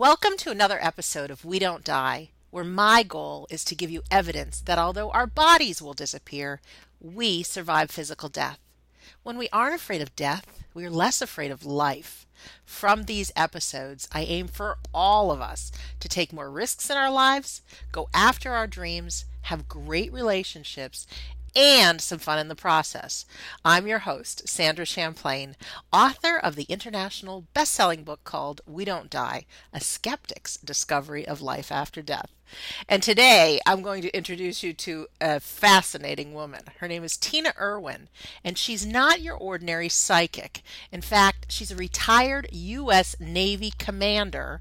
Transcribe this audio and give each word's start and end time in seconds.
Welcome 0.00 0.38
to 0.38 0.50
another 0.50 0.78
episode 0.80 1.30
of 1.30 1.44
We 1.44 1.58
Don't 1.58 1.84
Die, 1.84 2.30
where 2.50 2.64
my 2.64 3.02
goal 3.02 3.46
is 3.50 3.62
to 3.66 3.74
give 3.74 3.90
you 3.90 4.00
evidence 4.10 4.62
that 4.62 4.78
although 4.78 5.10
our 5.10 5.26
bodies 5.26 5.82
will 5.82 5.92
disappear, 5.92 6.62
we 7.02 7.42
survive 7.42 7.90
physical 7.90 8.30
death. 8.30 8.58
When 9.22 9.36
we 9.36 9.50
aren't 9.52 9.74
afraid 9.74 10.00
of 10.00 10.16
death, 10.16 10.64
we 10.72 10.86
are 10.86 10.90
less 10.90 11.20
afraid 11.20 11.50
of 11.50 11.66
life. 11.66 12.26
From 12.64 13.02
these 13.02 13.30
episodes, 13.36 14.08
I 14.10 14.22
aim 14.22 14.48
for 14.48 14.78
all 14.94 15.30
of 15.30 15.42
us 15.42 15.70
to 16.00 16.08
take 16.08 16.32
more 16.32 16.50
risks 16.50 16.88
in 16.88 16.96
our 16.96 17.10
lives, 17.10 17.60
go 17.92 18.08
after 18.14 18.52
our 18.52 18.66
dreams, 18.66 19.26
have 19.42 19.68
great 19.68 20.10
relationships, 20.14 21.06
and 21.54 22.00
some 22.00 22.18
fun 22.18 22.38
in 22.38 22.48
the 22.48 22.54
process. 22.54 23.24
I'm 23.64 23.86
your 23.86 24.00
host, 24.00 24.48
Sandra 24.48 24.84
Champlain, 24.84 25.56
author 25.92 26.38
of 26.38 26.56
the 26.56 26.64
international 26.64 27.46
best 27.54 27.72
selling 27.72 28.04
book 28.04 28.24
called 28.24 28.60
We 28.66 28.84
Don't 28.84 29.10
Die 29.10 29.46
A 29.72 29.80
Skeptic's 29.80 30.56
Discovery 30.58 31.26
of 31.26 31.40
Life 31.40 31.72
After 31.72 32.02
Death. 32.02 32.30
And 32.88 33.02
today 33.02 33.60
I'm 33.66 33.82
going 33.82 34.02
to 34.02 34.16
introduce 34.16 34.62
you 34.62 34.72
to 34.74 35.06
a 35.20 35.40
fascinating 35.40 36.34
woman. 36.34 36.62
Her 36.78 36.88
name 36.88 37.04
is 37.04 37.16
Tina 37.16 37.52
Erwin, 37.58 38.08
and 38.44 38.58
she's 38.58 38.84
not 38.84 39.20
your 39.20 39.36
ordinary 39.36 39.88
psychic. 39.88 40.62
In 40.90 41.00
fact, 41.00 41.46
she's 41.48 41.70
a 41.70 41.76
retired 41.76 42.48
U.S. 42.52 43.16
Navy 43.20 43.72
commander 43.78 44.60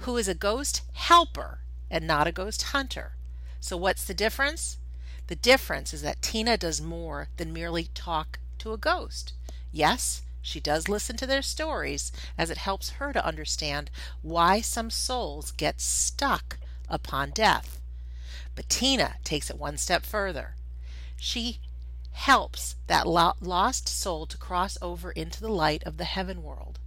who 0.00 0.16
is 0.16 0.28
a 0.28 0.34
ghost 0.34 0.82
helper 0.92 1.60
and 1.90 2.06
not 2.06 2.26
a 2.26 2.32
ghost 2.32 2.62
hunter. 2.62 3.12
So, 3.60 3.76
what's 3.76 4.04
the 4.04 4.14
difference? 4.14 4.78
The 5.28 5.36
difference 5.36 5.92
is 5.92 6.02
that 6.02 6.22
Tina 6.22 6.56
does 6.56 6.80
more 6.80 7.28
than 7.36 7.52
merely 7.52 7.90
talk 7.94 8.38
to 8.58 8.72
a 8.72 8.78
ghost. 8.78 9.32
Yes, 9.72 10.22
she 10.40 10.60
does 10.60 10.88
listen 10.88 11.16
to 11.16 11.26
their 11.26 11.42
stories 11.42 12.12
as 12.38 12.50
it 12.50 12.58
helps 12.58 12.90
her 12.90 13.12
to 13.12 13.26
understand 13.26 13.90
why 14.22 14.60
some 14.60 14.90
souls 14.90 15.50
get 15.50 15.80
stuck 15.80 16.58
upon 16.88 17.30
death. 17.30 17.80
But 18.54 18.68
Tina 18.68 19.16
takes 19.24 19.50
it 19.50 19.58
one 19.58 19.76
step 19.76 20.06
further. 20.06 20.54
She 21.16 21.58
helps 22.12 22.76
that 22.86 23.06
lost 23.06 23.88
soul 23.88 24.26
to 24.26 24.38
cross 24.38 24.78
over 24.80 25.10
into 25.10 25.40
the 25.40 25.52
light 25.52 25.82
of 25.84 25.96
the 25.96 26.04
heaven 26.04 26.42
world. 26.42 26.78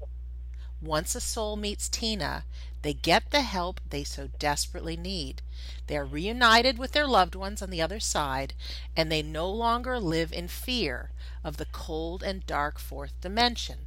Once 0.81 1.13
a 1.13 1.19
soul 1.19 1.57
meets 1.57 1.89
Tina, 1.89 2.45
they 2.81 2.93
get 2.93 3.31
the 3.31 3.41
help 3.41 3.81
they 3.89 4.03
so 4.03 4.27
desperately 4.39 4.95
need. 4.95 5.41
They 5.87 5.97
are 5.97 6.05
reunited 6.05 6.77
with 6.77 6.93
their 6.93 7.07
loved 7.07 7.35
ones 7.35 7.61
on 7.61 7.69
the 7.69 7.81
other 7.81 7.99
side, 7.99 8.53
and 8.95 9.11
they 9.11 9.21
no 9.21 9.49
longer 9.49 9.99
live 9.99 10.31
in 10.31 10.47
fear 10.47 11.11
of 11.43 11.57
the 11.57 11.65
cold 11.65 12.23
and 12.23 12.45
dark 12.45 12.79
fourth 12.79 13.19
dimension. 13.19 13.79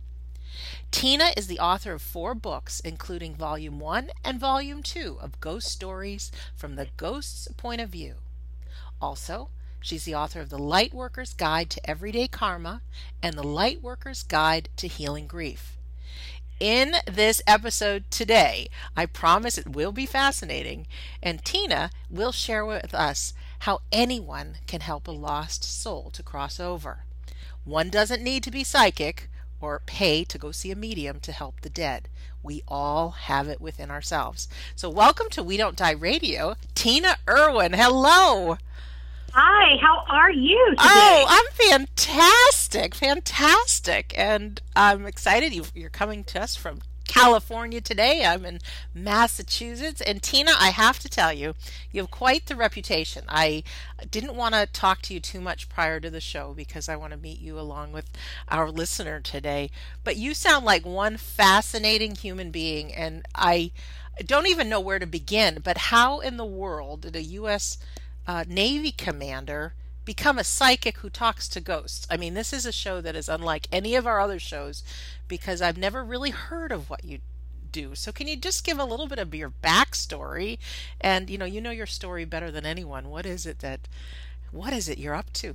Tina 0.90 1.32
is 1.36 1.46
the 1.46 1.58
author 1.58 1.94
of 1.94 2.02
four 2.02 2.34
books, 2.34 2.80
including 2.80 3.34
Volume 3.34 3.80
1 3.80 4.10
and 4.22 4.38
Volume 4.38 4.82
2 4.82 5.18
of 5.20 5.40
Ghost 5.40 5.68
Stories 5.68 6.30
from 6.54 6.76
the 6.76 6.88
Ghost's 6.98 7.48
Point 7.56 7.80
of 7.80 7.88
View. 7.88 8.16
Also, 9.00 9.48
she's 9.80 10.04
the 10.04 10.14
author 10.14 10.40
of 10.40 10.50
The 10.50 10.58
Lightworker's 10.58 11.32
Guide 11.32 11.70
to 11.70 11.90
Everyday 11.90 12.28
Karma 12.28 12.82
and 13.22 13.34
The 13.34 13.42
Lightworker's 13.42 14.22
Guide 14.22 14.68
to 14.76 14.86
Healing 14.86 15.26
Grief 15.26 15.78
in 16.60 16.94
this 17.10 17.42
episode 17.46 18.04
today. 18.10 18.68
I 18.96 19.06
promise 19.06 19.58
it 19.58 19.68
will 19.68 19.92
be 19.92 20.06
fascinating, 20.06 20.86
and 21.22 21.44
Tina 21.44 21.90
will 22.10 22.32
share 22.32 22.64
with 22.64 22.94
us 22.94 23.34
how 23.60 23.80
anyone 23.92 24.56
can 24.66 24.80
help 24.80 25.06
a 25.06 25.12
lost 25.12 25.64
soul 25.64 26.10
to 26.10 26.22
cross 26.22 26.58
over. 26.58 27.04
One 27.64 27.90
doesn't 27.90 28.22
need 28.22 28.42
to 28.44 28.50
be 28.50 28.64
psychic 28.64 29.28
or 29.60 29.80
pay 29.86 30.24
to 30.24 30.38
go 30.38 30.50
see 30.50 30.70
a 30.70 30.76
medium 30.76 31.20
to 31.20 31.32
help 31.32 31.60
the 31.60 31.70
dead. 31.70 32.08
We 32.42 32.62
all 32.66 33.10
have 33.10 33.48
it 33.48 33.60
within 33.60 33.90
ourselves. 33.90 34.48
So, 34.74 34.90
welcome 34.90 35.28
to 35.30 35.42
We 35.44 35.56
Don't 35.56 35.76
Die 35.76 35.92
Radio, 35.92 36.56
Tina 36.74 37.18
Erwin. 37.28 37.74
Hello. 37.74 38.58
Hi, 39.34 39.78
how 39.80 40.04
are 40.10 40.30
you 40.30 40.62
today? 40.72 40.82
Oh, 40.82 41.24
I'm 41.26 41.78
fantastic, 41.78 42.94
fantastic. 42.94 44.12
And 44.14 44.60
I'm 44.76 45.06
excited 45.06 45.54
you're 45.74 45.88
coming 45.88 46.22
to 46.24 46.42
us 46.42 46.54
from 46.54 46.80
California 47.08 47.80
today. 47.80 48.26
I'm 48.26 48.44
in 48.44 48.58
Massachusetts. 48.94 50.02
And 50.02 50.22
Tina, 50.22 50.52
I 50.60 50.68
have 50.68 50.98
to 50.98 51.08
tell 51.08 51.32
you, 51.32 51.54
you 51.90 52.02
have 52.02 52.10
quite 52.10 52.44
the 52.44 52.56
reputation. 52.56 53.24
I 53.26 53.64
didn't 54.10 54.34
want 54.34 54.54
to 54.54 54.66
talk 54.66 55.00
to 55.02 55.14
you 55.14 55.20
too 55.20 55.40
much 55.40 55.70
prior 55.70 55.98
to 55.98 56.10
the 56.10 56.20
show 56.20 56.52
because 56.54 56.86
I 56.86 56.96
want 56.96 57.12
to 57.12 57.18
meet 57.18 57.40
you 57.40 57.58
along 57.58 57.92
with 57.92 58.10
our 58.48 58.70
listener 58.70 59.18
today. 59.18 59.70
But 60.04 60.18
you 60.18 60.34
sound 60.34 60.66
like 60.66 60.84
one 60.84 61.16
fascinating 61.16 62.16
human 62.16 62.50
being. 62.50 62.92
And 62.92 63.24
I 63.34 63.70
don't 64.26 64.46
even 64.46 64.68
know 64.68 64.80
where 64.80 64.98
to 64.98 65.06
begin. 65.06 65.60
But 65.64 65.78
how 65.78 66.20
in 66.20 66.36
the 66.36 66.44
world 66.44 67.00
did 67.00 67.16
a 67.16 67.22
U.S 67.22 67.78
uh, 68.26 68.44
Navy 68.48 68.92
commander 68.92 69.74
become 70.04 70.38
a 70.38 70.44
psychic 70.44 70.98
who 70.98 71.10
talks 71.10 71.48
to 71.48 71.60
ghosts. 71.60 72.06
I 72.10 72.16
mean, 72.16 72.34
this 72.34 72.52
is 72.52 72.66
a 72.66 72.72
show 72.72 73.00
that 73.00 73.16
is 73.16 73.28
unlike 73.28 73.68
any 73.70 73.94
of 73.94 74.06
our 74.06 74.20
other 74.20 74.38
shows 74.38 74.82
because 75.28 75.62
I've 75.62 75.78
never 75.78 76.04
really 76.04 76.30
heard 76.30 76.72
of 76.72 76.90
what 76.90 77.04
you 77.04 77.20
do. 77.70 77.94
So, 77.94 78.12
can 78.12 78.28
you 78.28 78.36
just 78.36 78.64
give 78.64 78.78
a 78.78 78.84
little 78.84 79.06
bit 79.06 79.18
of 79.18 79.34
your 79.34 79.52
backstory? 79.62 80.58
And 81.00 81.30
you 81.30 81.38
know, 81.38 81.44
you 81.44 81.60
know 81.60 81.70
your 81.70 81.86
story 81.86 82.24
better 82.24 82.50
than 82.50 82.66
anyone. 82.66 83.08
What 83.08 83.26
is 83.26 83.46
it 83.46 83.60
that, 83.60 83.88
what 84.50 84.72
is 84.72 84.88
it 84.88 84.98
you're 84.98 85.14
up 85.14 85.32
to? 85.34 85.54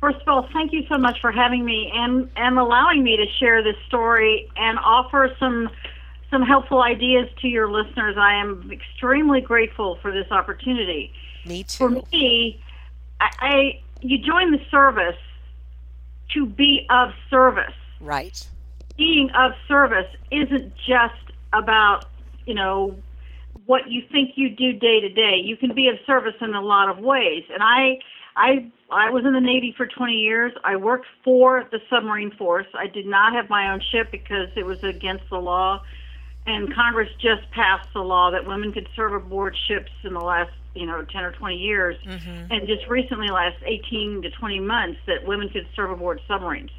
First 0.00 0.22
of 0.22 0.28
all, 0.28 0.48
thank 0.52 0.72
you 0.72 0.84
so 0.88 0.96
much 0.96 1.20
for 1.20 1.30
having 1.30 1.64
me 1.64 1.92
and 1.94 2.30
and 2.34 2.58
allowing 2.58 3.02
me 3.02 3.18
to 3.18 3.26
share 3.38 3.62
this 3.62 3.76
story 3.86 4.50
and 4.56 4.78
offer 4.78 5.34
some 5.38 5.68
some 6.30 6.42
helpful 6.42 6.82
ideas 6.82 7.28
to 7.40 7.48
your 7.48 7.70
listeners. 7.70 8.16
I 8.18 8.34
am 8.34 8.70
extremely 8.72 9.40
grateful 9.40 9.98
for 10.00 10.12
this 10.12 10.30
opportunity. 10.30 11.12
Me 11.44 11.64
too. 11.64 11.76
For 11.76 11.90
me, 12.12 12.62
I, 13.20 13.30
I 13.40 13.80
you 14.00 14.18
join 14.18 14.52
the 14.52 14.60
service 14.70 15.18
to 16.34 16.46
be 16.46 16.86
of 16.90 17.10
service. 17.28 17.74
Right. 18.00 18.46
Being 18.96 19.30
of 19.30 19.52
service 19.66 20.06
isn't 20.30 20.74
just 20.76 21.14
about, 21.52 22.06
you 22.46 22.54
know, 22.54 22.94
what 23.66 23.90
you 23.90 24.02
think 24.10 24.32
you 24.36 24.50
do 24.50 24.72
day 24.72 25.00
to 25.00 25.08
day. 25.08 25.36
You 25.42 25.56
can 25.56 25.74
be 25.74 25.88
of 25.88 25.96
service 26.06 26.34
in 26.40 26.54
a 26.54 26.62
lot 26.62 26.88
of 26.88 26.98
ways. 26.98 27.44
And 27.52 27.62
I 27.62 27.98
I 28.36 28.70
I 28.90 29.10
was 29.10 29.24
in 29.24 29.32
the 29.32 29.40
Navy 29.40 29.74
for 29.76 29.86
20 29.86 30.12
years. 30.12 30.52
I 30.64 30.76
worked 30.76 31.06
for 31.24 31.66
the 31.70 31.80
submarine 31.90 32.30
force. 32.32 32.66
I 32.74 32.86
did 32.86 33.06
not 33.06 33.32
have 33.32 33.48
my 33.48 33.72
own 33.72 33.80
ship 33.90 34.10
because 34.10 34.48
it 34.56 34.64
was 34.64 34.82
against 34.84 35.24
the 35.30 35.38
law 35.38 35.82
and 36.46 36.74
Congress 36.74 37.08
just 37.20 37.50
passed 37.50 37.88
the 37.94 38.00
law 38.00 38.30
that 38.30 38.46
women 38.46 38.72
could 38.72 38.88
serve 38.96 39.12
aboard 39.12 39.56
ships 39.68 39.90
in 40.04 40.14
the 40.14 40.20
last, 40.20 40.50
you 40.74 40.86
know, 40.86 41.04
10 41.04 41.22
or 41.22 41.32
20 41.32 41.56
years, 41.56 41.96
mm-hmm. 42.04 42.52
and 42.52 42.66
just 42.66 42.86
recently, 42.88 43.28
last 43.28 43.56
18 43.64 44.22
to 44.22 44.30
20 44.30 44.60
months, 44.60 44.98
that 45.06 45.26
women 45.26 45.48
could 45.48 45.66
serve 45.74 45.90
aboard 45.90 46.20
submarines. 46.26 46.70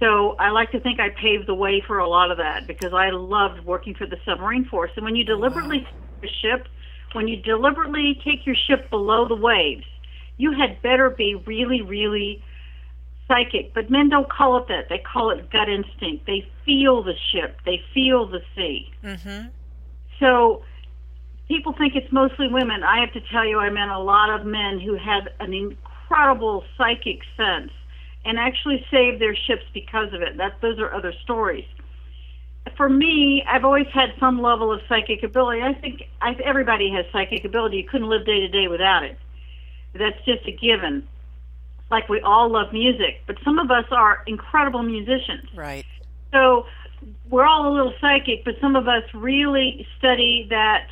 So 0.00 0.34
I 0.38 0.50
like 0.50 0.70
to 0.72 0.80
think 0.80 0.98
I 0.98 1.10
paved 1.10 1.46
the 1.46 1.54
way 1.54 1.82
for 1.86 1.98
a 1.98 2.08
lot 2.08 2.30
of 2.30 2.38
that 2.38 2.66
because 2.66 2.94
I 2.94 3.10
loved 3.10 3.66
working 3.66 3.94
for 3.94 4.06
the 4.06 4.16
submarine 4.24 4.64
force. 4.64 4.90
And 4.96 5.04
when 5.04 5.14
you 5.14 5.24
deliberately 5.24 5.80
wow. 5.80 5.90
a 6.22 6.28
ship, 6.40 6.68
when 7.12 7.28
you 7.28 7.36
deliberately 7.36 8.18
take 8.24 8.46
your 8.46 8.56
ship 8.66 8.88
below 8.88 9.28
the 9.28 9.36
waves, 9.36 9.84
you 10.38 10.52
had 10.52 10.80
better 10.80 11.10
be 11.10 11.34
really, 11.34 11.82
really 11.82 12.42
psychic, 13.30 13.72
but 13.74 13.90
men 13.90 14.08
don't 14.08 14.28
call 14.28 14.58
it 14.58 14.66
that. 14.68 14.88
They 14.88 14.98
call 14.98 15.30
it 15.30 15.50
gut 15.50 15.68
instinct. 15.68 16.26
They 16.26 16.46
feel 16.64 17.02
the 17.02 17.14
ship, 17.32 17.58
they 17.64 17.80
feel 17.94 18.26
the 18.26 18.40
sea. 18.56 18.90
Mm-hmm. 19.04 19.48
So 20.18 20.62
people 21.48 21.72
think 21.72 21.94
it's 21.94 22.12
mostly 22.12 22.48
women. 22.48 22.82
I 22.82 23.00
have 23.00 23.12
to 23.12 23.20
tell 23.32 23.46
you, 23.46 23.58
I 23.58 23.70
met 23.70 23.88
a 23.88 23.98
lot 23.98 24.28
of 24.30 24.44
men 24.44 24.80
who 24.80 24.96
had 24.96 25.30
an 25.38 25.54
incredible 25.54 26.64
psychic 26.76 27.20
sense 27.36 27.70
and 28.24 28.38
actually 28.38 28.84
saved 28.90 29.20
their 29.20 29.34
ships 29.34 29.64
because 29.72 30.12
of 30.12 30.20
it. 30.22 30.36
That 30.36 30.60
those 30.60 30.78
are 30.78 30.92
other 30.92 31.14
stories. 31.22 31.64
For 32.76 32.88
me, 32.88 33.42
I've 33.48 33.64
always 33.64 33.86
had 33.92 34.10
some 34.20 34.42
level 34.42 34.70
of 34.72 34.80
psychic 34.88 35.22
ability. 35.22 35.62
I 35.62 35.72
think 35.72 36.02
I, 36.20 36.34
everybody 36.44 36.90
has 36.92 37.06
psychic 37.10 37.44
ability. 37.44 37.78
You 37.78 37.88
couldn't 37.88 38.08
live 38.08 38.26
day 38.26 38.40
to 38.40 38.48
day 38.48 38.68
without 38.68 39.04
it. 39.04 39.18
That's 39.94 40.22
just 40.26 40.46
a 40.46 40.52
given 40.52 41.08
like 41.90 42.08
we 42.08 42.20
all 42.20 42.50
love 42.50 42.72
music, 42.72 43.22
but 43.26 43.36
some 43.44 43.58
of 43.58 43.70
us 43.70 43.84
are 43.90 44.22
incredible 44.26 44.82
musicians. 44.82 45.48
Right. 45.54 45.84
So 46.32 46.66
we're 47.28 47.46
all 47.46 47.68
a 47.68 47.72
little 47.74 47.94
psychic, 48.00 48.44
but 48.44 48.54
some 48.60 48.76
of 48.76 48.86
us 48.88 49.02
really 49.14 49.86
study 49.98 50.46
that 50.50 50.88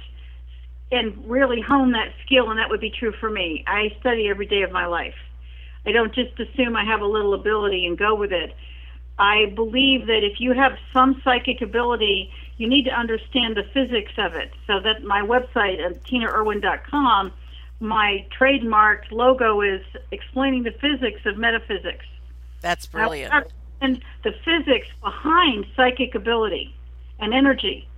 and 0.91 1.29
really 1.29 1.61
hone 1.61 1.93
that 1.93 2.13
skill, 2.25 2.51
and 2.51 2.59
that 2.59 2.71
would 2.71 2.81
be 2.81 2.91
true 2.91 3.13
for 3.21 3.31
me. 3.31 3.63
I 3.67 3.95
study 4.01 4.29
every 4.29 4.47
day 4.47 4.63
of 4.63 4.73
my 4.73 4.87
life. 4.87 5.15
I 5.87 5.93
don't 5.93 6.15
just 6.15 6.39
assume 6.41 6.77
I 6.77 6.85
have 6.85 7.01
a 7.01 7.07
little 7.07 7.35
ability 7.35 7.87
and 7.87 7.97
go 7.97 8.15
with 8.15 8.33
it. 8.33 8.55
I 9.19 9.53
believe 9.55 10.07
that 10.07 10.23
if 10.23 10.41
you 10.41 10.53
have 10.53 10.73
some 10.93 11.21
psychic 11.25 11.61
ability, 11.61 12.31
you 12.57 12.69
need 12.69 12.85
to 12.85 12.91
understand 12.91 13.57
the 13.57 13.65
physics 13.75 14.13
of 14.17 14.35
it. 14.35 14.53
So 14.67 14.81
that 14.81 15.03
my 15.03 15.23
website 15.23 15.81
uh, 15.81 15.91
at 15.91 16.05
tinaerwin.com 16.05 17.33
my 17.81 18.27
trademarked 18.39 19.11
logo 19.11 19.61
is 19.61 19.83
explaining 20.11 20.65
the 20.65 20.73
physics 20.73 21.21
of 21.27 21.37
metaphysics. 21.37 22.05
That's 22.61 22.87
brilliant. 22.87 23.33
And 23.81 24.03
the 24.25 24.33
physics 24.45 24.89
behind 25.01 25.67
psychic 25.77 26.15
ability 26.15 26.75
and 27.21 27.33
energy. 27.33 27.89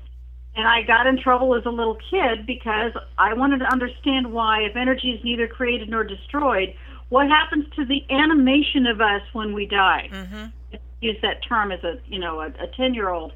And 0.54 0.66
I 0.66 0.82
got 0.82 1.06
in 1.06 1.18
trouble 1.18 1.54
as 1.54 1.64
a 1.64 1.70
little 1.70 1.96
kid 2.10 2.44
because 2.46 2.92
I 3.16 3.32
wanted 3.34 3.58
to 3.60 3.66
understand 3.66 4.32
why, 4.32 4.62
if 4.62 4.76
energy 4.76 5.12
is 5.12 5.24
neither 5.24 5.46
created 5.46 5.88
nor 5.88 6.04
destroyed, 6.04 6.74
what 7.08 7.28
happens 7.28 7.66
to 7.76 7.84
the 7.84 8.04
animation 8.10 8.86
of 8.86 9.00
us 9.00 9.22
when 9.32 9.52
we 9.52 9.66
die? 9.66 10.08
Mm-hmm. 10.12 10.76
Use 11.00 11.16
that 11.22 11.42
term 11.42 11.72
as 11.72 11.82
a 11.82 11.98
you 12.06 12.18
know 12.18 12.40
a 12.40 12.66
ten 12.76 12.92
year 12.94 13.08
old, 13.08 13.32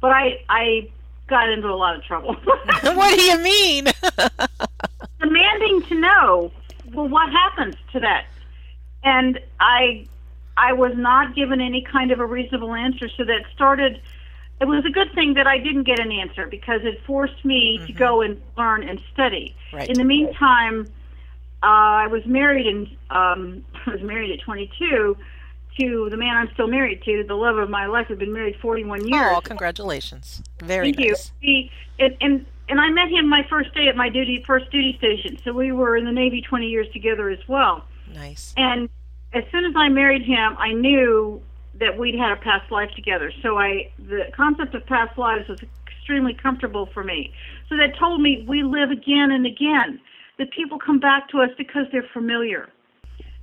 but 0.00 0.10
I 0.10 0.40
I 0.48 0.90
got 1.28 1.48
into 1.48 1.68
a 1.68 1.76
lot 1.76 1.96
of 1.96 2.02
trouble. 2.02 2.34
what 2.82 3.16
do 3.16 3.22
you 3.22 3.38
mean? 3.38 3.84
Demanding 5.20 5.82
to 5.88 6.00
know, 6.00 6.52
well, 6.92 7.08
what 7.08 7.30
happens 7.30 7.76
to 7.92 8.00
that? 8.00 8.26
And 9.04 9.38
I 9.60 10.06
I 10.56 10.72
was 10.72 10.92
not 10.96 11.36
given 11.36 11.60
any 11.60 11.82
kind 11.82 12.10
of 12.10 12.18
a 12.18 12.26
reasonable 12.26 12.74
answer, 12.74 13.08
so 13.16 13.24
that 13.24 13.44
started 13.54 14.00
it 14.60 14.66
was 14.66 14.84
a 14.84 14.90
good 14.90 15.12
thing 15.14 15.34
that 15.34 15.46
I 15.46 15.58
didn't 15.58 15.84
get 15.84 16.00
an 16.00 16.10
answer 16.10 16.46
because 16.46 16.80
it 16.82 17.00
forced 17.06 17.44
me 17.44 17.76
mm-hmm. 17.76 17.86
to 17.86 17.92
go 17.92 18.22
and 18.22 18.40
learn 18.56 18.88
and 18.88 19.00
study. 19.12 19.54
Right. 19.72 19.88
In 19.88 19.96
the 19.96 20.04
meantime, 20.04 20.88
uh, 21.62 21.66
I 22.02 22.06
was 22.08 22.26
married 22.26 22.66
and 22.66 22.86
um, 23.10 23.64
I 23.86 23.90
was 23.90 24.02
married 24.02 24.32
at 24.32 24.40
22 24.40 25.16
to 25.78 26.08
the 26.10 26.16
man 26.16 26.36
I'm 26.36 26.50
still 26.54 26.68
married 26.68 27.02
to, 27.04 27.24
the 27.26 27.34
love 27.34 27.56
of 27.56 27.70
my 27.70 27.86
life. 27.86 28.06
I've 28.10 28.18
been 28.18 28.32
married 28.32 28.56
41 28.60 29.06
years. 29.06 29.36
Oh, 29.36 29.40
congratulations! 29.40 30.42
Very 30.60 30.92
Thank 30.92 31.10
nice. 31.10 31.32
you. 31.40 31.48
He, 31.48 31.70
and, 31.98 32.16
and 32.20 32.46
and 32.68 32.80
I 32.80 32.90
met 32.90 33.08
him 33.08 33.28
my 33.28 33.46
first 33.48 33.72
day 33.74 33.88
at 33.88 33.96
my 33.96 34.08
duty 34.08 34.42
first 34.46 34.70
duty 34.70 34.96
station. 34.98 35.38
So 35.44 35.52
we 35.52 35.72
were 35.72 35.96
in 35.96 36.04
the 36.04 36.12
Navy 36.12 36.42
20 36.42 36.66
years 36.66 36.86
together 36.92 37.30
as 37.30 37.38
well. 37.48 37.84
Nice. 38.12 38.54
And 38.56 38.88
as 39.32 39.44
soon 39.50 39.64
as 39.64 39.74
I 39.76 39.88
married 39.88 40.22
him, 40.22 40.56
I 40.58 40.72
knew 40.72 41.42
that 41.80 41.98
we'd 41.98 42.14
had 42.14 42.32
a 42.32 42.36
past 42.36 42.70
life 42.70 42.90
together. 42.94 43.32
So 43.42 43.58
I 43.58 43.90
the 43.98 44.30
concept 44.34 44.74
of 44.74 44.84
past 44.86 45.16
lives 45.18 45.48
was 45.48 45.60
extremely 45.86 46.34
comfortable 46.34 46.86
for 46.92 47.04
me. 47.04 47.32
So 47.68 47.76
that 47.76 47.98
told 47.98 48.20
me 48.20 48.44
we 48.48 48.62
live 48.62 48.90
again 48.90 49.30
and 49.30 49.46
again. 49.46 50.00
That 50.38 50.52
people 50.52 50.78
come 50.78 51.00
back 51.00 51.28
to 51.30 51.40
us 51.40 51.50
because 51.58 51.86
they're 51.90 52.08
familiar. 52.12 52.68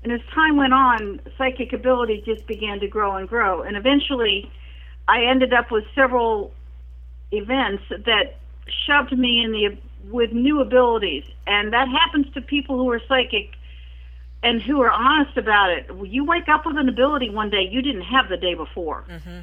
And 0.06 0.14
as 0.14 0.22
time 0.36 0.56
went 0.56 0.72
on, 0.72 1.20
psychic 1.36 1.74
ability 1.74 2.22
just 2.24 2.46
began 2.46 2.80
to 2.82 2.88
grow 2.88 3.16
and 3.16 3.28
grow. 3.28 3.64
And 3.64 3.76
eventually, 3.76 4.52
I 5.08 5.24
ended 5.24 5.52
up 5.52 5.72
with 5.72 5.84
several 5.96 6.54
events 7.32 7.82
that 7.90 8.36
shoved 8.86 9.18
me 9.18 9.44
in 9.44 9.52
the 9.52 9.78
with 10.12 10.32
new 10.32 10.62
abilities. 10.62 11.24
And 11.48 11.74
that 11.74 11.88
happens 11.88 12.32
to 12.36 12.42
people 12.42 12.78
who 12.78 12.88
are 12.92 13.02
psychic 13.08 13.56
and 14.44 14.62
who 14.62 14.80
are 14.84 14.92
honest 14.92 15.38
about 15.38 15.72
it. 15.72 15.90
You 16.04 16.24
wake 16.24 16.50
up 16.50 16.68
with 16.68 16.78
an 16.78 16.88
ability 16.88 17.32
one 17.32 17.50
day 17.50 17.68
you 17.68 17.82
didn't 17.82 18.04
have 18.04 18.30
the 18.30 18.38
day 18.38 18.54
before. 18.54 19.06
Mm-hmm. 19.10 19.40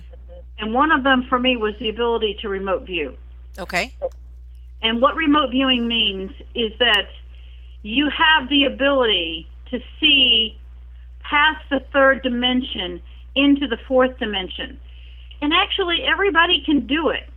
And 0.61 0.73
one 0.73 0.93
of 0.93 1.03
them 1.03 1.27
for 1.29 1.41
me 1.41 1.57
was 1.57 1.75
the 1.81 1.89
ability 1.89 2.39
to 2.43 2.49
remote 2.49 2.87
view. 2.87 3.17
Okay. 3.59 3.93
And 4.81 5.03
what 5.03 5.17
remote 5.17 5.51
viewing 5.51 5.89
means 5.89 6.31
is 6.55 6.71
that 6.79 7.09
you 7.83 8.09
have 8.11 8.49
the 8.49 8.67
ability 8.67 9.49
to 9.73 9.81
see 10.01 10.57
past 11.29 11.65
the 11.71 11.81
third 11.93 12.23
dimension 12.23 13.03
into 13.35 13.67
the 13.67 13.79
fourth 13.89 14.19
dimension. 14.19 14.79
And 15.41 15.53
actually, 15.53 16.03
everybody 16.03 16.63
can 16.65 16.87
do 16.87 17.09
it. 17.09 17.29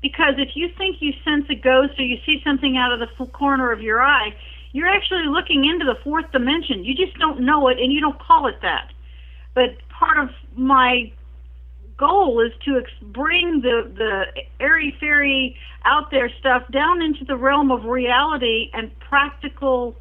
Because 0.00 0.34
if 0.38 0.50
you 0.54 0.68
think 0.78 0.96
you 1.00 1.12
sense 1.24 1.44
a 1.50 1.54
ghost 1.54 1.98
or 1.98 2.04
you 2.04 2.16
see 2.24 2.40
something 2.42 2.78
out 2.78 2.92
of 2.92 3.00
the 3.00 3.26
corner 3.26 3.70
of 3.70 3.82
your 3.82 4.00
eye, 4.00 4.34
you're 4.72 4.88
actually 4.88 5.26
looking 5.26 5.66
into 5.66 5.84
the 5.84 5.98
fourth 6.02 6.30
dimension. 6.32 6.84
You 6.84 6.94
just 6.94 7.18
don't 7.18 7.40
know 7.40 7.68
it 7.68 7.78
and 7.78 7.92
you 7.92 8.00
don't 8.00 8.18
call 8.18 8.46
it 8.46 8.56
that. 8.62 8.90
But 9.54 9.76
part 9.90 10.16
of 10.16 10.30
my 10.56 11.12
goal 11.98 12.40
is 12.40 12.52
to 12.64 12.78
ex- 12.78 12.90
bring 13.02 13.60
the, 13.60 13.92
the 13.94 14.24
airy 14.58 14.96
fairy 14.98 15.56
out 15.84 16.10
there 16.10 16.30
stuff 16.38 16.62
down 16.72 17.02
into 17.02 17.24
the 17.24 17.36
realm 17.36 17.70
of 17.70 17.84
reality 17.84 18.70
and 18.72 18.90
practical 19.00 19.96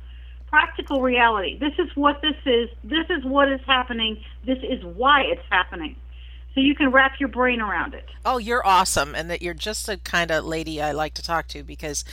practical 0.50 1.02
reality. 1.02 1.58
This 1.58 1.74
is 1.78 1.90
what 1.96 2.22
this 2.22 2.36
is. 2.46 2.70
This 2.84 3.06
is 3.10 3.24
what 3.24 3.52
is 3.52 3.62
happening. 3.66 4.24
This 4.46 4.58
is 4.64 4.84
why 4.84 5.22
it's 5.22 5.42
happening. 5.50 5.96
So 6.56 6.62
you 6.62 6.76
can 6.76 6.92
wrap 6.92 7.20
your 7.20 7.30
brain 7.30 7.62
around 7.62 7.94
it. 7.94 8.06
Oh, 8.26 8.38
you're 8.38 8.66
awesome. 8.66 9.14
And 9.14 9.30
that 9.30 9.42
you're 9.42 9.54
just 9.54 9.86
the 9.86 9.98
kind 9.98 10.32
of 10.32 10.46
lady 10.46 10.82
I 10.82 10.92
like 10.92 11.14
to 11.16 11.24
talk 11.24 11.48
to 11.50 11.64
because 11.64 12.04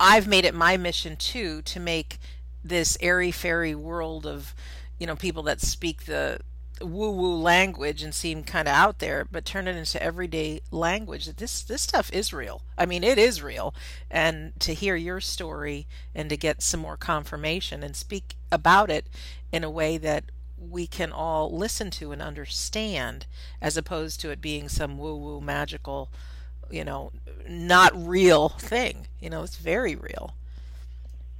I've 0.00 0.26
made 0.26 0.44
it 0.44 0.54
my 0.54 0.76
mission 0.76 1.16
too 1.16 1.62
to 1.62 1.78
make 1.78 2.18
this 2.64 2.96
airy 3.00 3.30
fairy 3.30 3.74
world 3.74 4.26
of, 4.26 4.54
you 4.98 5.06
know, 5.06 5.16
people 5.16 5.42
that 5.44 5.60
speak 5.60 6.06
the 6.06 6.40
woo 6.82 7.10
woo 7.10 7.36
language 7.36 8.02
and 8.02 8.14
seem 8.14 8.44
kind 8.44 8.68
of 8.68 8.74
out 8.74 8.98
there, 8.98 9.26
but 9.30 9.44
turn 9.44 9.68
it 9.68 9.76
into 9.76 10.02
everyday 10.02 10.60
language. 10.70 11.26
This 11.26 11.62
this 11.62 11.82
stuff 11.82 12.10
is 12.12 12.32
real. 12.32 12.62
I 12.76 12.86
mean, 12.86 13.04
it 13.04 13.18
is 13.18 13.42
real. 13.42 13.74
And 14.10 14.58
to 14.60 14.74
hear 14.74 14.96
your 14.96 15.20
story 15.20 15.86
and 16.14 16.28
to 16.30 16.36
get 16.36 16.62
some 16.62 16.80
more 16.80 16.96
confirmation 16.96 17.82
and 17.82 17.96
speak 17.96 18.36
about 18.50 18.90
it 18.90 19.06
in 19.50 19.64
a 19.64 19.70
way 19.70 19.98
that 19.98 20.24
we 20.58 20.86
can 20.86 21.10
all 21.12 21.56
listen 21.56 21.90
to 21.90 22.12
and 22.12 22.22
understand, 22.22 23.26
as 23.60 23.76
opposed 23.76 24.20
to 24.20 24.30
it 24.30 24.40
being 24.40 24.68
some 24.68 24.98
woo 24.98 25.16
woo 25.16 25.40
magical 25.40 26.10
you 26.72 26.84
know, 26.84 27.12
not 27.48 27.92
real 27.94 28.48
thing. 28.48 29.06
You 29.20 29.30
know, 29.30 29.42
it's 29.42 29.56
very 29.56 29.94
real. 29.94 30.34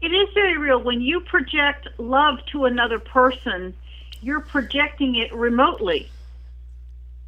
It 0.01 0.09
is 0.09 0.29
very 0.35 0.59
real. 0.59 0.83
When 0.83 1.01
you 1.01 1.21
project 1.21 1.89
love 1.99 2.39
to 2.53 2.67
another 2.67 2.99
person, 2.99 3.75
you're 4.23 4.41
projecting 4.41 5.17
it 5.17 5.35
remotely. 5.35 6.11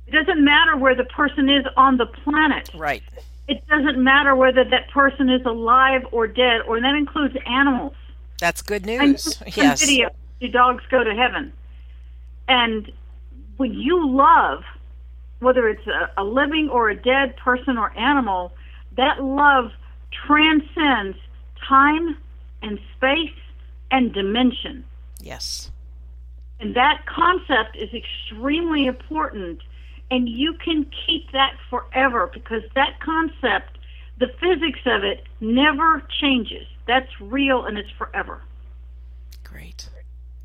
It 0.06 0.12
doesn't 0.12 0.42
matter 0.44 0.76
where 0.76 0.94
the 0.94 1.04
person 1.04 1.48
is 1.50 1.64
on 1.76 1.96
the 1.96 2.06
planet. 2.06 2.70
Right. 2.74 3.02
It 3.48 3.66
doesn't 3.68 4.02
matter 4.02 4.34
whether 4.34 4.64
that 4.64 4.90
person 4.90 5.28
is 5.28 5.44
alive 5.44 6.06
or 6.12 6.26
dead, 6.26 6.62
or 6.66 6.80
that 6.80 6.94
includes 6.94 7.36
animals. 7.46 7.94
That's 8.38 8.62
good 8.62 8.86
news. 8.86 9.42
yes. 9.56 9.80
Video, 9.80 10.10
do 10.40 10.48
dogs 10.48 10.84
go 10.90 11.04
to 11.04 11.14
heaven? 11.14 11.52
And 12.48 12.90
when 13.56 13.74
you 13.74 14.08
love, 14.08 14.62
whether 15.40 15.68
it's 15.68 15.86
a, 15.86 16.10
a 16.16 16.24
living 16.24 16.68
or 16.70 16.90
a 16.90 16.96
dead 16.96 17.36
person 17.36 17.76
or 17.76 17.96
animal, 17.98 18.52
that 18.96 19.22
love 19.22 19.72
transcends 20.26 21.18
time 21.66 22.16
and 22.62 22.78
space 22.96 23.34
and 23.90 24.12
dimension. 24.12 24.84
Yes. 25.20 25.70
And 26.64 26.74
that 26.76 27.04
concept 27.04 27.76
is 27.76 27.90
extremely 27.92 28.86
important. 28.86 29.60
And 30.10 30.26
you 30.26 30.54
can 30.54 30.90
keep 31.06 31.30
that 31.32 31.52
forever 31.68 32.30
because 32.32 32.62
that 32.74 33.00
concept, 33.00 33.76
the 34.18 34.28
physics 34.40 34.80
of 34.86 35.04
it, 35.04 35.24
never 35.42 36.02
changes. 36.22 36.66
That's 36.86 37.20
real 37.20 37.66
and 37.66 37.76
it's 37.76 37.90
forever. 37.98 38.40
Great. 39.42 39.90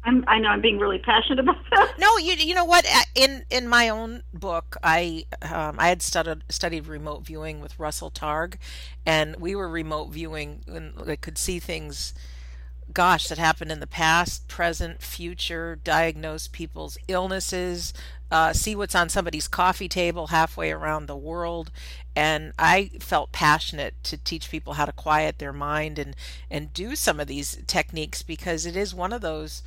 I'm, 0.04 0.26
I 0.28 0.40
know 0.40 0.50
I'm 0.50 0.60
being 0.60 0.78
really 0.78 1.00
passionate 1.00 1.40
about 1.40 1.64
that. 1.72 1.94
No, 1.98 2.18
you 2.18 2.34
you 2.34 2.54
know 2.54 2.66
what? 2.66 2.86
In 3.16 3.46
in 3.50 3.70
my 3.70 3.88
own 3.88 4.24
book, 4.34 4.76
I 4.84 5.26
um, 5.42 5.76
I 5.78 5.88
had 5.88 6.02
studied 6.02 6.44
studied 6.50 6.88
remote 6.88 7.26
viewing 7.26 7.62
with 7.62 7.80
Russell 7.80 8.12
Targ, 8.12 8.56
and 9.06 9.38
we 9.38 9.56
were 9.56 9.70
remote 9.70 10.10
viewing 10.10 10.64
and 10.68 10.94
I 11.10 11.16
could 11.16 11.38
see 11.38 11.60
things. 11.60 12.14
Gosh, 12.92 13.28
that 13.28 13.38
happened 13.38 13.72
in 13.72 13.80
the 13.80 13.88
past, 13.88 14.48
present, 14.48 15.02
future. 15.02 15.80
Diagnose 15.84 16.48
people's 16.48 16.98
illnesses, 17.08 17.94
uh, 18.32 18.52
see 18.54 18.76
what's 18.76 18.96
on 18.96 19.10
somebody's 19.10 19.48
coffee 19.48 19.88
table 19.88 20.28
halfway 20.28 20.72
around 20.72 21.06
the 21.06 21.16
world. 21.16 21.72
And 22.16 22.52
I 22.58 22.90
felt 23.00 23.32
passionate 23.32 23.94
to 24.06 24.18
teach 24.18 24.50
people 24.50 24.74
how 24.74 24.86
to 24.86 24.92
quiet 24.92 25.38
their 25.38 25.54
mind 25.54 26.00
and 26.00 26.16
and 26.50 26.74
do 26.74 26.96
some 26.96 27.20
of 27.20 27.28
these 27.28 27.60
techniques 27.68 28.24
because 28.24 28.66
it 28.66 28.76
is 28.76 28.94
one 28.96 29.14
of 29.14 29.22
those 29.22 29.62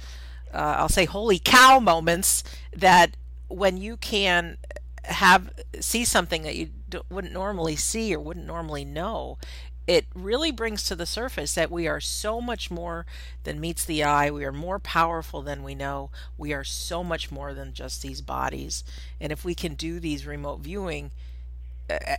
uh, 0.53 0.75
I'll 0.79 0.89
say 0.89 1.05
holy 1.05 1.39
cow 1.39 1.79
moments 1.79 2.43
that 2.77 3.17
when 3.49 3.77
you 3.77 3.97
can 3.97 4.59
have 5.05 5.51
see 5.81 6.05
something 6.05 6.43
that 6.43 6.57
you 6.57 6.71
wouldn't 7.11 7.33
normally 7.33 7.77
see 7.77 8.15
or 8.15 8.21
wouldn't 8.21 8.47
normally 8.47 8.85
know 8.85 9.39
it 9.87 10.07
really 10.15 10.53
brings 10.53 10.85
to 10.85 10.95
the 10.95 11.07
surface 11.07 11.55
that 11.55 11.71
we 11.71 11.89
are 11.89 12.01
so 12.01 12.41
much 12.41 12.71
more 12.71 13.05
than 13.45 13.61
meets 13.61 13.85
the 13.85 14.05
eye. 14.05 14.31
We 14.31 14.45
are 14.45 14.53
more 14.53 14.79
powerful 14.79 15.43
than 15.43 15.63
we 15.63 15.75
know. 15.75 16.11
We 16.39 16.53
are 16.53 16.65
so 16.65 17.03
much 17.03 17.31
more 17.31 17.53
than 17.53 17.73
just 17.73 18.03
these 18.03 18.21
bodies. 18.21 18.85
And 19.21 19.33
if 19.33 19.45
we 19.45 19.55
can 19.55 19.75
do 19.75 19.99
these 19.99 20.27
remote 20.27 20.61
viewing 20.61 21.11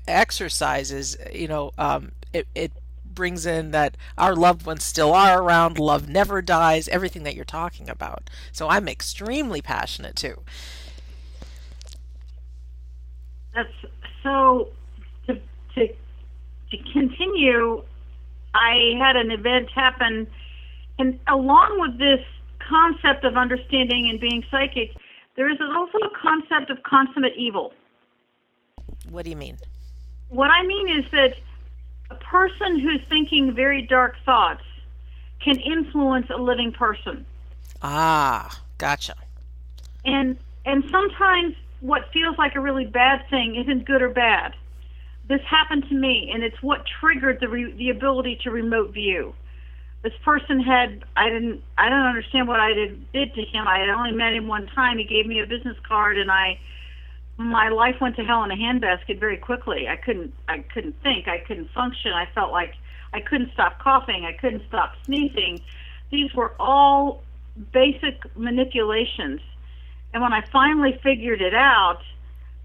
exercises, 0.07 1.17
you 1.31 1.47
know, 1.47 1.71
um, 1.77 2.11
it, 2.33 2.47
it 2.53 2.71
brings 3.05 3.45
in 3.45 3.71
that 3.71 3.95
our 4.17 4.35
loved 4.35 4.65
ones 4.65 4.83
still 4.83 5.13
are 5.13 5.41
around, 5.41 5.79
love 5.79 6.09
never 6.09 6.41
dies, 6.41 6.87
everything 6.87 7.23
that 7.23 7.35
you're 7.35 7.45
talking 7.45 7.89
about. 7.89 8.29
So 8.51 8.69
I'm 8.69 8.87
extremely 8.87 9.61
passionate 9.61 10.15
too. 10.15 10.41
That's 13.53 13.69
so 14.23 14.69
to 15.27 15.39
to 15.75 15.95
to 16.73 16.91
continue. 16.91 17.83
I 18.53 18.93
had 18.99 19.15
an 19.15 19.31
event 19.31 19.69
happen, 19.71 20.27
and 20.99 21.19
along 21.27 21.79
with 21.79 21.97
this 21.97 22.19
concept 22.59 23.23
of 23.23 23.35
understanding 23.35 24.09
and 24.09 24.19
being 24.19 24.43
psychic, 24.49 24.91
there 25.35 25.49
is 25.49 25.57
also 25.61 25.97
a 25.99 26.09
concept 26.21 26.69
of 26.69 26.81
consummate 26.83 27.33
evil. 27.35 27.73
What 29.09 29.23
do 29.23 29.29
you 29.29 29.35
mean? 29.35 29.57
What 30.29 30.49
I 30.49 30.65
mean 30.65 30.89
is 30.89 31.05
that 31.11 31.35
a 32.09 32.15
person 32.15 32.79
who's 32.79 33.01
thinking 33.09 33.53
very 33.53 33.81
dark 33.83 34.15
thoughts 34.25 34.63
can 35.43 35.59
influence 35.59 36.27
a 36.29 36.39
living 36.39 36.71
person. 36.71 37.25
Ah, 37.81 38.61
gotcha. 38.77 39.15
And 40.05 40.37
and 40.65 40.83
sometimes 40.89 41.55
what 41.81 42.03
feels 42.13 42.37
like 42.37 42.55
a 42.55 42.59
really 42.59 42.85
bad 42.85 43.25
thing 43.29 43.55
isn't 43.55 43.85
good 43.85 44.01
or 44.01 44.09
bad. 44.09 44.53
This 45.27 45.41
happened 45.49 45.85
to 45.89 45.95
me, 45.95 46.31
and 46.33 46.43
it's 46.43 46.61
what 46.61 46.83
triggered 46.99 47.39
the 47.39 47.47
re- 47.47 47.71
the 47.71 47.89
ability 47.89 48.39
to 48.43 48.51
remote 48.51 48.91
view. 48.93 49.33
This 50.01 50.13
person 50.25 50.59
had 50.59 51.05
I 51.15 51.29
didn't 51.29 51.63
I 51.77 51.89
don't 51.89 52.05
understand 52.05 52.47
what 52.47 52.59
I 52.59 52.73
did 52.73 53.11
did 53.13 53.33
to 53.35 53.41
him. 53.41 53.67
I 53.67 53.79
had 53.79 53.89
only 53.89 54.11
met 54.11 54.33
him 54.33 54.47
one 54.47 54.67
time. 54.67 54.97
He 54.97 55.05
gave 55.05 55.25
me 55.25 55.39
a 55.39 55.47
business 55.47 55.77
card, 55.87 56.17
and 56.17 56.29
I 56.29 56.59
my 57.37 57.69
life 57.69 57.95
went 58.01 58.15
to 58.17 58.23
hell 58.23 58.43
in 58.43 58.51
a 58.51 58.55
handbasket 58.55 59.19
very 59.19 59.37
quickly. 59.37 59.87
I 59.87 59.95
couldn't 59.95 60.33
I 60.47 60.59
couldn't 60.59 61.01
think. 61.01 61.27
I 61.27 61.39
couldn't 61.39 61.69
function. 61.71 62.11
I 62.11 62.27
felt 62.35 62.51
like 62.51 62.73
I 63.13 63.21
couldn't 63.21 63.53
stop 63.53 63.79
coughing. 63.79 64.25
I 64.25 64.33
couldn't 64.33 64.63
stop 64.67 64.93
sneezing. 65.05 65.61
These 66.11 66.33
were 66.33 66.53
all 66.59 67.23
basic 67.71 68.35
manipulations. 68.35 69.41
And 70.13 70.21
when 70.21 70.33
I 70.33 70.41
finally 70.51 70.99
figured 71.01 71.41
it 71.41 71.55
out, 71.55 72.01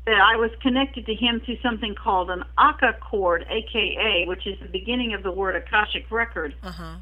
that 0.09 0.23
I 0.23 0.37
was 0.37 0.51
connected 0.63 1.05
to 1.05 1.15
him 1.15 1.43
through 1.45 1.59
something 1.63 1.95
called 1.95 2.31
an 2.31 2.43
Aka 2.59 2.95
cord, 2.99 3.45
aka, 3.51 4.25
which 4.27 4.47
is 4.47 4.59
the 4.59 4.69
beginning 4.69 5.13
of 5.13 5.23
the 5.23 5.31
word 5.31 5.55
Akashic 5.55 6.11
record. 6.11 6.55
Uh-huh. 6.63 6.97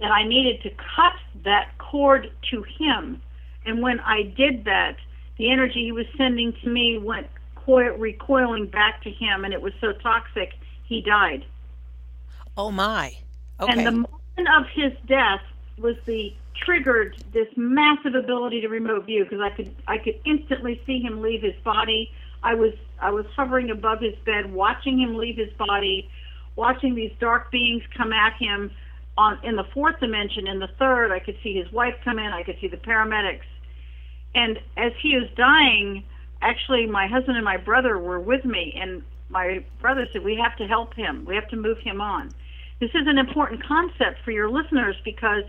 And 0.00 0.10
I 0.10 0.24
needed 0.26 0.62
to 0.62 0.70
cut 0.70 1.12
that 1.44 1.76
cord 1.76 2.30
to 2.50 2.64
him. 2.78 3.20
And 3.66 3.82
when 3.82 4.00
I 4.00 4.22
did 4.22 4.64
that, 4.64 4.96
the 5.36 5.52
energy 5.52 5.84
he 5.84 5.92
was 5.92 6.06
sending 6.16 6.54
to 6.62 6.68
me 6.70 6.96
went 6.96 7.26
coil, 7.56 7.98
recoiling 7.98 8.66
back 8.66 9.02
to 9.02 9.10
him, 9.10 9.44
and 9.44 9.52
it 9.52 9.60
was 9.60 9.74
so 9.82 9.92
toxic, 9.92 10.54
he 10.84 11.02
died. 11.02 11.44
Oh 12.56 12.70
my. 12.70 13.14
Okay. 13.60 13.72
And 13.72 13.86
the 13.86 13.92
moment 13.92 14.48
of 14.56 14.64
his 14.72 14.92
death 15.06 15.42
was 15.76 15.96
the 16.06 16.32
triggered 16.64 17.22
this 17.32 17.48
massive 17.56 18.14
ability 18.14 18.60
to 18.62 18.68
remote 18.68 19.06
view 19.06 19.24
because 19.24 19.40
I 19.40 19.50
could 19.50 19.74
I 19.86 19.98
could 19.98 20.20
instantly 20.24 20.80
see 20.86 21.00
him 21.00 21.22
leave 21.22 21.42
his 21.42 21.54
body. 21.64 22.10
I 22.42 22.54
was 22.54 22.72
I 23.00 23.10
was 23.10 23.26
hovering 23.36 23.70
above 23.70 24.00
his 24.00 24.14
bed, 24.24 24.52
watching 24.52 24.98
him 24.98 25.16
leave 25.16 25.36
his 25.36 25.52
body, 25.54 26.08
watching 26.56 26.94
these 26.94 27.12
dark 27.20 27.50
beings 27.50 27.82
come 27.96 28.12
at 28.12 28.34
him 28.34 28.70
on 29.16 29.38
in 29.42 29.56
the 29.56 29.64
fourth 29.74 29.98
dimension. 30.00 30.46
In 30.46 30.58
the 30.58 30.68
third, 30.78 31.12
I 31.12 31.18
could 31.18 31.36
see 31.42 31.54
his 31.54 31.70
wife 31.72 31.94
come 32.04 32.18
in. 32.18 32.26
I 32.26 32.42
could 32.42 32.56
see 32.60 32.68
the 32.68 32.76
paramedics. 32.76 33.46
And 34.34 34.58
as 34.76 34.92
he 35.02 35.16
was 35.16 35.28
dying, 35.36 36.04
actually, 36.42 36.86
my 36.86 37.06
husband 37.06 37.36
and 37.36 37.44
my 37.44 37.56
brother 37.56 37.98
were 37.98 38.20
with 38.20 38.44
me, 38.44 38.78
and 38.80 39.02
my 39.28 39.64
brother 39.80 40.06
said, 40.12 40.22
"We 40.22 40.36
have 40.36 40.56
to 40.56 40.66
help 40.66 40.94
him. 40.94 41.24
We 41.24 41.34
have 41.34 41.48
to 41.48 41.56
move 41.56 41.78
him 41.78 42.00
on." 42.00 42.30
This 42.80 42.90
is 42.94 43.06
an 43.06 43.18
important 43.18 43.64
concept 43.64 44.22
for 44.24 44.30
your 44.30 44.48
listeners 44.48 44.96
because 45.04 45.44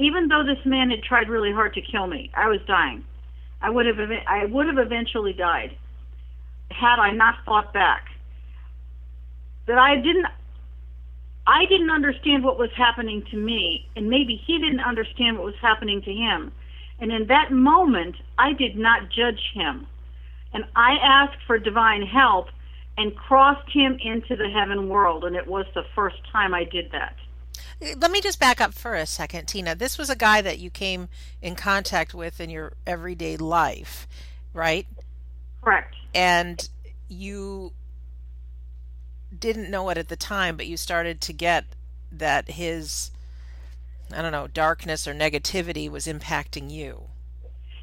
even 0.00 0.28
though 0.28 0.44
this 0.44 0.64
man 0.64 0.90
had 0.90 1.02
tried 1.02 1.28
really 1.28 1.52
hard 1.52 1.74
to 1.74 1.82
kill 1.82 2.06
me, 2.06 2.30
I 2.34 2.48
was 2.48 2.60
dying. 2.66 3.04
I 3.62 3.70
would 3.70 3.86
have 3.86 3.98
I 4.26 4.46
would 4.46 4.66
have 4.66 4.78
eventually 4.78 5.32
died 5.32 5.76
had 6.70 6.98
I 6.98 7.12
not 7.12 7.34
fought 7.44 7.72
back. 7.72 8.06
That 9.66 9.78
I 9.78 9.96
didn't 9.96 10.26
I 11.46 11.66
didn't 11.66 11.90
understand 11.90 12.44
what 12.44 12.58
was 12.58 12.70
happening 12.76 13.24
to 13.30 13.36
me, 13.36 13.86
and 13.96 14.08
maybe 14.08 14.40
he 14.46 14.58
didn't 14.58 14.80
understand 14.80 15.36
what 15.36 15.46
was 15.46 15.60
happening 15.60 16.00
to 16.02 16.12
him. 16.12 16.52
And 17.00 17.10
in 17.10 17.26
that 17.26 17.50
moment, 17.50 18.16
I 18.38 18.52
did 18.52 18.76
not 18.76 19.10
judge 19.10 19.40
him. 19.54 19.86
And 20.52 20.64
I 20.76 20.96
asked 21.02 21.38
for 21.46 21.58
divine 21.58 22.02
help 22.02 22.48
and 22.98 23.16
crossed 23.16 23.70
him 23.72 23.98
into 24.02 24.36
the 24.36 24.48
heaven 24.48 24.88
world. 24.88 25.24
And 25.24 25.34
it 25.34 25.46
was 25.46 25.66
the 25.74 25.84
first 25.94 26.16
time 26.30 26.54
I 26.54 26.64
did 26.64 26.92
that. 26.92 27.16
Let 27.80 28.10
me 28.10 28.20
just 28.20 28.40
back 28.40 28.60
up 28.60 28.74
for 28.74 28.94
a 28.94 29.06
second, 29.06 29.46
Tina. 29.46 29.74
This 29.74 29.98
was 29.98 30.10
a 30.10 30.16
guy 30.16 30.40
that 30.42 30.58
you 30.58 30.70
came 30.70 31.08
in 31.40 31.54
contact 31.56 32.14
with 32.14 32.40
in 32.40 32.50
your 32.50 32.74
everyday 32.86 33.36
life, 33.36 34.06
right? 34.52 34.86
Correct. 35.62 35.94
And 36.14 36.68
you 37.08 37.72
didn't 39.36 39.70
know 39.70 39.88
it 39.90 39.98
at 39.98 40.08
the 40.08 40.16
time, 40.16 40.56
but 40.56 40.66
you 40.66 40.76
started 40.76 41.20
to 41.22 41.32
get 41.32 41.64
that 42.12 42.50
his 42.50 43.10
I 44.12 44.22
don't 44.22 44.32
know, 44.32 44.48
darkness 44.48 45.06
or 45.06 45.14
negativity 45.14 45.88
was 45.88 46.06
impacting 46.06 46.70
you. 46.70 47.09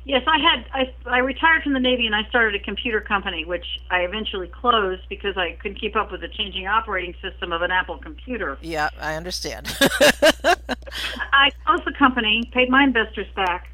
Yes, 0.08 0.24
I 0.26 0.38
had. 0.40 0.66
I, 0.72 0.94
I 1.06 1.18
retired 1.18 1.64
from 1.64 1.74
the 1.74 1.82
Navy 1.82 2.06
and 2.06 2.16
I 2.16 2.24
started 2.30 2.56
a 2.56 2.64
computer 2.64 3.02
company, 3.02 3.44
which 3.44 3.66
I 3.92 4.04
eventually 4.04 4.48
closed 4.48 5.02
because 5.10 5.36
I 5.36 5.58
couldn't 5.62 5.82
keep 5.82 5.98
up 5.98 6.14
with 6.14 6.22
the 6.22 6.30
changing 6.30 6.66
operating 6.66 7.14
system 7.22 7.52
of 7.52 7.62
an 7.62 7.72
Apple 7.72 7.98
computer. 7.98 8.58
Yeah, 8.62 8.90
I 9.02 9.16
understand. 9.16 9.68
I 9.82 11.52
closed 11.66 11.84
the 11.84 11.94
company, 12.00 12.50
paid 12.54 12.70
my 12.70 12.86
investors 12.86 13.28
back, 13.36 13.70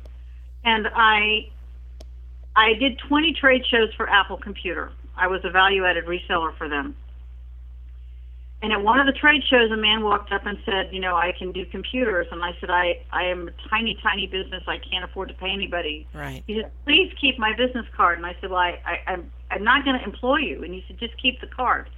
and 0.65 0.87
I 0.87 1.51
I 2.55 2.73
did 2.79 2.97
20 2.97 3.33
trade 3.33 3.63
shows 3.67 3.93
for 3.93 4.09
Apple 4.09 4.37
Computer. 4.37 4.91
I 5.15 5.27
was 5.27 5.41
a 5.43 5.51
value-added 5.51 6.05
reseller 6.05 6.57
for 6.57 6.67
them. 6.67 6.95
And 8.63 8.71
at 8.71 8.81
one 8.81 8.97
of 8.97 9.05
the 9.05 9.11
trade 9.11 9.43
shows, 9.49 9.69
a 9.71 9.77
man 9.77 10.05
walked 10.05 10.31
up 10.31 10.45
and 10.45 10.57
said, 10.63 10.87
"You 10.93 11.01
know, 11.01 11.17
I 11.17 11.33
can 11.37 11.51
do 11.51 11.65
computers." 11.65 12.27
And 12.31 12.41
I 12.41 12.55
said, 12.61 12.69
"I 12.69 13.01
I 13.11 13.23
am 13.25 13.49
a 13.49 13.69
tiny, 13.69 13.95
tiny 14.01 14.25
business. 14.25 14.63
I 14.67 14.77
can't 14.77 15.03
afford 15.03 15.27
to 15.27 15.33
pay 15.33 15.49
anybody." 15.49 16.07
Right. 16.13 16.43
He 16.47 16.61
said, 16.61 16.71
"Please 16.85 17.13
keep 17.19 17.37
my 17.37 17.53
business 17.53 17.85
card." 17.93 18.17
And 18.17 18.25
I 18.25 18.37
said, 18.39 18.51
"Well, 18.51 18.61
I, 18.61 18.79
I 18.85 18.99
I'm 19.11 19.29
I'm 19.51 19.65
not 19.65 19.83
going 19.83 19.99
to 19.99 20.05
employ 20.05 20.37
you." 20.37 20.63
And 20.63 20.73
he 20.73 20.81
said, 20.87 20.97
"Just 20.97 21.21
keep 21.21 21.41
the 21.41 21.47
card." 21.47 21.89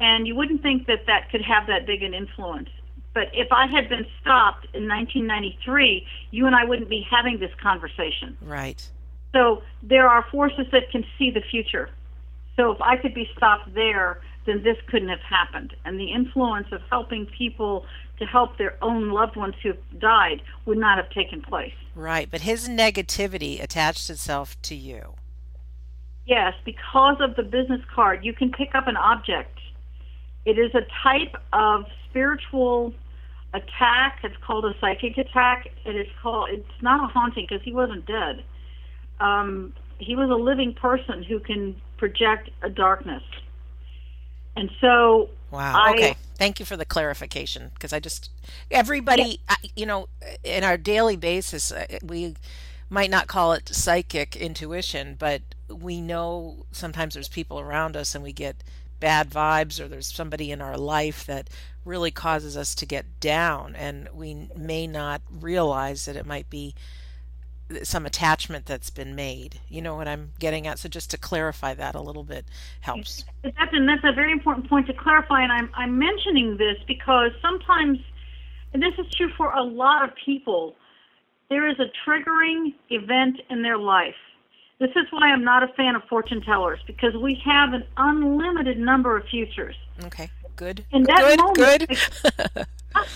And 0.00 0.26
you 0.26 0.34
wouldn't 0.34 0.62
think 0.62 0.88
that 0.88 1.06
that 1.06 1.30
could 1.30 1.42
have 1.42 1.68
that 1.68 1.86
big 1.86 2.02
an 2.02 2.12
influence. 2.12 2.70
But 3.14 3.28
if 3.32 3.52
I 3.52 3.66
had 3.66 3.88
been 3.88 4.06
stopped 4.20 4.66
in 4.74 4.88
1993, 4.88 6.04
you 6.32 6.46
and 6.46 6.56
I 6.56 6.64
wouldn't 6.64 6.88
be 6.88 7.06
having 7.08 7.38
this 7.38 7.54
conversation. 7.62 8.36
Right. 8.42 8.84
So 9.32 9.62
there 9.84 10.08
are 10.08 10.24
forces 10.30 10.66
that 10.72 10.90
can 10.90 11.04
see 11.16 11.30
the 11.30 11.40
future. 11.40 11.88
So 12.56 12.72
if 12.72 12.80
I 12.82 12.96
could 12.96 13.14
be 13.14 13.30
stopped 13.36 13.72
there, 13.74 14.20
then 14.48 14.62
this 14.62 14.76
couldn't 14.88 15.08
have 15.08 15.20
happened. 15.20 15.74
And 15.84 15.98
the 15.98 16.12
influence 16.12 16.68
of 16.72 16.80
helping 16.90 17.26
people 17.26 17.86
to 18.18 18.24
help 18.24 18.58
their 18.58 18.76
own 18.82 19.10
loved 19.10 19.36
ones 19.36 19.54
who've 19.62 19.76
died 19.98 20.42
would 20.64 20.78
not 20.78 20.98
have 20.98 21.10
taken 21.10 21.40
place. 21.40 21.74
Right, 21.94 22.30
but 22.30 22.42
his 22.42 22.68
negativity 22.68 23.62
attached 23.62 24.10
itself 24.10 24.60
to 24.62 24.74
you. 24.74 25.14
Yes, 26.26 26.54
because 26.64 27.16
of 27.20 27.36
the 27.36 27.42
business 27.42 27.80
card, 27.94 28.24
you 28.24 28.32
can 28.32 28.50
pick 28.50 28.74
up 28.74 28.86
an 28.86 28.96
object. 28.96 29.58
It 30.44 30.58
is 30.58 30.74
a 30.74 30.82
type 31.02 31.34
of 31.52 31.84
spiritual 32.08 32.92
attack. 33.54 34.20
It's 34.22 34.36
called 34.46 34.64
a 34.64 34.74
psychic 34.80 35.16
attack. 35.16 35.68
It 35.84 35.96
is 35.96 36.06
called. 36.22 36.50
It's 36.50 36.82
not 36.82 37.02
a 37.02 37.06
haunting 37.06 37.46
because 37.48 37.64
he 37.64 37.72
wasn't 37.72 38.06
dead. 38.06 38.44
Um, 39.20 39.72
he 39.98 40.14
was 40.16 40.30
a 40.30 40.34
living 40.34 40.74
person 40.74 41.22
who 41.22 41.40
can 41.40 41.80
project 41.96 42.50
a 42.62 42.70
darkness. 42.70 43.22
And 44.58 44.70
so 44.80 45.30
Wow. 45.50 45.74
I- 45.76 45.90
okay. 45.92 46.16
Thank 46.36 46.60
you 46.60 46.66
for 46.66 46.76
the 46.76 46.84
clarification 46.84 47.70
because 47.74 47.92
I 47.92 47.98
just 48.00 48.30
everybody, 48.70 49.40
I- 49.48 49.56
you 49.74 49.86
know, 49.86 50.08
in 50.44 50.62
our 50.62 50.76
daily 50.76 51.16
basis, 51.16 51.72
uh, 51.72 51.98
we 52.02 52.34
might 52.90 53.10
not 53.10 53.26
call 53.26 53.52
it 53.52 53.68
psychic 53.74 54.36
intuition, 54.36 55.16
but 55.18 55.42
we 55.68 56.00
know 56.00 56.64
sometimes 56.72 57.14
there's 57.14 57.28
people 57.28 57.58
around 57.60 57.96
us 57.96 58.14
and 58.14 58.22
we 58.22 58.32
get 58.32 58.62
bad 59.00 59.30
vibes 59.30 59.78
or 59.80 59.88
there's 59.88 60.12
somebody 60.12 60.50
in 60.50 60.60
our 60.60 60.76
life 60.76 61.24
that 61.26 61.48
really 61.84 62.10
causes 62.10 62.56
us 62.56 62.74
to 62.74 62.86
get 62.86 63.20
down 63.20 63.74
and 63.76 64.08
we 64.12 64.48
may 64.56 64.86
not 64.86 65.22
realize 65.30 66.04
that 66.04 66.16
it 66.16 66.26
might 66.26 66.50
be 66.50 66.74
some 67.82 68.06
attachment 68.06 68.66
that's 68.66 68.90
been 68.90 69.14
made. 69.14 69.60
You 69.68 69.82
know 69.82 69.96
what 69.96 70.08
I'm 70.08 70.32
getting 70.38 70.66
at? 70.66 70.78
So 70.78 70.88
just 70.88 71.10
to 71.10 71.18
clarify 71.18 71.74
that 71.74 71.94
a 71.94 72.00
little 72.00 72.24
bit 72.24 72.44
helps. 72.80 73.24
That's 73.42 73.72
and 73.72 73.88
that's 73.88 74.04
a 74.04 74.12
very 74.12 74.32
important 74.32 74.68
point 74.68 74.86
to 74.86 74.94
clarify. 74.94 75.42
And 75.42 75.52
I'm 75.52 75.70
I'm 75.74 75.98
mentioning 75.98 76.56
this 76.56 76.76
because 76.86 77.30
sometimes, 77.42 77.98
and 78.72 78.82
this 78.82 78.94
is 78.98 79.06
true 79.14 79.30
for 79.36 79.52
a 79.52 79.62
lot 79.62 80.04
of 80.04 80.10
people, 80.24 80.74
there 81.50 81.68
is 81.68 81.76
a 81.78 81.90
triggering 82.08 82.74
event 82.90 83.40
in 83.50 83.62
their 83.62 83.78
life. 83.78 84.14
This 84.80 84.90
is 84.90 85.06
why 85.10 85.32
I'm 85.32 85.42
not 85.42 85.62
a 85.62 85.68
fan 85.68 85.96
of 85.96 86.02
fortune 86.04 86.40
tellers 86.40 86.78
because 86.86 87.14
we 87.16 87.40
have 87.44 87.72
an 87.72 87.84
unlimited 87.96 88.78
number 88.78 89.16
of 89.16 89.26
futures. 89.26 89.74
Okay. 90.04 90.30
Good. 90.54 90.84
In 90.92 91.02
that 91.04 91.18
good. 91.18 91.38
moment- 91.38 91.88
good. 91.88 92.66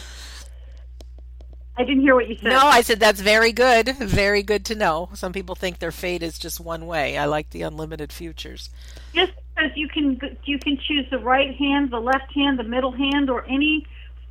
I 1.77 1.85
didn't 1.85 2.03
hear 2.03 2.15
what 2.15 2.29
you 2.29 2.37
said. 2.37 2.51
No, 2.51 2.67
I 2.67 2.83
said 2.83 3.01
that's 3.01 3.21
very 3.21 3.53
good. 3.53 3.97
Very 3.97 4.43
good 4.43 4.65
to 4.67 4.75
know. 4.75 5.09
Some 5.15 5.33
people 5.33 5.55
think 5.55 5.79
their 5.79 5.93
fate 5.93 6.23
is 6.23 6.39
just 6.39 6.61
one 6.61 6.87
way. 6.87 7.17
I 7.17 7.25
like 7.25 7.51
the 7.51 7.63
unlimited 7.63 8.13
futures. 8.13 8.69
Just 9.15 9.33
because 9.55 9.71
you 9.75 9.89
can 9.89 10.21
you 10.45 10.59
can 10.59 10.77
choose 10.77 11.07
the 11.11 11.19
right 11.19 11.55
hand, 11.57 11.91
the 11.91 12.01
left 12.01 12.33
hand, 12.35 12.59
the 12.59 12.65
middle 12.65 12.93
hand, 12.93 13.31
or 13.31 13.45
any. 13.47 13.87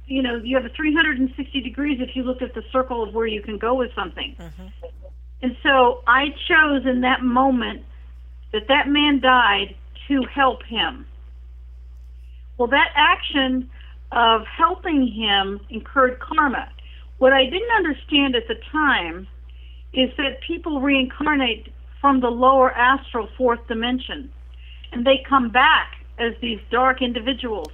You 0.06 0.22
know, 0.22 0.36
you 0.36 0.58
have 0.58 0.66
a 0.66 0.70
360 0.70 1.62
degrees 1.62 2.00
if 2.02 2.16
you 2.16 2.24
look 2.24 2.42
at 2.42 2.54
the 2.54 2.64
circle 2.72 3.02
of 3.02 3.14
where 3.14 3.28
you 3.28 3.42
can 3.42 3.58
go 3.58 3.76
with 3.76 3.94
something. 3.96 4.36
Mm-hmm. 4.38 4.68
And 5.42 5.56
so 5.64 6.04
I 6.06 6.36
chose 6.48 6.86
in 6.86 7.02
that 7.02 7.24
moment 7.24 7.86
that 8.52 8.68
that 8.68 8.90
man 8.90 9.22
died 9.22 9.76
to 10.10 10.24
help 10.24 10.64
him. 10.64 11.06
Well, 12.58 12.68
that 12.68 12.90
action 12.94 13.70
of 14.12 14.46
helping 14.46 15.08
him 15.08 15.62
incurred 15.70 16.20
karma. 16.20 16.70
What 17.22 17.34
I 17.34 17.46
didn't 17.46 17.70
understand 17.78 18.36
at 18.36 18.48
the 18.48 18.56
time 18.72 19.28
is 19.94 20.10
that 20.18 20.42
people 20.42 20.82
reincarnate 20.82 21.68
from 22.02 22.20
the 22.20 22.30
lower 22.32 22.72
astral 22.72 23.30
fourth 23.38 23.60
dimension 23.68 24.34
and 24.92 25.06
they 25.06 25.24
come 25.30 25.52
back 25.52 26.04
as 26.18 26.34
these 26.42 26.60
dark 26.72 27.00
individuals 27.00 27.70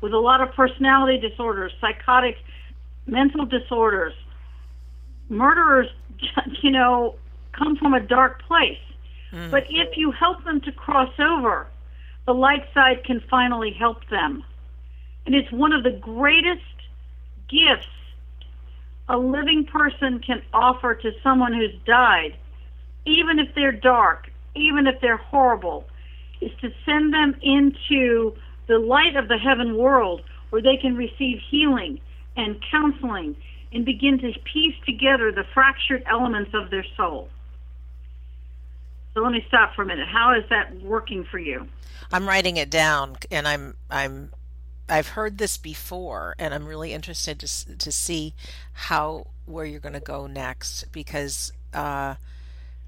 with 0.00 0.14
a 0.14 0.18
lot 0.18 0.40
of 0.40 0.50
personality 0.54 1.18
disorders, 1.18 1.72
psychotic 1.78 2.36
mental 3.04 3.44
disorders. 3.44 4.14
Murderers, 5.28 5.90
you 6.62 6.70
know, 6.70 7.16
come 7.52 7.76
from 7.76 7.92
a 7.92 8.00
dark 8.00 8.44
place. 8.44 8.80
Mm. 9.30 9.50
But 9.50 9.64
if 9.68 9.98
you 9.98 10.10
help 10.10 10.42
them 10.44 10.62
to 10.62 10.72
cross 10.72 11.12
over, 11.20 11.66
the 12.24 12.32
light 12.32 12.64
side 12.72 13.04
can 13.04 13.22
finally 13.28 13.76
help 13.78 14.08
them. 14.08 14.42
And 15.26 15.34
it's 15.34 15.52
one 15.52 15.74
of 15.74 15.82
the 15.82 15.90
greatest 15.90 16.62
gifts 17.50 17.88
a 19.08 19.16
living 19.16 19.64
person 19.64 20.20
can 20.20 20.42
offer 20.52 20.94
to 20.94 21.10
someone 21.22 21.52
who's 21.52 21.74
died, 21.86 22.36
even 23.04 23.38
if 23.38 23.54
they're 23.54 23.72
dark, 23.72 24.30
even 24.54 24.86
if 24.86 25.00
they're 25.00 25.16
horrible, 25.16 25.84
is 26.40 26.50
to 26.60 26.70
send 26.84 27.14
them 27.14 27.34
into 27.42 28.34
the 28.66 28.78
light 28.78 29.16
of 29.16 29.28
the 29.28 29.38
heaven 29.38 29.76
world 29.76 30.22
where 30.50 30.62
they 30.62 30.76
can 30.76 30.96
receive 30.96 31.38
healing 31.50 32.00
and 32.36 32.62
counseling 32.70 33.36
and 33.72 33.84
begin 33.84 34.18
to 34.18 34.32
piece 34.52 34.74
together 34.84 35.30
the 35.32 35.44
fractured 35.54 36.02
elements 36.06 36.50
of 36.54 36.70
their 36.70 36.84
soul. 36.96 37.28
So 39.14 39.22
let 39.22 39.32
me 39.32 39.44
stop 39.48 39.74
for 39.74 39.82
a 39.82 39.86
minute. 39.86 40.08
How 40.08 40.34
is 40.34 40.44
that 40.50 40.80
working 40.82 41.24
for 41.30 41.38
you? 41.38 41.66
I'm 42.12 42.28
writing 42.28 42.58
it 42.58 42.70
down 42.70 43.16
and 43.30 43.48
I'm 43.48 43.74
I'm 43.90 44.30
I've 44.88 45.08
heard 45.08 45.38
this 45.38 45.56
before 45.56 46.34
and 46.38 46.54
I'm 46.54 46.66
really 46.66 46.92
interested 46.92 47.40
to 47.40 47.76
to 47.76 47.92
see 47.92 48.34
how 48.72 49.28
where 49.44 49.64
you're 49.64 49.80
going 49.80 49.92
to 49.92 50.00
go 50.00 50.26
next 50.26 50.84
because 50.92 51.52
uh 51.72 52.16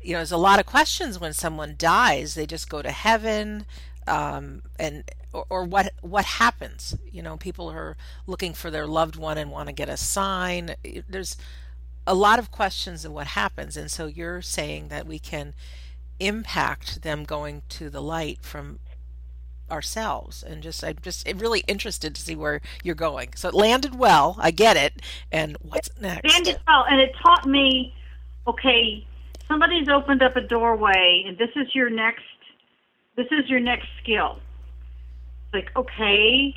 you 0.01 0.13
know 0.13 0.19
there's 0.19 0.33
a 0.33 0.37
lot 0.37 0.61
of 0.61 0.67
questions 0.67 1.19
when 1.19 1.33
someone 1.33 1.75
dies. 1.77 2.35
They 2.35 2.47
just 2.47 2.69
go 2.69 2.83
to 2.83 2.91
heaven 2.91 3.67
um 4.07 4.63
and 4.79 5.05
or, 5.33 5.45
or 5.51 5.65
what 5.65 5.93
what 6.01 6.25
happens? 6.25 6.97
You 7.11 7.23
know 7.23 7.37
people 7.37 7.69
are 7.71 7.97
looking 8.27 8.53
for 8.55 8.71
their 8.71 8.87
loved 8.87 9.17
one 9.17 9.39
and 9.39 9.51
want 9.51 9.69
to 9.69 9.75
get 9.75 9.89
a 9.89 9.97
sign. 9.97 10.75
There's 11.09 11.37
a 12.07 12.15
lot 12.15 12.39
of 12.39 12.51
questions 12.51 13.05
of 13.05 13.13
what 13.13 13.29
happens 13.29 13.77
and 13.77 13.91
so 13.91 14.07
you're 14.07 14.41
saying 14.41 14.89
that 14.89 15.07
we 15.07 15.19
can 15.19 15.53
impact 16.21 17.03
them 17.03 17.25
going 17.25 17.63
to 17.69 17.91
the 17.91 18.03
light 18.03 18.39
from 18.43 18.79
ourselves 19.71 20.43
and 20.43 20.63
just 20.63 20.83
i'm 20.85 20.97
just 21.03 21.29
eh, 21.29 21.33
really 21.37 21.65
interested 21.67 22.15
to 22.15 22.21
see 22.21 22.35
where 22.35 22.61
you're 22.83 22.95
going. 22.95 23.31
So 23.37 23.49
it 23.49 23.55
landed 23.55 23.99
well 23.99 24.37
i 24.39 24.51
get 24.51 24.77
it 24.77 25.03
and 25.33 25.57
what's 25.63 25.91
next? 26.01 26.33
landed 26.33 26.61
well 26.67 26.85
and 26.89 27.01
it 27.01 27.13
taught 27.23 27.47
me 27.47 27.95
okay 28.47 29.07
somebody's 29.47 29.89
opened 29.89 30.23
up 30.23 30.37
a 30.37 30.41
doorway 30.41 31.25
and 31.27 31.39
this 31.39 31.51
is 31.57 31.75
your 31.75 31.91
next 31.91 32.23
this 33.17 33.27
is 33.33 33.49
your 33.51 33.61
next 33.61 33.89
skill. 34.03 34.39
Like 35.53 35.71
okay 35.77 36.55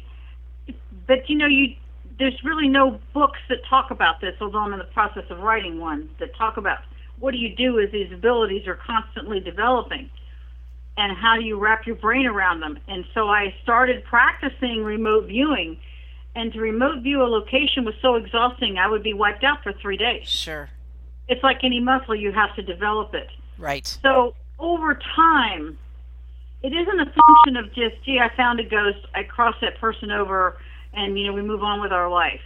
but 1.08 1.30
you 1.30 1.38
know 1.38 1.48
you 1.48 1.76
there's 2.20 2.40
really 2.44 2.68
no 2.68 3.00
books 3.14 3.40
that 3.50 3.58
talk 3.70 3.92
about 3.92 4.22
this 4.22 4.36
although 4.42 4.60
i'm 4.60 4.74
in 4.74 4.80
the 4.80 4.86
process 4.86 5.24
of 5.30 5.40
writing 5.40 5.80
one 5.80 6.10
that 6.20 6.36
talk 6.36 6.58
about 6.58 6.80
what 7.20 7.32
do 7.32 7.38
you 7.38 7.56
do 7.56 7.80
as 7.80 7.92
these 7.92 8.12
abilities 8.12 8.68
are 8.68 8.76
constantly 8.76 9.40
developing 9.40 10.10
and 10.98 11.18
how 11.18 11.36
do 11.38 11.44
you 11.44 11.58
wrap 11.58 11.88
your 11.88 11.96
brain 11.96 12.26
around 12.26 12.60
them. 12.60 12.78
And 12.88 13.06
so 13.14 13.28
i 13.28 13.54
started 13.64 14.04
practicing 14.06 14.84
remote 14.84 15.28
viewing. 15.28 15.78
And 16.34 16.54
to 16.54 16.62
remote 16.62 17.04
view 17.04 17.22
a 17.22 17.28
location 17.28 17.84
was 17.84 17.96
so 18.02 18.16
exhausting 18.16 18.78
i 18.78 18.88
would 18.88 19.04
be 19.04 19.14
wiped 19.14 19.44
out 19.44 19.64
for 19.64 19.74
three 19.74 19.98
days. 19.98 20.28
Sure. 20.28 20.70
It's 21.28 21.44
like 21.44 21.64
any 21.64 21.80
muscle 21.80 22.16
you 22.16 22.32
have 22.32 22.56
to 22.56 22.62
develop 22.62 23.14
it. 23.14 23.30
Right. 23.58 23.86
So 24.02 24.36
over 24.60 25.00
time 25.16 25.78
it 26.64 26.74
isn't 26.74 27.00
a 27.00 27.06
function 27.06 27.58
of 27.58 27.74
just, 27.74 28.04
gee, 28.06 28.20
I 28.20 28.36
found 28.36 28.60
a 28.60 28.64
ghost, 28.64 29.00
I 29.16 29.24
cross 29.24 29.56
that 29.62 29.80
person 29.80 30.12
over, 30.12 30.58
and 30.94 31.18
you 31.18 31.28
know 31.28 31.34
we 31.34 31.42
move 31.42 31.64
on 31.64 31.82
with 31.82 31.92
our 31.92 32.10
life. 32.10 32.42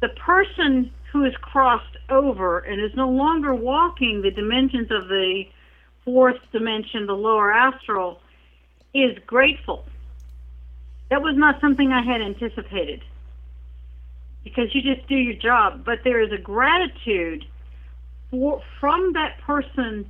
The 0.00 0.08
person 0.08 0.92
who 1.12 1.24
is 1.24 1.34
crossed 1.40 1.96
over 2.10 2.60
and 2.60 2.80
is 2.80 2.94
no 2.94 3.08
longer 3.08 3.54
walking 3.54 4.22
the 4.22 4.30
dimensions 4.30 4.90
of 4.90 5.08
the 5.08 5.44
fourth 6.08 6.40
dimension, 6.52 7.04
the 7.06 7.12
lower 7.12 7.52
astral, 7.52 8.18
is 8.94 9.18
grateful. 9.26 9.84
That 11.10 11.20
was 11.20 11.34
not 11.36 11.60
something 11.60 11.92
I 11.92 12.02
had 12.02 12.22
anticipated 12.22 13.02
because 14.42 14.74
you 14.74 14.80
just 14.80 15.06
do 15.06 15.16
your 15.16 15.34
job, 15.34 15.84
but 15.84 15.98
there 16.04 16.22
is 16.22 16.32
a 16.32 16.40
gratitude 16.40 17.44
for, 18.30 18.62
from 18.80 19.12
that 19.12 19.38
person 19.46 20.08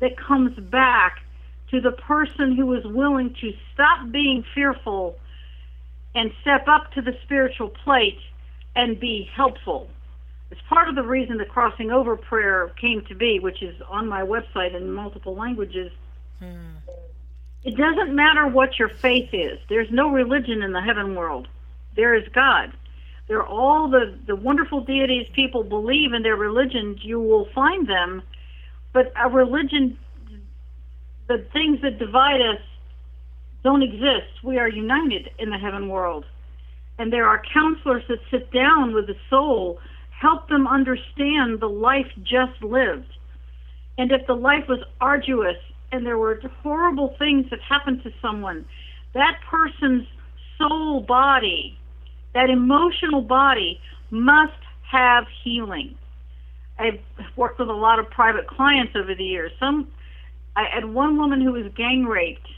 that 0.00 0.18
comes 0.18 0.58
back 0.58 1.20
to 1.70 1.80
the 1.80 1.92
person 1.92 2.56
who 2.56 2.74
is 2.74 2.84
willing 2.84 3.32
to 3.40 3.52
stop 3.72 4.10
being 4.10 4.44
fearful 4.52 5.14
and 6.16 6.32
step 6.40 6.66
up 6.66 6.90
to 6.94 7.02
the 7.02 7.12
spiritual 7.22 7.68
plate 7.68 8.18
and 8.74 8.98
be 8.98 9.30
helpful. 9.32 9.88
It's 10.50 10.60
part 10.68 10.88
of 10.88 10.94
the 10.94 11.02
reason 11.02 11.38
the 11.38 11.44
crossing 11.44 11.90
over 11.90 12.16
prayer 12.16 12.68
came 12.80 13.04
to 13.06 13.14
be, 13.14 13.40
which 13.40 13.62
is 13.62 13.74
on 13.88 14.08
my 14.08 14.22
website 14.22 14.74
in 14.74 14.92
multiple 14.92 15.34
languages. 15.34 15.90
Hmm. 16.38 16.76
It 17.64 17.76
doesn't 17.76 18.14
matter 18.14 18.46
what 18.46 18.78
your 18.78 18.88
faith 18.88 19.30
is. 19.32 19.58
There's 19.68 19.90
no 19.90 20.10
religion 20.10 20.62
in 20.62 20.72
the 20.72 20.80
heaven 20.80 21.16
world. 21.16 21.48
There 21.96 22.14
is 22.14 22.28
God. 22.32 22.72
There 23.26 23.38
are 23.38 23.46
all 23.46 23.88
the, 23.88 24.16
the 24.24 24.36
wonderful 24.36 24.82
deities 24.82 25.26
people 25.34 25.64
believe 25.64 26.12
in 26.12 26.22
their 26.22 26.36
religions. 26.36 26.98
You 27.02 27.20
will 27.20 27.48
find 27.52 27.88
them. 27.88 28.22
But 28.92 29.12
a 29.16 29.28
religion 29.28 29.98
the 31.28 31.44
things 31.52 31.80
that 31.82 31.98
divide 31.98 32.40
us 32.40 32.60
don't 33.64 33.82
exist. 33.82 34.44
We 34.44 34.58
are 34.58 34.68
united 34.68 35.30
in 35.38 35.50
the 35.50 35.58
heaven 35.58 35.88
world. 35.88 36.24
And 36.98 37.12
there 37.12 37.26
are 37.26 37.42
counselors 37.52 38.04
that 38.08 38.18
sit 38.30 38.50
down 38.52 38.94
with 38.94 39.06
the 39.06 39.16
soul, 39.28 39.80
help 40.20 40.48
them 40.48 40.66
understand 40.66 41.60
the 41.60 41.68
life 41.68 42.10
just 42.22 42.62
lived. 42.62 43.12
And 43.98 44.12
if 44.12 44.26
the 44.26 44.34
life 44.34 44.64
was 44.68 44.80
arduous 45.00 45.56
and 45.92 46.04
there 46.04 46.18
were 46.18 46.40
horrible 46.62 47.14
things 47.18 47.46
that 47.50 47.60
happened 47.60 48.02
to 48.02 48.12
someone, 48.20 48.66
that 49.14 49.38
person's 49.48 50.06
soul 50.58 51.00
body, 51.00 51.78
that 52.34 52.50
emotional 52.50 53.22
body, 53.22 53.80
must 54.10 54.52
have 54.90 55.24
healing. 55.42 55.96
I've 56.78 57.00
worked 57.36 57.58
with 57.58 57.68
a 57.68 57.72
lot 57.72 57.98
of 57.98 58.10
private 58.10 58.46
clients 58.46 58.92
over 58.94 59.14
the 59.14 59.24
years. 59.24 59.52
Some 59.58 59.88
I 60.54 60.64
had 60.72 60.86
one 60.86 61.18
woman 61.18 61.40
who 61.40 61.52
was 61.52 61.70
gang 61.76 62.04
raped 62.04 62.48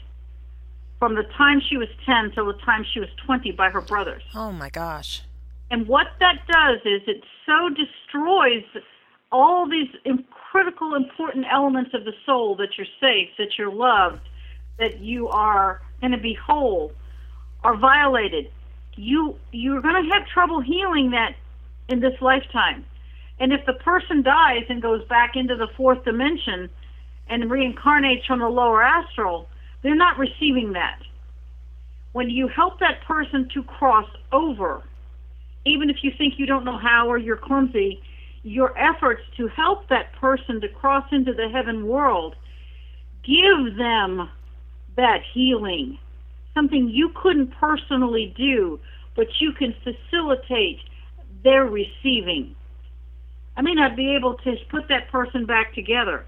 from 0.99 1.15
the 1.15 1.23
time 1.37 1.61
she 1.69 1.77
was 1.77 1.87
10 2.05 2.31
till 2.33 2.45
the 2.45 2.59
time 2.65 2.85
she 2.93 2.99
was 2.99 3.09
20 3.25 3.51
by 3.51 3.69
her 3.69 3.81
brothers. 3.81 4.23
Oh 4.35 4.51
my 4.51 4.69
gosh. 4.69 5.23
And 5.71 5.87
what 5.87 6.07
that 6.19 6.39
does 6.47 6.79
is 6.85 7.01
it 7.07 7.23
so 7.49 7.69
destroys 7.69 8.63
all 9.31 9.67
these 9.67 9.89
critical, 10.51 10.95
important 10.95 11.45
elements 11.51 11.91
of 11.93 12.05
the 12.05 12.13
soul 12.25 12.55
that 12.55 12.77
you're 12.77 12.87
safe, 12.99 13.29
that 13.37 13.57
you're 13.57 13.73
loved, 13.73 14.21
that 14.77 14.99
you 14.99 15.27
are 15.27 15.81
going 16.01 16.11
to 16.11 16.17
be 16.17 16.33
whole, 16.33 16.91
are 17.63 17.75
violated. 17.75 18.49
You 18.95 19.35
you're 19.51 19.81
going 19.81 20.03
to 20.03 20.09
have 20.13 20.27
trouble 20.27 20.61
healing 20.61 21.11
that 21.11 21.35
in 21.87 21.99
this 21.99 22.19
lifetime. 22.21 22.85
And 23.39 23.53
if 23.53 23.65
the 23.65 23.73
person 23.73 24.21
dies 24.21 24.63
and 24.69 24.81
goes 24.81 25.05
back 25.07 25.35
into 25.35 25.55
the 25.55 25.67
fourth 25.77 26.03
dimension, 26.03 26.69
and 27.29 27.43
reincarnates 27.43 28.25
from 28.25 28.39
the 28.39 28.49
lower 28.49 28.83
astral, 28.83 29.47
they're 29.83 29.95
not 29.95 30.17
receiving 30.17 30.73
that. 30.73 30.99
When 32.11 32.29
you 32.29 32.47
help 32.47 32.79
that 32.79 33.01
person 33.05 33.47
to 33.53 33.63
cross 33.63 34.09
over, 34.31 34.83
even 35.65 35.89
if 35.89 35.97
you 36.03 36.11
think 36.17 36.35
you 36.37 36.45
don't 36.45 36.65
know 36.65 36.77
how 36.77 37.07
or 37.07 37.17
you're 37.17 37.37
clumsy, 37.37 38.01
your 38.43 38.77
efforts 38.77 39.21
to 39.37 39.47
help 39.47 39.87
that 39.89 40.13
person 40.13 40.61
to 40.61 40.69
cross 40.69 41.05
into 41.11 41.33
the 41.33 41.49
heaven 41.49 41.87
world 41.87 42.35
give 43.23 43.77
them 43.77 44.29
that 44.95 45.21
healing, 45.33 45.97
something 46.53 46.89
you 46.89 47.11
couldn't 47.15 47.51
personally 47.59 48.33
do, 48.37 48.79
but 49.15 49.27
you 49.39 49.51
can 49.51 49.75
facilitate 49.83 50.79
their 51.43 51.65
receiving. 51.65 52.55
I 53.55 53.61
may 53.61 53.73
not 53.73 53.95
be 53.95 54.15
able 54.15 54.35
to 54.35 54.55
put 54.69 54.87
that 54.87 55.09
person 55.09 55.45
back 55.45 55.73
together, 55.73 56.25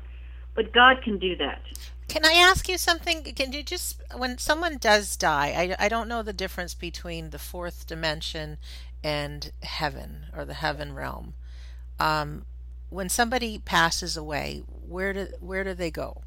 but 0.54 0.74
God 0.74 1.02
can 1.02 1.18
do 1.18 1.36
that. 1.38 1.62
Can 2.08 2.26
I 2.26 2.34
ask 2.34 2.68
you 2.68 2.78
something? 2.78 3.24
Can 3.24 3.54
you 3.54 3.64
just, 3.64 4.02
when 4.18 4.38
someone 4.38 4.78
does 4.78 5.16
die, 5.16 5.76
I, 5.80 5.86
I 5.86 5.88
don't 5.88 6.10
know 6.10 6.22
the 6.22 6.34
difference 6.34 6.74
between 6.74 7.30
the 7.30 7.40
fourth 7.40 7.88
dimension 7.88 8.58
and 9.04 9.52
heaven 9.64 10.28
or 10.36 10.46
the 10.46 10.54
heaven 10.56 10.94
realm. 10.94 11.34
Um, 12.00 12.46
when 12.90 13.10
somebody 13.10 13.60
passes 13.60 14.18
away, 14.18 14.64
where 14.88 15.14
do 15.14 15.28
where 15.40 15.64
do 15.64 15.74
they 15.74 15.92
go? 15.92 16.22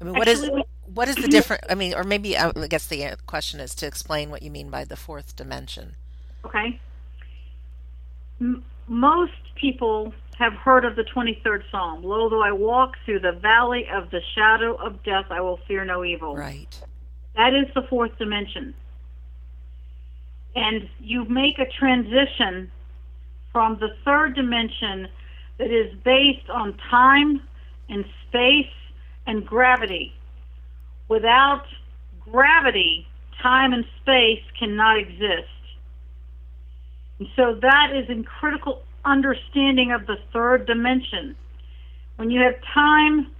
I 0.00 0.04
mean, 0.04 0.14
what 0.14 0.28
Actually, 0.28 0.60
is 0.60 0.66
what 0.86 1.08
is 1.08 1.16
the 1.16 1.28
difference? 1.28 1.64
I 1.68 1.74
mean, 1.74 1.94
or 1.94 2.04
maybe 2.04 2.36
I 2.36 2.50
guess 2.68 2.86
the 2.86 3.16
question 3.26 3.60
is 3.60 3.74
to 3.76 3.86
explain 3.86 4.30
what 4.30 4.42
you 4.42 4.50
mean 4.50 4.70
by 4.70 4.84
the 4.84 4.96
fourth 4.96 5.36
dimension. 5.36 5.96
Okay. 6.44 6.80
M- 8.40 8.64
most 8.88 9.32
people 9.54 10.12
have 10.38 10.54
heard 10.54 10.84
of 10.84 10.96
the 10.96 11.04
23rd 11.04 11.62
Psalm. 11.70 12.02
Lo, 12.02 12.28
though 12.30 12.42
I 12.42 12.52
walk 12.52 12.94
through 13.04 13.20
the 13.20 13.32
valley 13.32 13.86
of 13.92 14.10
the 14.10 14.20
shadow 14.34 14.74
of 14.74 15.02
death, 15.02 15.26
I 15.30 15.42
will 15.42 15.58
fear 15.68 15.84
no 15.84 16.02
evil. 16.02 16.34
Right. 16.34 16.80
That 17.36 17.54
is 17.54 17.72
the 17.74 17.82
fourth 17.82 18.16
dimension. 18.18 18.74
And 20.54 20.88
you 20.98 21.24
make 21.26 21.58
a 21.58 21.66
transition 21.66 22.70
from 23.52 23.78
the 23.80 23.90
third 24.04 24.34
dimension 24.34 25.08
that 25.58 25.70
is 25.70 25.94
based 26.04 26.48
on 26.50 26.76
time 26.90 27.42
and 27.88 28.04
space 28.28 28.72
and 29.26 29.46
gravity. 29.46 30.12
Without 31.08 31.64
gravity, 32.20 33.06
time 33.42 33.72
and 33.72 33.84
space 34.00 34.42
cannot 34.58 34.98
exist. 34.98 35.48
And 37.18 37.28
so 37.36 37.58
that 37.60 37.94
is 37.94 38.08
in 38.08 38.24
critical 38.24 38.82
understanding 39.04 39.92
of 39.92 40.06
the 40.06 40.16
third 40.32 40.66
dimension. 40.66 41.36
When 42.16 42.30
you 42.30 42.40
have 42.40 42.54
time, 42.74 43.30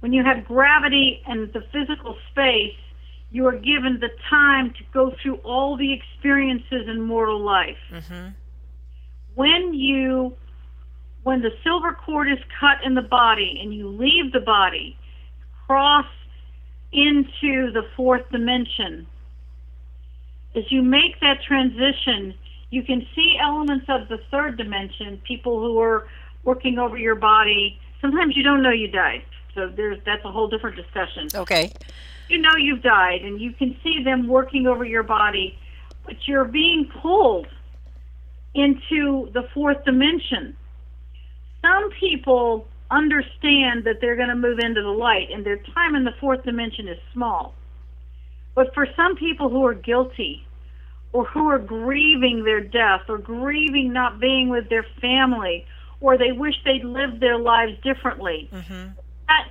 when 0.00 0.12
you 0.12 0.22
have 0.22 0.44
gravity 0.44 1.22
and 1.26 1.52
the 1.52 1.62
physical 1.72 2.16
space, 2.30 2.76
you 3.36 3.46
are 3.46 3.58
given 3.58 4.00
the 4.00 4.08
time 4.30 4.70
to 4.70 4.82
go 4.94 5.14
through 5.20 5.34
all 5.44 5.76
the 5.76 5.92
experiences 5.92 6.88
in 6.88 7.02
mortal 7.02 7.38
life. 7.38 7.76
Mm-hmm. 7.92 8.28
When 9.34 9.74
you, 9.74 10.34
when 11.22 11.42
the 11.42 11.50
silver 11.62 11.92
cord 11.92 12.32
is 12.32 12.38
cut 12.58 12.82
in 12.82 12.94
the 12.94 13.02
body 13.02 13.60
and 13.62 13.74
you 13.74 13.88
leave 13.88 14.32
the 14.32 14.40
body, 14.40 14.96
cross 15.66 16.06
into 16.92 17.70
the 17.72 17.82
fourth 17.94 18.22
dimension. 18.32 19.06
As 20.54 20.64
you 20.72 20.80
make 20.80 21.20
that 21.20 21.42
transition, 21.46 22.32
you 22.70 22.82
can 22.84 23.06
see 23.14 23.36
elements 23.38 23.84
of 23.90 24.08
the 24.08 24.16
third 24.30 24.56
dimension, 24.56 25.20
people 25.28 25.60
who 25.60 25.78
are 25.78 26.08
working 26.42 26.78
over 26.78 26.96
your 26.96 27.16
body. 27.16 27.78
Sometimes 28.00 28.34
you 28.34 28.42
don't 28.42 28.62
know 28.62 28.70
you 28.70 28.88
died. 28.88 29.24
So 29.54 29.68
there's 29.68 29.98
that's 30.06 30.24
a 30.24 30.32
whole 30.32 30.48
different 30.48 30.76
discussion. 30.76 31.28
Okay. 31.34 31.70
You 32.28 32.38
know 32.38 32.56
you've 32.56 32.82
died 32.82 33.22
and 33.22 33.40
you 33.40 33.52
can 33.52 33.76
see 33.82 34.02
them 34.02 34.26
working 34.28 34.66
over 34.66 34.84
your 34.84 35.02
body, 35.02 35.58
but 36.04 36.16
you're 36.26 36.44
being 36.44 36.90
pulled 37.02 37.46
into 38.54 39.30
the 39.32 39.42
fourth 39.54 39.84
dimension. 39.84 40.56
Some 41.62 41.90
people 42.00 42.66
understand 42.90 43.84
that 43.84 43.96
they're 44.00 44.16
going 44.16 44.28
to 44.28 44.36
move 44.36 44.58
into 44.58 44.82
the 44.82 44.88
light 44.88 45.28
and 45.32 45.44
their 45.44 45.58
time 45.74 45.94
in 45.94 46.04
the 46.04 46.14
fourth 46.20 46.44
dimension 46.44 46.88
is 46.88 46.98
small. 47.12 47.54
But 48.54 48.72
for 48.74 48.86
some 48.96 49.16
people 49.16 49.48
who 49.50 49.66
are 49.66 49.74
guilty 49.74 50.46
or 51.12 51.24
who 51.26 51.48
are 51.48 51.58
grieving 51.58 52.44
their 52.44 52.60
death 52.60 53.02
or 53.08 53.18
grieving 53.18 53.92
not 53.92 54.20
being 54.20 54.48
with 54.48 54.68
their 54.68 54.86
family 55.00 55.66
or 56.00 56.16
they 56.16 56.32
wish 56.32 56.54
they'd 56.64 56.84
lived 56.84 57.20
their 57.20 57.38
lives 57.38 57.72
differently, 57.82 58.48
Mm-hmm. 58.52 58.88
that 59.28 59.48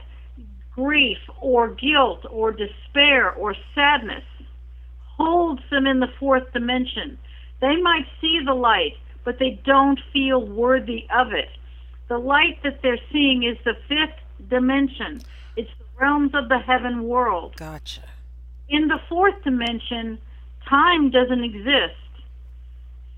grief 0.75 1.17
or 1.39 1.69
guilt 1.69 2.25
or 2.29 2.51
despair 2.51 3.31
or 3.31 3.55
sadness 3.73 4.23
holds 5.17 5.61
them 5.71 5.87
in 5.87 6.01
the 6.01 6.11
fourth 6.19 6.51
dimension. 6.51 7.17
They 7.61 7.77
might 7.77 8.05
see 8.19 8.41
the 8.45 8.53
light, 8.53 8.97
but 9.23 9.39
they 9.39 9.61
don't 9.65 9.99
feel 10.11 10.45
worthy 10.45 11.07
of 11.15 11.31
it. 11.31 11.47
The 12.09 12.17
light 12.17 12.61
that 12.63 12.81
they're 12.83 12.99
seeing 13.11 13.43
is 13.43 13.57
the 13.63 13.75
fifth 13.87 14.19
dimension. 14.49 15.21
It's 15.55 15.71
the 15.79 15.85
realms 15.99 16.35
of 16.35 16.49
the 16.49 16.59
heaven 16.59 17.07
world. 17.07 17.55
Gotcha. 17.55 18.01
In 18.67 18.89
the 18.89 18.99
fourth 19.07 19.41
dimension, 19.43 20.19
time 20.67 21.09
doesn't 21.09 21.43
exist. 21.43 21.95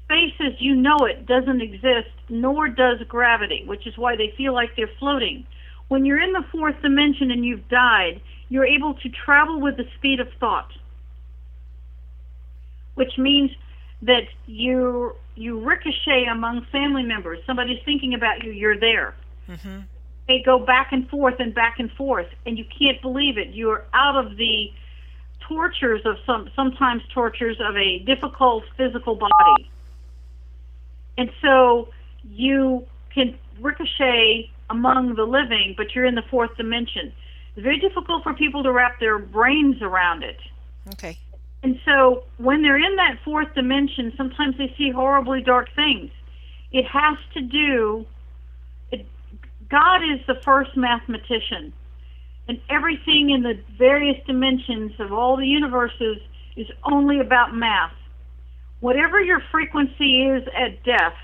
Space 0.06 0.36
as 0.40 0.54
you 0.60 0.76
know 0.76 1.00
it 1.06 1.26
doesn't 1.26 1.62
exist, 1.62 2.12
nor 2.30 2.70
does 2.70 3.00
gravity, 3.10 3.64
which 3.66 3.88
is 3.88 3.98
why 3.98 4.16
they 4.16 4.34
feel 4.38 4.54
like 4.54 4.76
they're 4.76 4.90
floating. 5.00 5.46
When 5.88 6.06
you're 6.06 6.22
in 6.22 6.34
the 6.34 6.44
fourth 6.52 6.82
dimension 6.82 7.32
and 7.32 7.46
you've 7.46 7.68
died, 7.70 8.22
you're 8.50 8.66
able 8.66 8.94
to 8.96 9.10
travel 9.10 9.60
with 9.60 9.78
the 9.78 9.86
speed 9.98 10.20
of 10.20 10.28
thought, 10.40 10.72
which 12.96 13.18
means 13.18 13.52
that 14.02 14.24
you 14.46 15.16
you 15.36 15.60
ricochet 15.60 16.26
among 16.26 16.66
family 16.72 17.04
members. 17.04 17.40
Somebody's 17.46 17.82
thinking 17.86 18.14
about 18.14 18.44
you, 18.44 18.52
you're 18.52 18.80
there. 18.80 19.16
Mm-hmm. 19.48 19.82
They 20.28 20.42
go 20.44 20.60
back 20.60 20.92
and 20.92 21.08
forth 21.10 21.36
and 21.40 21.54
back 21.54 21.80
and 21.80 21.92
forth, 21.92 22.28
and 22.46 22.58
you 22.58 22.66
can't 22.66 23.02
believe 23.02 23.38
it. 23.38 23.54
You're 23.54 23.86
out 23.94 24.16
of 24.16 24.36
the 24.36 24.72
tortures 25.48 26.02
of 26.06 26.18
some 26.26 26.50
sometimes 26.56 27.04
tortures 27.14 27.58
of 27.62 27.78
a 27.78 28.00
difficult 28.00 28.66
physical 28.76 29.16
body. 29.16 29.70
And 31.18 31.32
so 31.42 31.90
you 32.24 32.86
can 33.14 33.38
ricochet 33.62 34.52
among 34.70 35.16
the 35.16 35.24
living, 35.24 35.74
but 35.78 35.94
you're 35.94 36.06
in 36.06 36.16
the 36.16 36.24
fourth 36.30 36.56
dimension. 36.58 37.14
It's 37.56 37.64
very 37.64 37.80
difficult 37.80 38.24
for 38.24 38.34
people 38.34 38.64
to 38.64 38.72
wrap 38.72 39.00
their 39.00 39.18
brains 39.18 39.82
around 39.82 40.24
it. 40.24 40.38
Okay. 40.94 41.18
And 41.64 41.80
so 41.86 42.24
when 42.38 42.62
they're 42.62 42.78
in 42.78 42.96
that 42.98 43.18
fourth 43.26 43.54
dimension, 43.56 44.14
sometimes 44.16 44.58
they 44.58 44.74
see 44.78 44.92
horribly 44.92 45.42
dark 45.42 45.70
things. 45.76 46.12
It 46.72 46.86
has 46.86 47.18
to 47.34 47.42
do, 47.42 48.06
it, 48.92 49.06
God 49.70 50.02
is 50.04 50.20
the 50.28 50.40
first 50.44 50.78
mathematician. 50.78 51.74
And 52.48 52.62
everything 52.70 53.32
in 53.32 53.44
the 53.44 53.60
various 53.78 54.24
dimensions 54.26 54.94
of 55.00 55.12
all 55.12 55.36
the 55.36 55.48
universes 55.48 56.18
is 56.56 56.68
only 56.84 57.20
about 57.20 57.54
math. 57.54 57.94
Whatever 58.80 59.20
your 59.20 59.42
frequency 59.52 60.22
is 60.22 60.48
at 60.56 60.84
death 60.84 61.16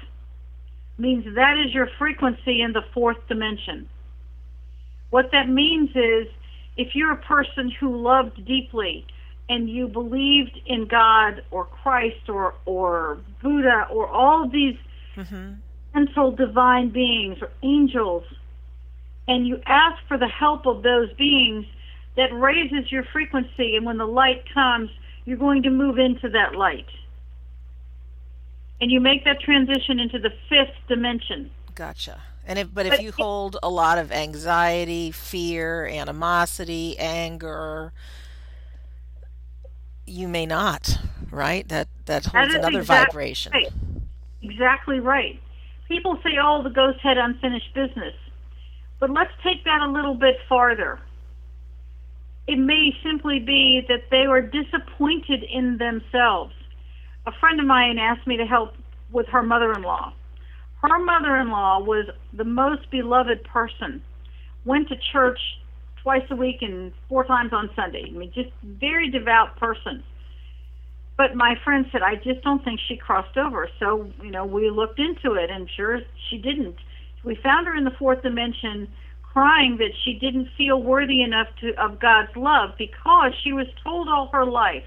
means 0.98 1.26
that 1.36 1.58
is 1.58 1.74
your 1.74 1.90
frequency 1.98 2.62
in 2.62 2.74
the 2.74 2.84
fourth 2.94 3.18
dimension. 3.28 3.90
What 5.10 5.32
that 5.32 5.50
means 5.50 5.90
is 5.92 6.28
if 6.78 6.96
you're 6.96 7.14
a 7.14 7.22
person 7.22 7.72
who 7.80 8.02
loved 8.02 8.46
deeply 8.46 9.06
and 9.50 9.70
you 9.70 9.88
believed 9.88 10.60
in 10.66 10.88
God 10.88 11.44
or 11.52 11.66
Christ 11.66 12.30
or, 12.30 12.56
or 12.66 13.20
Buddha 13.42 13.88
or 13.92 14.08
all 14.08 14.50
these 14.50 14.78
Mm-hmm. 15.16 15.54
mental 15.94 16.32
divine 16.32 16.90
beings 16.90 17.38
or 17.40 17.52
angels, 17.62 18.24
and 19.28 19.48
you 19.48 19.62
ask 19.68 20.02
for 20.08 20.18
the 20.18 20.28
help 20.28 20.66
of 20.66 20.82
those 20.82 21.14
beings, 21.14 21.66
that 22.16 22.34
raises 22.34 22.92
your 22.92 23.04
frequency, 23.14 23.76
and 23.76 23.86
when 23.86 23.98
the 23.98 24.06
light 24.06 24.44
comes, 24.54 24.90
you're 25.26 25.38
going 25.38 25.62
to 25.64 25.70
move 25.70 26.00
into 26.00 26.30
that 26.30 26.56
light. 26.56 26.88
And 28.84 28.92
you 28.92 29.00
make 29.00 29.24
that 29.24 29.40
transition 29.40 29.98
into 29.98 30.20
the 30.20 30.30
fifth 30.50 30.76
dimension. 30.90 31.50
Gotcha. 31.74 32.22
And 32.46 32.60
if, 32.60 32.74
but 32.74 32.86
if 32.86 32.92
But 32.92 33.02
you 33.02 33.10
it- 33.10 33.16
hold 33.16 33.56
a 33.64 33.70
lot 33.70 33.98
of 33.98 34.12
anxiety, 34.12 35.10
fear, 35.10 35.88
animosity, 35.88 37.00
anger, 37.00 37.94
you 40.06 40.28
may 40.28 40.46
not, 40.46 41.00
right? 41.32 41.66
That 41.70 41.88
that 42.08 42.26
holds 42.26 42.50
is 42.50 42.56
another 42.56 42.80
exact- 42.80 43.14
vibration. 43.14 43.54
Right. 43.54 43.72
Exactly 44.42 45.00
right. 45.00 45.40
People 45.88 46.20
say, 46.22 46.32
oh, 46.44 46.62
the 46.62 46.70
ghost 46.70 47.00
had 47.00 47.18
unfinished 47.18 47.74
business. 47.74 48.16
But 49.00 49.12
let's 49.12 49.32
take 49.46 49.64
that 49.64 49.80
a 49.80 49.88
little 49.90 50.16
bit 50.16 50.36
farther. 50.50 51.00
It 52.48 52.58
may 52.58 52.94
simply 53.02 53.40
be 53.40 53.86
that 53.88 54.10
they 54.12 54.28
were 54.28 54.42
disappointed 54.42 55.44
in 55.44 55.78
themselves. 55.78 56.54
A 57.26 57.32
friend 57.40 57.60
of 57.60 57.66
mine 57.66 57.98
asked 58.00 58.28
me 58.28 58.38
to 58.38 58.46
help 58.46 58.74
with 59.12 59.28
her 59.28 59.44
mother 59.44 59.72
in 59.74 59.82
law. 59.82 60.14
Her 60.82 61.00
mother 61.00 61.38
in 61.38 61.50
law 61.50 61.80
was 61.80 62.08
the 62.34 62.44
most 62.44 62.92
beloved 62.92 63.44
person, 63.46 64.02
went 64.66 64.90
to 64.90 64.96
church 65.14 65.40
twice 66.02 66.26
a 66.30 66.36
week 66.36 66.58
and 66.62 66.92
four 67.08 67.24
times 67.24 67.54
on 67.54 67.70
Sunday. 67.76 68.06
I 68.08 68.12
mean, 68.12 68.32
just 68.36 68.50
very 68.64 69.10
devout 69.10 69.56
person. 69.58 70.04
But 71.16 71.36
my 71.36 71.56
friend 71.64 71.86
said, 71.92 72.02
I 72.02 72.16
just 72.16 72.42
don't 72.44 72.64
think 72.66 72.82
she 72.88 72.98
crossed 72.98 73.38
over. 73.38 73.70
So, 73.80 74.12
you 74.22 74.32
know, 74.32 74.46
we 74.46 74.70
looked 74.70 75.00
into 75.00 75.36
it, 75.36 75.50
and 75.50 75.70
sure, 75.78 76.02
she 76.30 76.38
didn't. 76.38 76.76
We 77.24 77.36
found 77.36 77.68
her 77.68 77.76
in 77.76 77.86
the 77.86 77.96
fourth 77.98 78.22
dimension 78.22 78.90
crying 79.22 79.78
that 79.78 79.92
she 80.04 80.14
didn't 80.20 80.50
feel 80.58 80.82
worthy 80.82 81.22
enough 81.22 81.48
to, 81.62 81.74
of 81.82 82.00
God's 82.00 82.36
love 82.36 82.72
because 82.78 83.32
she 83.44 83.54
was 83.54 83.68
told 83.84 84.10
all 84.10 84.28
her 84.34 84.46
life 84.46 84.84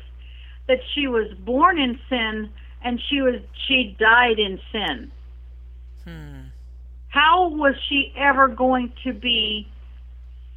that 0.69 0.81
she 0.95 1.07
was 1.07 1.33
born 1.39 1.79
in 1.79 1.99
sin 2.09 2.51
and 2.83 3.01
she 3.09 3.21
was 3.21 3.41
she 3.67 3.97
died 3.99 4.39
in 4.39 4.61
sin. 4.73 5.13
Hmm. 6.05 6.41
How 7.09 7.49
was 7.49 7.75
she 7.89 8.13
ever 8.17 8.49
going 8.49 8.93
to 9.05 9.13
be 9.13 9.69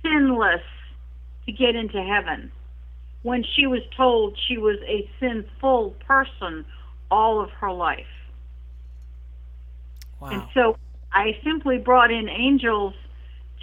sinless 0.03 0.61
to 1.45 1.51
get 1.51 1.75
into 1.75 2.01
heaven 2.03 2.51
when 3.23 3.43
she 3.55 3.67
was 3.67 3.81
told 3.95 4.37
she 4.47 4.57
was 4.57 4.77
a 4.87 5.09
sinful 5.19 5.95
person 6.05 6.65
all 7.09 7.41
of 7.41 7.49
her 7.51 7.71
life? 7.71 8.05
Wow. 10.19 10.29
And 10.29 10.43
so 10.53 10.77
I 11.13 11.37
simply 11.43 11.77
brought 11.77 12.11
in 12.11 12.29
angels 12.29 12.93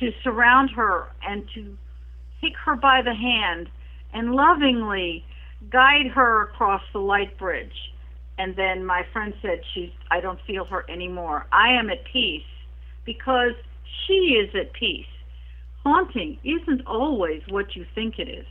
to 0.01 0.13
surround 0.23 0.71
her 0.71 1.09
and 1.27 1.47
to 1.55 1.77
take 2.41 2.57
her 2.65 2.77
by 2.77 3.03
the 3.03 3.15
hand 3.15 3.69
and 4.13 4.35
lovingly 4.35 5.25
guide 5.71 6.09
her 6.15 6.43
across 6.43 6.83
the 6.93 6.99
light 7.01 7.37
bridge. 7.39 7.93
And 8.39 8.55
then 8.55 8.85
my 8.85 9.05
friend 9.13 9.33
said, 9.41 9.63
"She's 9.73 9.91
I 10.11 10.21
don't 10.21 10.41
feel 10.47 10.65
her 10.67 10.85
anymore. 10.91 11.47
I 11.53 11.71
am 11.73 11.89
at 11.91 12.05
peace 12.05 12.45
because 13.05 13.55
she 14.07 14.37
is 14.37 14.55
at 14.55 14.73
peace." 14.73 15.07
Haunting 15.85 16.39
isn't 16.45 16.87
always 16.87 17.43
what 17.49 17.77
you 17.77 17.87
think 17.95 18.19
it 18.19 18.29
is. 18.29 18.47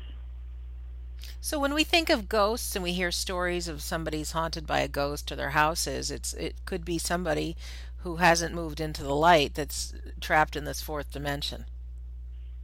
So 1.42 1.60
when 1.60 1.74
we 1.74 1.84
think 1.84 2.10
of 2.10 2.30
ghosts 2.30 2.76
and 2.76 2.84
we 2.84 2.94
hear 2.94 3.12
stories 3.12 3.68
of 3.68 3.82
somebody's 3.82 4.32
haunted 4.32 4.66
by 4.66 4.80
a 4.80 4.88
ghost 4.88 5.32
or 5.32 5.36
their 5.36 5.52
houses, 5.52 6.10
it's 6.10 6.34
it 6.34 6.56
could 6.66 6.84
be 6.84 6.98
somebody 6.98 7.56
who 7.98 8.18
hasn't 8.18 8.56
moved 8.56 8.80
into 8.80 9.04
the 9.04 9.16
light 9.16 9.54
that's 9.54 9.94
trapped 10.22 10.56
in 10.56 10.66
this 10.66 10.82
fourth 10.82 11.12
dimension. 11.12 11.66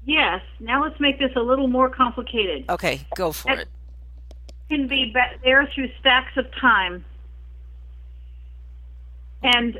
Yes. 0.05 0.41
Now 0.59 0.83
let's 0.83 0.99
make 0.99 1.19
this 1.19 1.31
a 1.35 1.41
little 1.41 1.67
more 1.67 1.89
complicated. 1.89 2.65
Okay, 2.69 3.01
go 3.15 3.31
for 3.31 3.49
That- 3.55 3.59
it. 3.59 3.67
Can 4.71 4.87
be 4.87 5.13
there 5.43 5.69
through 5.75 5.89
stacks 5.99 6.37
of 6.37 6.45
time. 6.61 7.03
And 9.43 9.77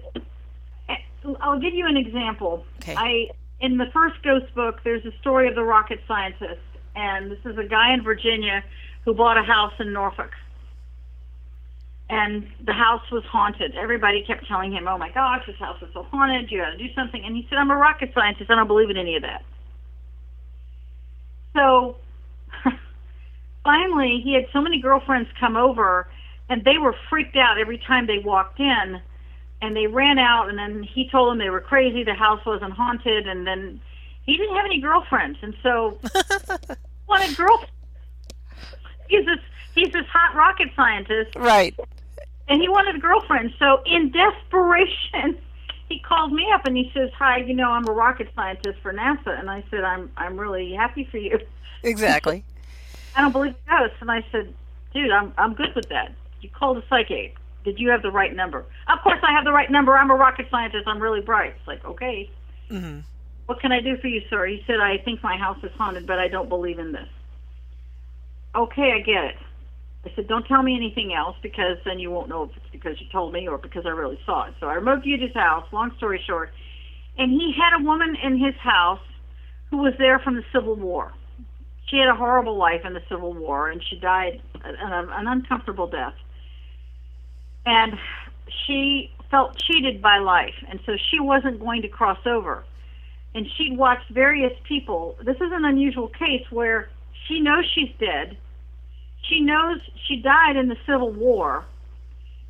eh, 0.89 0.95
I'll 1.39 1.61
give 1.61 1.73
you 1.73 1.87
an 1.87 1.95
example. 1.95 2.65
Okay. 2.81 2.95
I 2.97 3.29
in 3.61 3.77
the 3.77 3.85
first 3.93 4.21
ghost 4.21 4.53
book, 4.53 4.81
there's 4.83 5.05
a 5.05 5.17
story 5.21 5.47
of 5.47 5.55
the 5.55 5.63
rocket 5.63 6.01
scientist, 6.09 6.59
and 6.93 7.31
this 7.31 7.39
is 7.45 7.57
a 7.57 7.63
guy 7.63 7.93
in 7.93 8.03
Virginia 8.03 8.65
who 9.05 9.13
bought 9.13 9.37
a 9.37 9.43
house 9.43 9.71
in 9.79 9.93
Norfolk. 9.93 10.31
And 12.09 12.45
the 12.65 12.73
house 12.73 13.09
was 13.13 13.23
haunted. 13.23 13.77
Everybody 13.77 14.25
kept 14.27 14.45
telling 14.45 14.73
him, 14.73 14.89
"Oh 14.89 14.97
my 14.97 15.09
gosh, 15.11 15.45
this 15.47 15.55
house 15.55 15.81
is 15.81 15.87
so 15.93 16.03
haunted. 16.03 16.51
You 16.51 16.59
got 16.59 16.71
to 16.71 16.77
do 16.77 16.93
something." 16.95 17.23
And 17.23 17.33
he 17.33 17.47
said, 17.49 17.59
"I'm 17.59 17.71
a 17.71 17.77
rocket 17.77 18.11
scientist. 18.13 18.51
I 18.51 18.55
don't 18.55 18.67
believe 18.67 18.89
in 18.89 18.97
any 18.97 19.15
of 19.15 19.21
that." 19.21 19.45
So 21.55 21.95
finally, 23.63 24.21
he 24.23 24.33
had 24.33 24.45
so 24.53 24.61
many 24.61 24.79
girlfriends 24.81 25.29
come 25.39 25.55
over, 25.57 26.07
and 26.49 26.63
they 26.63 26.77
were 26.77 26.95
freaked 27.09 27.35
out 27.37 27.57
every 27.59 27.77
time 27.77 28.07
they 28.07 28.19
walked 28.19 28.59
in. 28.59 29.01
And 29.63 29.75
they 29.75 29.85
ran 29.85 30.17
out, 30.17 30.49
and 30.49 30.57
then 30.57 30.81
he 30.81 31.07
told 31.09 31.29
them 31.31 31.37
they 31.37 31.51
were 31.51 31.61
crazy. 31.61 32.03
The 32.03 32.15
house 32.15 32.43
wasn't 32.47 32.73
haunted, 32.73 33.27
and 33.27 33.45
then 33.45 33.79
he 34.25 34.35
didn't 34.35 34.55
have 34.55 34.65
any 34.65 34.81
girlfriends, 34.81 35.37
and 35.43 35.53
so 35.61 35.99
wanted 37.07 37.37
girl. 37.37 37.63
He's 39.07 39.23
this 39.25 39.37
he's 39.75 39.91
this 39.93 40.05
hot 40.11 40.35
rocket 40.35 40.69
scientist, 40.75 41.35
Right. 41.35 41.75
and 42.47 42.59
he 42.59 42.69
wanted 42.69 42.95
a 42.95 42.99
girlfriend. 42.99 43.53
So 43.59 43.83
in 43.85 44.11
desperation, 44.11 45.37
he 45.89 45.99
called 45.99 46.31
me 46.33 46.47
up 46.55 46.65
and 46.65 46.75
he 46.75 46.89
says, 46.93 47.11
"Hi, 47.19 47.37
you 47.37 47.53
know, 47.53 47.69
I'm 47.69 47.87
a 47.87 47.91
rocket 47.91 48.29
scientist 48.35 48.79
for 48.81 48.91
NASA." 48.93 49.39
And 49.39 49.47
I 49.49 49.63
said, 49.69 49.83
"I'm 49.83 50.09
I'm 50.17 50.37
really 50.39 50.73
happy 50.73 51.03
for 51.11 51.17
you. 51.17 51.37
Exactly. 51.83 52.43
I 53.15 53.21
don't 53.21 53.31
believe 53.31 53.53
in 53.53 53.77
ghosts." 53.77 53.97
And 54.01 54.11
I 54.11 54.25
said, 54.31 54.53
"Dude, 54.93 55.11
I'm 55.11 55.33
I'm 55.37 55.53
good 55.53 55.75
with 55.75 55.89
that. 55.89 56.13
You 56.41 56.49
called 56.49 56.77
a 56.77 56.83
psychic. 56.89 57.35
Did 57.63 57.79
you 57.79 57.89
have 57.89 58.01
the 58.01 58.11
right 58.11 58.35
number?" 58.35 58.65
Of 58.87 58.99
course, 59.03 59.19
I 59.23 59.31
have 59.33 59.45
the 59.45 59.53
right 59.53 59.69
number. 59.69 59.97
I'm 59.97 60.11
a 60.11 60.15
rocket 60.15 60.47
scientist. 60.49 60.87
I'm 60.87 61.01
really 61.01 61.21
bright. 61.21 61.53
It's 61.57 61.67
like, 61.67 61.83
okay, 61.85 62.29
hmm 62.69 62.99
what 63.51 63.59
can 63.59 63.73
I 63.73 63.81
do 63.81 63.97
for 63.97 64.07
you, 64.07 64.21
sir? 64.29 64.45
He 64.45 64.61
said, 64.65 64.77
I 64.79 64.97
think 65.03 65.21
my 65.21 65.35
house 65.35 65.57
is 65.61 65.71
haunted, 65.77 66.07
but 66.07 66.17
I 66.19 66.29
don't 66.29 66.47
believe 66.47 66.79
in 66.79 66.93
this. 66.93 67.09
Okay, 68.55 68.93
I 68.95 68.99
get 68.99 69.25
it. 69.25 69.35
I 70.05 70.11
said, 70.15 70.29
don't 70.29 70.47
tell 70.47 70.63
me 70.63 70.73
anything 70.73 71.13
else 71.13 71.35
because 71.43 71.75
then 71.83 71.99
you 71.99 72.09
won't 72.11 72.29
know 72.29 72.43
if 72.43 72.51
it's 72.55 72.65
because 72.71 72.99
you 73.01 73.07
told 73.11 73.33
me 73.33 73.49
or 73.49 73.57
because 73.57 73.85
I 73.85 73.89
really 73.89 74.17
saw 74.25 74.47
it. 74.47 74.53
So 74.61 74.67
I 74.67 74.75
remote 74.75 75.03
viewed 75.03 75.21
his 75.21 75.33
house, 75.33 75.65
long 75.73 75.91
story 75.97 76.21
short. 76.25 76.51
And 77.17 77.29
he 77.31 77.53
had 77.53 77.77
a 77.77 77.83
woman 77.83 78.15
in 78.23 78.39
his 78.39 78.55
house 78.55 79.03
who 79.69 79.77
was 79.77 79.93
there 79.97 80.19
from 80.19 80.35
the 80.35 80.43
Civil 80.53 80.75
War. 80.75 81.13
She 81.91 81.97
had 81.97 82.07
a 82.07 82.15
horrible 82.15 82.57
life 82.57 82.81
in 82.85 82.93
the 82.93 83.03
Civil 83.07 83.33
War 83.33 83.69
and 83.69 83.83
she 83.87 83.99
died 83.99 84.41
an, 84.63 85.09
an 85.11 85.27
uncomfortable 85.27 85.87
death. 85.87 86.15
And 87.65 87.93
she 88.65 89.11
felt 89.29 89.57
cheated 89.57 90.01
by 90.01 90.17
life, 90.17 90.55
and 90.67 90.79
so 90.85 90.93
she 91.09 91.19
wasn't 91.19 91.59
going 91.59 91.83
to 91.83 91.87
cross 91.87 92.17
over 92.25 92.65
and 93.33 93.47
she'd 93.57 93.77
watched 93.77 94.09
various 94.11 94.53
people. 94.67 95.17
This 95.23 95.37
is 95.37 95.51
an 95.51 95.65
unusual 95.65 96.09
case 96.09 96.45
where 96.49 96.89
she 97.27 97.39
knows 97.39 97.65
she's 97.73 97.91
dead. 97.99 98.37
She 99.23 99.39
knows 99.39 99.79
she 100.07 100.17
died 100.17 100.57
in 100.57 100.67
the 100.67 100.77
Civil 100.85 101.11
War, 101.11 101.65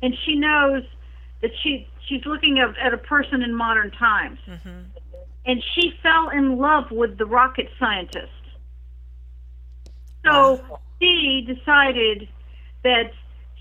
and 0.02 0.14
she 0.24 0.34
knows 0.34 0.82
that 1.40 1.50
she 1.62 1.86
she's 2.08 2.24
looking 2.26 2.58
at, 2.58 2.76
at 2.78 2.92
a 2.92 2.98
person 2.98 3.42
in 3.42 3.54
modern 3.54 3.90
times. 3.92 4.38
hmm 4.44 4.80
And 5.46 5.62
she 5.74 5.92
fell 6.02 6.30
in 6.30 6.58
love 6.58 6.90
with 6.90 7.18
the 7.18 7.26
rocket 7.26 7.68
scientist. 7.78 8.32
So 10.24 10.60
she 11.00 11.46
decided 11.46 12.28
that 12.84 13.12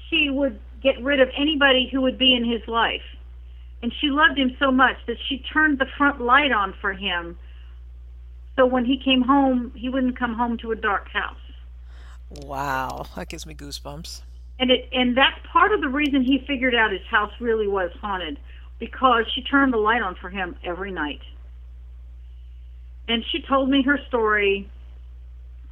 she 0.10 0.30
would 0.30 0.60
get 0.82 1.02
rid 1.02 1.19
of 1.19 1.30
anybody 1.38 1.89
who 1.91 2.02
would 2.02 2.17
be 2.17 2.36
in 2.36 2.43
his 2.43 2.67
life. 2.67 3.02
And 3.84 3.91
she 4.00 4.10
loved 4.10 4.38
him 4.38 4.56
so 4.60 4.71
much 4.71 4.97
that 5.08 5.17
she 5.28 5.39
turned 5.52 5.80
the 5.80 5.88
front 5.97 6.21
light 6.21 6.52
on 6.52 6.74
for 6.82 6.93
him. 6.93 7.38
So 8.56 8.65
when 8.65 8.86
he 8.86 8.97
came 8.97 9.21
home 9.21 9.71
he 9.76 9.89
wouldn't 9.89 10.17
come 10.17 10.36
home 10.36 10.58
to 10.60 10.71
a 10.71 10.76
dark 10.76 11.10
house. 11.10 11.38
Wow, 12.30 13.08
that 13.15 13.28
gives 13.30 13.45
me 13.45 13.54
goosebumps. 13.54 14.21
and 14.60 14.71
it 14.71 14.88
and 14.93 15.17
that's 15.17 15.39
part 15.52 15.74
of 15.74 15.82
the 15.82 15.89
reason 15.89 16.24
he 16.24 16.43
figured 16.47 16.76
out 16.76 16.91
his 16.91 17.06
house 17.10 17.32
really 17.39 17.67
was 17.67 17.91
haunted 18.00 18.38
because 18.80 19.26
she 19.34 19.41
turned 19.41 19.74
the 19.74 19.78
light 19.78 20.02
on 20.02 20.15
for 20.15 20.30
him 20.30 20.56
every 20.63 20.91
night. 20.91 21.21
And 23.08 23.24
she 23.32 23.41
told 23.41 23.69
me 23.69 23.84
her 23.84 24.00
story 24.08 24.69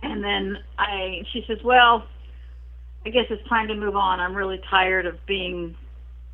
and 0.01 0.23
then 0.23 0.57
i 0.77 1.21
she 1.31 1.43
says 1.47 1.57
well 1.63 2.05
i 3.05 3.09
guess 3.09 3.25
it's 3.29 3.47
time 3.49 3.67
to 3.67 3.75
move 3.75 3.95
on 3.95 4.19
i'm 4.19 4.35
really 4.35 4.59
tired 4.69 5.05
of 5.05 5.15
being 5.25 5.75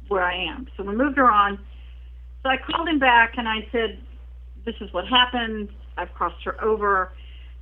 where 0.07 0.23
I 0.23 0.35
am. 0.35 0.67
So 0.77 0.83
we 0.83 0.95
moved 0.95 1.17
her 1.17 1.29
on. 1.29 1.59
So 2.43 2.49
I 2.49 2.57
called 2.57 2.87
him 2.87 2.99
back 2.99 3.33
and 3.37 3.47
I 3.47 3.67
said, 3.71 3.99
This 4.65 4.75
is 4.81 4.91
what 4.93 5.07
happened. 5.07 5.69
I've 5.97 6.13
crossed 6.13 6.43
her 6.45 6.61
over. 6.63 7.11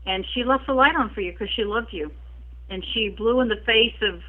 And 0.06 0.26
she 0.34 0.44
left 0.44 0.68
the 0.68 0.74
light 0.74 0.96
on 0.96 1.12
for 1.13 1.22
you 1.22 1.32
because 1.32 1.50
she 1.56 1.63
loved 1.63 1.89
you. 1.92 2.12
And 2.70 2.84
she 2.94 3.10
blew 3.10 3.42
in 3.42 3.48
the 3.48 3.62
face 3.66 3.96
of, 4.02 4.22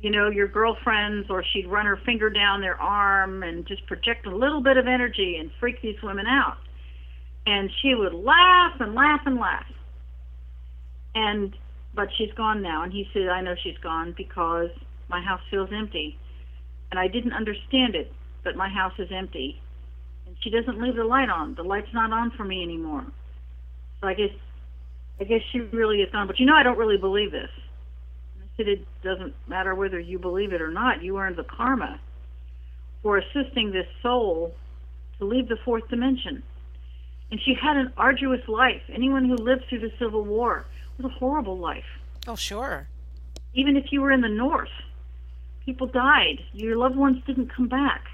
you 0.00 0.10
know, 0.10 0.30
your 0.30 0.48
girlfriends, 0.48 1.28
or 1.28 1.44
she'd 1.52 1.66
run 1.66 1.86
her 1.86 1.98
finger 2.04 2.30
down 2.30 2.60
their 2.60 2.80
arm 2.80 3.42
and 3.42 3.66
just 3.66 3.86
project 3.86 4.26
a 4.26 4.34
little 4.34 4.62
bit 4.62 4.76
of 4.76 4.86
energy 4.86 5.36
and 5.38 5.50
freak 5.60 5.82
these 5.82 6.00
women 6.02 6.26
out. 6.26 6.58
And 7.46 7.70
she 7.82 7.94
would 7.94 8.14
laugh 8.14 8.80
and 8.80 8.94
laugh 8.94 9.20
and 9.26 9.36
laugh. 9.36 9.66
And, 11.14 11.54
but 11.94 12.08
she's 12.16 12.32
gone 12.32 12.62
now. 12.62 12.82
And 12.82 12.92
he 12.92 13.08
said, 13.12 13.28
I 13.28 13.40
know 13.40 13.54
she's 13.62 13.78
gone 13.78 14.14
because 14.16 14.70
my 15.08 15.20
house 15.20 15.40
feels 15.50 15.70
empty 15.72 16.18
and 16.94 17.00
I 17.00 17.08
didn't 17.08 17.32
understand 17.32 17.96
it, 17.96 18.12
but 18.44 18.54
my 18.54 18.68
house 18.68 18.92
is 19.00 19.08
empty. 19.10 19.60
And 20.26 20.36
she 20.42 20.50
doesn't 20.50 20.80
leave 20.80 20.94
the 20.94 21.02
light 21.02 21.28
on. 21.28 21.56
The 21.56 21.64
light's 21.64 21.92
not 21.92 22.12
on 22.12 22.30
for 22.36 22.44
me 22.44 22.62
anymore. 22.62 23.04
So 24.00 24.06
I 24.06 24.14
guess 24.14 24.30
I 25.20 25.24
guess 25.24 25.40
she 25.50 25.58
really 25.58 26.02
is 26.02 26.12
gone. 26.12 26.28
But 26.28 26.38
you 26.38 26.46
know 26.46 26.54
I 26.54 26.62
don't 26.62 26.78
really 26.78 26.96
believe 26.96 27.32
this. 27.32 27.50
And 28.34 28.44
I 28.44 28.56
said 28.56 28.68
it 28.68 28.86
doesn't 29.02 29.34
matter 29.48 29.74
whether 29.74 29.98
you 29.98 30.20
believe 30.20 30.52
it 30.52 30.62
or 30.62 30.70
not, 30.70 31.02
you 31.02 31.18
earned 31.18 31.34
the 31.34 31.42
karma 31.42 32.00
for 33.02 33.18
assisting 33.18 33.72
this 33.72 33.86
soul 34.00 34.54
to 35.18 35.24
leave 35.24 35.48
the 35.48 35.58
fourth 35.64 35.88
dimension. 35.88 36.44
And 37.32 37.40
she 37.44 37.54
had 37.60 37.76
an 37.76 37.92
arduous 37.96 38.46
life. 38.46 38.82
Anyone 38.94 39.24
who 39.24 39.34
lived 39.34 39.64
through 39.68 39.80
the 39.80 39.90
Civil 39.98 40.24
War 40.24 40.64
was 40.98 41.06
a 41.06 41.18
horrible 41.18 41.58
life. 41.58 41.84
Oh, 42.26 42.36
sure. 42.36 42.88
Even 43.54 43.76
if 43.76 43.86
you 43.90 44.00
were 44.00 44.10
in 44.10 44.20
the 44.20 44.28
north, 44.28 44.70
people 45.64 45.86
died. 45.86 46.40
Your 46.52 46.76
loved 46.76 46.96
ones 46.96 47.22
didn't 47.26 47.54
come 47.54 47.68
back. 47.68 48.04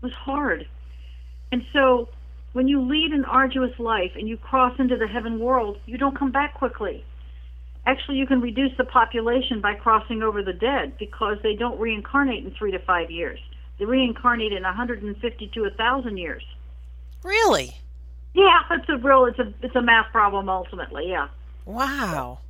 It 0.00 0.06
was 0.06 0.12
hard. 0.12 0.66
And 1.50 1.62
so 1.72 2.08
when 2.52 2.68
you 2.68 2.80
lead 2.80 3.12
an 3.12 3.24
arduous 3.24 3.78
life 3.78 4.12
and 4.14 4.28
you 4.28 4.36
cross 4.36 4.78
into 4.78 4.96
the 4.96 5.06
heaven 5.06 5.38
world, 5.38 5.78
you 5.86 5.98
don't 5.98 6.18
come 6.18 6.32
back 6.32 6.54
quickly. 6.54 7.04
Actually, 7.84 8.16
you 8.16 8.26
can 8.26 8.40
reduce 8.40 8.70
the 8.78 8.84
population 8.84 9.60
by 9.60 9.74
crossing 9.74 10.22
over 10.22 10.42
the 10.42 10.52
dead 10.52 10.96
because 10.98 11.36
they 11.42 11.54
don't 11.56 11.80
reincarnate 11.80 12.44
in 12.44 12.52
three 12.52 12.70
to 12.70 12.78
five 12.78 13.10
years. 13.10 13.40
They 13.78 13.84
reincarnate 13.84 14.52
in 14.52 14.62
150 14.62 15.50
to 15.54 15.62
1,000 15.62 16.16
years. 16.16 16.44
Really? 17.24 17.76
Yeah, 18.34 18.60
it's 18.70 18.88
a 18.88 18.96
real, 18.98 19.26
it's 19.26 19.38
a, 19.38 19.52
it's 19.62 19.74
a 19.74 19.82
math 19.82 20.12
problem 20.12 20.48
ultimately. 20.48 21.08
Yeah. 21.08 21.28
Wow. 21.64 22.40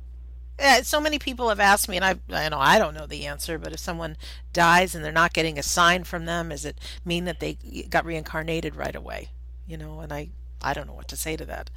Yeah, 0.59 0.81
so 0.83 1.01
many 1.01 1.17
people 1.17 1.49
have 1.49 1.59
asked 1.59 1.89
me, 1.89 1.97
and 1.97 2.05
I, 2.05 2.15
I 2.29 2.47
know 2.49 2.59
I 2.59 2.77
don't 2.77 2.93
know 2.93 3.07
the 3.07 3.25
answer, 3.25 3.57
but 3.57 3.73
if 3.73 3.79
someone 3.79 4.17
dies 4.53 4.93
and 4.93 5.03
they're 5.03 5.11
not 5.11 5.33
getting 5.33 5.57
a 5.57 5.63
sign 5.63 6.03
from 6.03 6.25
them, 6.25 6.49
does 6.49 6.63
it 6.63 6.79
mean 7.03 7.25
that 7.25 7.39
they 7.39 7.53
got 7.89 8.05
reincarnated 8.05 8.75
right 8.75 8.95
away? 8.95 9.29
You 9.67 9.77
know, 9.77 9.99
and 10.01 10.13
I, 10.13 10.29
I 10.61 10.73
don't 10.73 10.85
know 10.85 10.93
what 10.93 11.07
to 11.07 11.17
say 11.17 11.35
to 11.37 11.45
that. 11.45 11.69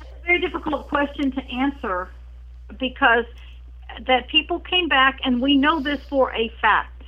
It's 0.00 0.10
a 0.22 0.26
very 0.26 0.40
difficult 0.40 0.88
question 0.88 1.30
to 1.32 1.42
answer 1.44 2.08
because 2.78 3.26
that 4.06 4.28
people 4.28 4.60
came 4.60 4.88
back, 4.88 5.20
and 5.22 5.40
we 5.42 5.56
know 5.56 5.80
this 5.80 6.00
for 6.08 6.32
a 6.34 6.48
fact, 6.60 7.02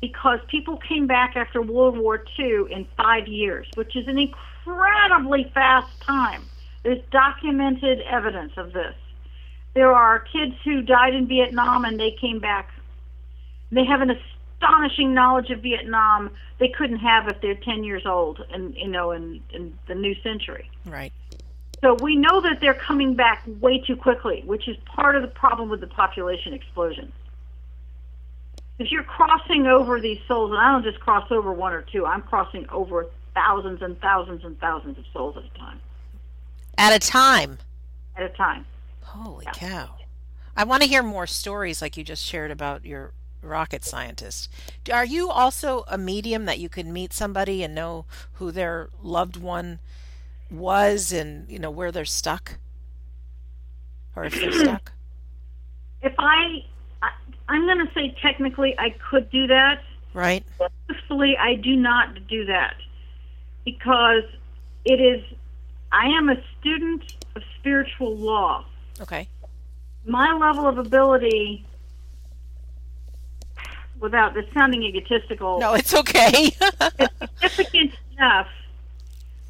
because 0.00 0.40
people 0.48 0.78
came 0.78 1.06
back 1.06 1.36
after 1.36 1.62
World 1.62 1.96
War 1.96 2.24
II 2.38 2.72
in 2.72 2.86
five 2.96 3.28
years, 3.28 3.68
which 3.74 3.94
is 3.96 4.08
an 4.08 4.18
incredibly 4.18 5.44
fast 5.54 6.00
time. 6.00 6.42
There's 6.82 7.02
documented 7.10 8.00
evidence 8.02 8.52
of 8.56 8.72
this. 8.72 8.94
There 9.74 9.92
are 9.92 10.20
kids 10.20 10.54
who 10.64 10.82
died 10.82 11.14
in 11.14 11.26
Vietnam 11.26 11.84
and 11.84 11.98
they 11.98 12.12
came 12.20 12.38
back. 12.38 12.70
They 13.70 13.84
have 13.84 14.00
an 14.00 14.10
astonishing 14.10 15.14
knowledge 15.14 15.50
of 15.50 15.60
Vietnam 15.60 16.30
they 16.58 16.68
couldn't 16.68 16.98
have 16.98 17.28
if 17.28 17.40
they're 17.40 17.54
10 17.54 17.84
years 17.84 18.04
old 18.06 18.44
and 18.52 18.74
you 18.74 18.88
know 18.88 19.12
in, 19.12 19.40
in 19.50 19.78
the 19.86 19.94
new 19.94 20.14
century. 20.22 20.70
Right. 20.84 21.12
So 21.82 21.96
we 22.02 22.16
know 22.16 22.40
that 22.40 22.58
they're 22.60 22.74
coming 22.74 23.14
back 23.14 23.44
way 23.60 23.78
too 23.86 23.94
quickly, 23.94 24.42
which 24.44 24.66
is 24.66 24.76
part 24.84 25.14
of 25.14 25.22
the 25.22 25.28
problem 25.28 25.68
with 25.68 25.80
the 25.80 25.86
population 25.86 26.52
explosion. 26.52 27.12
If 28.80 28.90
you're 28.90 29.04
crossing 29.04 29.66
over 29.66 30.00
these 30.00 30.18
souls, 30.26 30.50
and 30.50 30.58
I 30.58 30.72
don't 30.72 30.82
just 30.82 31.00
cross 31.00 31.30
over 31.30 31.52
one 31.52 31.72
or 31.72 31.82
two, 31.82 32.04
I'm 32.04 32.22
crossing 32.22 32.68
over 32.70 33.06
thousands 33.34 33.82
and 33.82 34.00
thousands 34.00 34.44
and 34.44 34.58
thousands 34.58 34.98
of 34.98 35.04
souls 35.12 35.36
at 35.36 35.44
a 35.44 35.58
time. 35.58 35.80
At 36.78 36.92
a 36.94 36.98
time. 37.00 37.58
At 38.16 38.22
a 38.22 38.28
time. 38.30 38.64
Holy 39.02 39.44
yeah. 39.44 39.52
cow. 39.52 39.94
I 40.56 40.64
want 40.64 40.82
to 40.82 40.88
hear 40.88 41.02
more 41.02 41.26
stories 41.26 41.82
like 41.82 41.96
you 41.96 42.04
just 42.04 42.24
shared 42.24 42.52
about 42.52 42.84
your 42.84 43.12
rocket 43.42 43.84
scientist. 43.84 44.48
Are 44.92 45.04
you 45.04 45.28
also 45.28 45.84
a 45.88 45.98
medium 45.98 46.46
that 46.46 46.60
you 46.60 46.68
can 46.68 46.92
meet 46.92 47.12
somebody 47.12 47.62
and 47.62 47.74
know 47.74 48.04
who 48.34 48.52
their 48.52 48.90
loved 49.02 49.36
one 49.36 49.80
was 50.50 51.12
and 51.12 51.50
you 51.50 51.58
know 51.58 51.70
where 51.70 51.92
they're 51.92 52.04
stuck 52.04 52.58
or 54.14 54.24
if 54.24 54.34
they're 54.34 54.52
stuck? 54.52 54.92
If 56.00 56.14
I, 56.16 56.64
I 57.02 57.10
I'm 57.48 57.66
going 57.66 57.84
to 57.84 57.92
say 57.92 58.16
technically 58.22 58.72
I 58.78 58.94
could 59.10 59.28
do 59.30 59.48
that. 59.48 59.82
Right. 60.14 60.44
Truthfully, 60.86 61.36
I 61.36 61.56
do 61.56 61.74
not 61.74 62.28
do 62.28 62.44
that 62.44 62.76
because 63.64 64.22
it 64.84 65.00
is 65.00 65.24
I 65.92 66.06
am 66.06 66.28
a 66.28 66.36
student 66.58 67.02
of 67.34 67.42
spiritual 67.58 68.16
law. 68.16 68.64
Okay. 69.00 69.28
My 70.04 70.32
level 70.32 70.66
of 70.66 70.78
ability 70.78 71.64
without 74.00 74.34
this 74.34 74.44
sounding 74.54 74.82
egotistical. 74.82 75.58
No, 75.58 75.74
it's 75.74 75.94
okay. 75.94 76.50
it's 77.40 77.54
significant 77.54 77.92
enough 78.16 78.48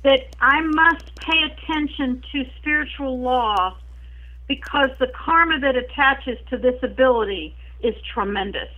that 0.03 0.29
I 0.40 0.61
must 0.61 1.14
pay 1.16 1.42
attention 1.42 2.22
to 2.33 2.44
spiritual 2.59 3.20
law 3.20 3.77
because 4.46 4.90
the 4.98 5.09
karma 5.09 5.59
that 5.61 5.77
attaches 5.77 6.38
to 6.51 6.57
this 6.57 6.83
ability 6.83 7.55
is 7.83 7.94
tremendous. 8.14 8.70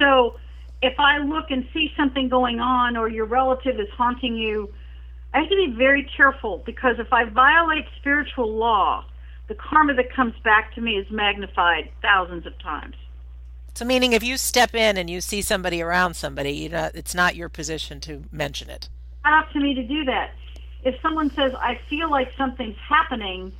So 0.00 0.36
if 0.82 0.98
I 0.98 1.18
look 1.18 1.50
and 1.50 1.66
see 1.72 1.92
something 1.96 2.28
going 2.28 2.58
on 2.58 2.96
or 2.96 3.08
your 3.08 3.26
relative 3.26 3.78
is 3.78 3.88
haunting 3.90 4.36
you, 4.36 4.72
I 5.34 5.40
have 5.40 5.48
to 5.48 5.56
be 5.56 5.74
very 5.76 6.08
careful 6.16 6.62
because 6.64 6.96
if 6.98 7.12
I 7.12 7.24
violate 7.24 7.86
spiritual 7.98 8.52
law, 8.52 9.04
the 9.48 9.54
karma 9.54 9.94
that 9.94 10.12
comes 10.12 10.34
back 10.44 10.74
to 10.74 10.80
me 10.80 10.92
is 10.96 11.10
magnified 11.10 11.90
thousands 12.02 12.46
of 12.46 12.58
times. 12.58 12.96
So, 13.74 13.86
meaning 13.86 14.12
if 14.12 14.22
you 14.22 14.36
step 14.36 14.74
in 14.74 14.98
and 14.98 15.08
you 15.08 15.22
see 15.22 15.40
somebody 15.40 15.80
around 15.80 16.14
somebody, 16.14 16.52
you 16.52 16.68
know, 16.68 16.90
it's 16.94 17.14
not 17.14 17.36
your 17.36 17.48
position 17.48 18.00
to 18.00 18.24
mention 18.30 18.68
it. 18.68 18.88
Not 19.24 19.44
up 19.44 19.52
to 19.52 19.60
me 19.60 19.74
to 19.74 19.82
do 19.82 20.04
that. 20.04 20.32
If 20.84 21.00
someone 21.00 21.30
says, 21.30 21.52
I 21.54 21.80
feel 21.88 22.10
like 22.10 22.32
something's 22.36 22.76
happening, 22.76 23.52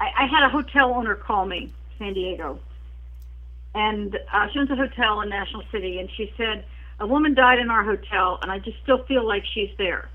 I, 0.00 0.24
I 0.24 0.26
had 0.26 0.44
a 0.44 0.48
hotel 0.48 0.92
owner 0.94 1.14
call 1.14 1.46
me, 1.46 1.72
San 1.98 2.14
Diego. 2.14 2.58
And 3.74 4.18
uh, 4.32 4.48
she 4.52 4.58
owns 4.58 4.70
a 4.70 4.76
hotel 4.76 5.20
in 5.20 5.28
National 5.28 5.62
City, 5.70 6.00
and 6.00 6.08
she 6.16 6.32
said, 6.36 6.64
A 6.98 7.06
woman 7.06 7.34
died 7.34 7.58
in 7.58 7.70
our 7.70 7.84
hotel, 7.84 8.38
and 8.42 8.50
I 8.50 8.58
just 8.58 8.78
still 8.82 9.04
feel 9.04 9.26
like 9.26 9.44
she's 9.44 9.70
there. 9.78 10.08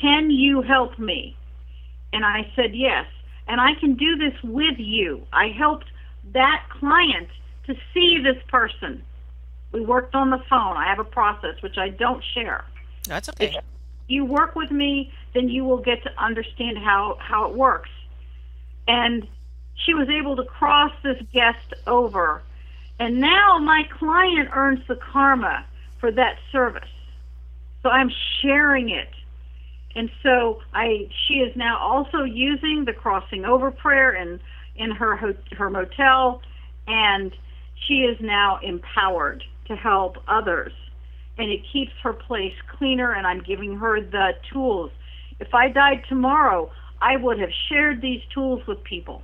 Can 0.00 0.30
you 0.30 0.62
help 0.62 0.98
me? 0.98 1.36
And 2.12 2.24
I 2.24 2.50
said, 2.56 2.74
Yes. 2.74 3.06
And 3.46 3.60
I 3.60 3.74
can 3.80 3.94
do 3.94 4.16
this 4.16 4.34
with 4.44 4.78
you. 4.78 5.26
I 5.32 5.48
helped 5.48 5.86
that 6.32 6.64
client 6.70 7.28
to 7.66 7.74
see 7.92 8.22
this 8.22 8.40
person. 8.48 9.02
We 9.72 9.80
worked 9.84 10.14
on 10.14 10.30
the 10.30 10.38
phone. 10.48 10.76
I 10.76 10.88
have 10.88 10.98
a 10.98 11.04
process 11.04 11.60
which 11.60 11.76
I 11.78 11.88
don't 11.88 12.22
share. 12.34 12.64
That's 13.08 13.28
okay. 13.30 13.56
If 13.56 13.64
you 14.08 14.24
work 14.24 14.54
with 14.54 14.70
me, 14.70 15.12
then 15.34 15.48
you 15.48 15.64
will 15.64 15.78
get 15.78 16.02
to 16.04 16.10
understand 16.22 16.78
how, 16.78 17.16
how 17.20 17.48
it 17.48 17.56
works. 17.56 17.90
And 18.86 19.26
she 19.84 19.94
was 19.94 20.08
able 20.08 20.36
to 20.36 20.44
cross 20.44 20.92
this 21.02 21.20
guest 21.32 21.74
over. 21.86 22.42
And 22.98 23.18
now 23.18 23.58
my 23.58 23.82
client 23.98 24.50
earns 24.52 24.80
the 24.88 24.96
karma 24.96 25.64
for 25.98 26.10
that 26.12 26.36
service. 26.52 26.88
So 27.82 27.88
I'm 27.88 28.10
sharing 28.42 28.90
it. 28.90 29.08
And 29.96 30.10
so 30.22 30.60
I 30.72 31.08
she 31.26 31.34
is 31.34 31.54
now 31.56 31.78
also 31.78 32.22
using 32.22 32.84
the 32.84 32.92
crossing 32.92 33.44
over 33.44 33.70
prayer 33.70 34.12
in 34.12 34.40
in 34.76 34.90
her 34.92 35.16
ho- 35.16 35.34
her 35.56 35.70
motel 35.70 36.42
and 36.86 37.32
she 37.86 38.00
is 38.02 38.20
now 38.20 38.58
empowered 38.62 39.44
to 39.66 39.76
help 39.76 40.16
others. 40.28 40.72
And 41.38 41.50
it 41.50 41.60
keeps 41.72 41.92
her 42.02 42.12
place 42.12 42.54
cleaner, 42.76 43.12
and 43.12 43.26
I'm 43.26 43.40
giving 43.40 43.76
her 43.78 44.00
the 44.00 44.34
tools. 44.52 44.90
If 45.38 45.54
I 45.54 45.68
died 45.68 46.04
tomorrow, 46.08 46.70
I 47.00 47.16
would 47.16 47.38
have 47.38 47.50
shared 47.68 48.02
these 48.02 48.20
tools 48.34 48.66
with 48.66 48.82
people. 48.84 49.22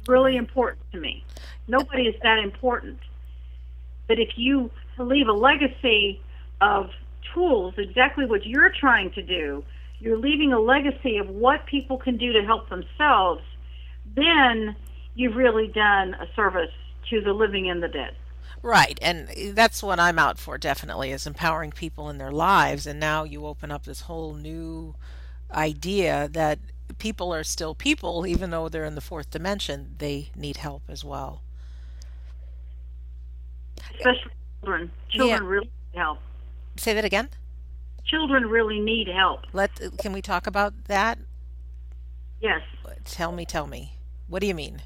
It's 0.00 0.08
really 0.08 0.36
important 0.36 0.80
to 0.92 1.00
me. 1.00 1.24
Nobody 1.66 2.04
is 2.04 2.14
that 2.22 2.38
important. 2.38 2.98
But 4.06 4.18
if 4.18 4.30
you 4.38 4.70
leave 4.96 5.28
a 5.28 5.32
legacy 5.32 6.22
of 6.62 6.90
tools, 7.34 7.74
exactly 7.76 8.26
what 8.26 8.46
you're 8.46 8.70
trying 8.70 9.10
to 9.12 9.22
do, 9.22 9.64
you're 10.00 10.18
leaving 10.18 10.52
a 10.52 10.60
legacy 10.60 11.18
of 11.18 11.28
what 11.28 11.66
people 11.66 11.98
can 11.98 12.16
do 12.16 12.32
to 12.32 12.42
help 12.42 12.68
themselves, 12.68 13.42
then 14.14 14.76
you've 15.14 15.36
really 15.36 15.68
done 15.68 16.14
a 16.14 16.26
service 16.34 16.70
to 17.10 17.20
the 17.20 17.32
living 17.32 17.68
and 17.68 17.82
the 17.82 17.88
dead. 17.88 18.14
Right, 18.62 18.98
and 19.00 19.28
that's 19.54 19.82
what 19.82 20.00
I'm 20.00 20.18
out 20.18 20.38
for 20.38 20.58
definitely 20.58 21.12
is 21.12 21.26
empowering 21.26 21.70
people 21.70 22.08
in 22.08 22.18
their 22.18 22.32
lives 22.32 22.86
and 22.86 22.98
now 22.98 23.24
you 23.24 23.46
open 23.46 23.70
up 23.70 23.84
this 23.84 24.02
whole 24.02 24.34
new 24.34 24.94
idea 25.52 26.28
that 26.32 26.58
people 26.98 27.32
are 27.32 27.44
still 27.44 27.74
people 27.74 28.26
even 28.26 28.50
though 28.50 28.68
they're 28.68 28.84
in 28.84 28.94
the 28.94 29.00
fourth 29.00 29.30
dimension, 29.30 29.94
they 29.98 30.30
need 30.34 30.58
help 30.58 30.82
as 30.88 31.04
well. 31.04 31.42
Especially 33.96 34.32
children. 34.60 34.90
Children 35.10 35.42
yeah. 35.42 35.48
really 35.48 35.70
need 35.94 36.00
help. 36.00 36.18
Say 36.78 36.94
that 36.94 37.04
again? 37.04 37.28
Children 38.04 38.46
really 38.46 38.80
need 38.80 39.08
help. 39.08 39.40
Let 39.52 39.70
can 39.98 40.12
we 40.12 40.22
talk 40.22 40.46
about 40.46 40.72
that? 40.84 41.18
Yes. 42.40 42.62
Tell 43.04 43.32
me, 43.32 43.44
tell 43.44 43.66
me. 43.66 43.94
What 44.28 44.40
do 44.40 44.46
you 44.46 44.54
mean? 44.54 44.82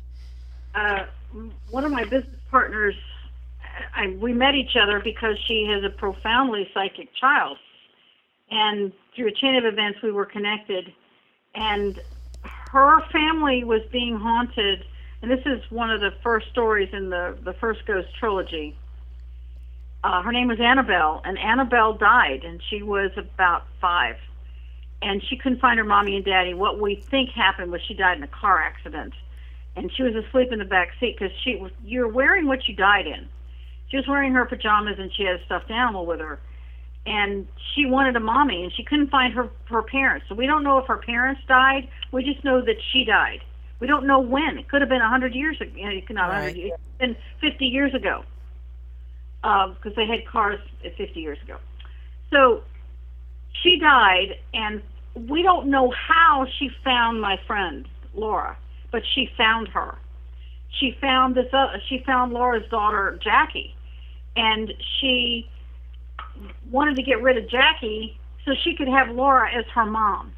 Uh, 0.74 1.04
one 1.70 1.84
of 1.84 1.92
my 1.92 2.04
business 2.04 2.40
partners, 2.50 2.94
I, 3.94 4.16
we 4.20 4.32
met 4.32 4.54
each 4.54 4.76
other 4.76 5.00
because 5.00 5.36
she 5.46 5.66
has 5.66 5.84
a 5.84 5.90
profoundly 5.90 6.68
psychic 6.72 7.14
child. 7.14 7.58
And 8.50 8.92
through 9.14 9.28
a 9.28 9.32
chain 9.32 9.56
of 9.56 9.64
events, 9.64 10.00
we 10.02 10.12
were 10.12 10.26
connected. 10.26 10.92
And 11.54 12.00
her 12.42 13.00
family 13.10 13.64
was 13.64 13.82
being 13.90 14.16
haunted. 14.16 14.84
And 15.20 15.30
this 15.30 15.44
is 15.44 15.60
one 15.70 15.90
of 15.90 16.00
the 16.00 16.12
first 16.22 16.48
stories 16.50 16.88
in 16.92 17.10
the, 17.10 17.36
the 17.42 17.54
first 17.54 17.84
Ghost 17.86 18.08
trilogy. 18.18 18.76
Uh, 20.04 20.22
her 20.22 20.32
name 20.32 20.48
was 20.48 20.58
Annabelle, 20.60 21.22
and 21.24 21.38
Annabelle 21.38 21.94
died, 21.94 22.42
and 22.44 22.60
she 22.70 22.82
was 22.82 23.12
about 23.16 23.64
five. 23.80 24.16
And 25.00 25.22
she 25.22 25.36
couldn't 25.36 25.60
find 25.60 25.78
her 25.78 25.84
mommy 25.84 26.16
and 26.16 26.24
daddy. 26.24 26.54
What 26.54 26.80
we 26.80 26.96
think 27.10 27.30
happened 27.30 27.72
was 27.72 27.80
she 27.86 27.94
died 27.94 28.16
in 28.16 28.22
a 28.22 28.28
car 28.28 28.60
accident 28.60 29.14
and 29.76 29.90
she 29.94 30.02
was 30.02 30.14
asleep 30.14 30.52
in 30.52 30.58
the 30.58 30.64
back 30.64 30.90
seat 31.00 31.16
because 31.18 31.34
she 31.42 31.56
was 31.56 31.70
you're 31.84 32.08
wearing 32.08 32.46
what 32.46 32.68
you 32.68 32.74
died 32.74 33.06
in. 33.06 33.28
She 33.88 33.96
was 33.96 34.06
wearing 34.06 34.32
her 34.32 34.44
pajamas 34.44 34.98
and 34.98 35.12
she 35.14 35.24
had 35.24 35.40
a 35.40 35.44
stuffed 35.44 35.70
animal 35.70 36.06
with 36.06 36.20
her, 36.20 36.38
and 37.06 37.46
she 37.74 37.86
wanted 37.86 38.16
a 38.16 38.20
mommy 38.20 38.64
and 38.64 38.72
she 38.72 38.84
couldn't 38.84 39.10
find 39.10 39.32
her 39.34 39.48
her 39.66 39.82
parents. 39.82 40.26
So 40.28 40.34
we 40.34 40.46
don't 40.46 40.62
know 40.62 40.78
if 40.78 40.86
her 40.86 40.98
parents 40.98 41.40
died. 41.48 41.88
We 42.10 42.24
just 42.24 42.44
know 42.44 42.60
that 42.62 42.76
she 42.92 43.04
died. 43.04 43.40
We 43.80 43.86
don't 43.86 44.06
know 44.06 44.20
when. 44.20 44.58
It 44.58 44.68
could 44.68 44.80
have 44.80 44.90
been 44.90 45.02
a 45.02 45.08
hundred 45.08 45.34
years 45.34 45.60
ago. 45.60 45.72
You 45.74 45.86
know, 45.86 46.00
not 46.10 46.30
right. 46.30 46.54
hundred. 46.54 46.72
It's 46.74 46.98
been 46.98 47.16
fifty 47.40 47.66
years 47.66 47.94
ago. 47.94 48.24
Because 49.42 49.94
they 49.96 50.06
had 50.06 50.26
cars 50.26 50.60
fifty 50.96 51.20
years 51.20 51.38
ago. 51.42 51.58
So 52.30 52.62
she 53.62 53.78
died, 53.78 54.38
and 54.54 54.82
we 55.28 55.42
don't 55.42 55.68
know 55.68 55.90
how 55.90 56.46
she 56.58 56.70
found 56.84 57.20
my 57.20 57.38
friend 57.46 57.86
Laura 58.14 58.56
but 58.92 59.02
she 59.14 59.28
found 59.36 59.68
her. 59.68 59.96
She 60.78 60.96
found 61.00 61.34
this. 61.34 61.52
Uh, 61.52 61.78
she 61.88 62.02
found 62.06 62.32
Laura's 62.32 62.68
daughter 62.70 63.18
Jackie, 63.22 63.74
and 64.36 64.72
she 65.00 65.48
wanted 66.70 66.96
to 66.96 67.02
get 67.02 67.20
rid 67.20 67.36
of 67.36 67.50
Jackie 67.50 68.18
so 68.44 68.52
she 68.62 68.76
could 68.76 68.88
have 68.88 69.08
Laura 69.10 69.50
as 69.52 69.64
her 69.74 69.86
mom. 69.86 70.32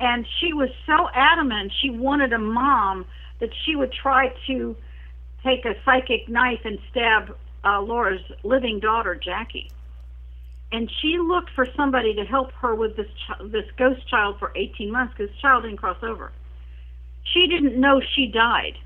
And 0.00 0.26
she 0.40 0.52
was 0.52 0.68
so 0.86 1.08
adamant 1.14 1.72
she 1.80 1.90
wanted 1.90 2.32
a 2.32 2.38
mom 2.38 3.06
that 3.40 3.50
she 3.64 3.76
would 3.76 3.92
try 3.92 4.32
to 4.46 4.76
take 5.44 5.64
a 5.64 5.74
psychic 5.84 6.28
knife 6.28 6.60
and 6.64 6.78
stab 6.90 7.36
uh, 7.64 7.80
Laura's 7.80 8.22
living 8.42 8.80
daughter 8.80 9.14
Jackie. 9.14 9.70
And 10.72 10.90
she 11.00 11.18
looked 11.18 11.50
for 11.54 11.66
somebody 11.76 12.14
to 12.14 12.24
help 12.24 12.50
her 12.52 12.74
with 12.74 12.96
this 12.96 13.06
ch- 13.06 13.52
this 13.52 13.66
ghost 13.76 14.08
child 14.08 14.36
for 14.38 14.50
18 14.56 14.90
months 14.90 15.14
because 15.16 15.30
the 15.30 15.40
child 15.40 15.62
didn't 15.62 15.76
cross 15.76 15.98
over 16.02 16.32
she 17.24 17.46
didn't 17.46 17.78
know 17.78 18.00
she 18.14 18.26
died. 18.26 18.76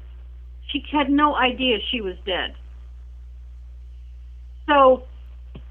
She 0.68 0.84
had 0.92 1.10
no 1.10 1.34
idea 1.34 1.78
she 1.90 2.00
was 2.00 2.16
dead. 2.24 2.54
So 4.66 5.04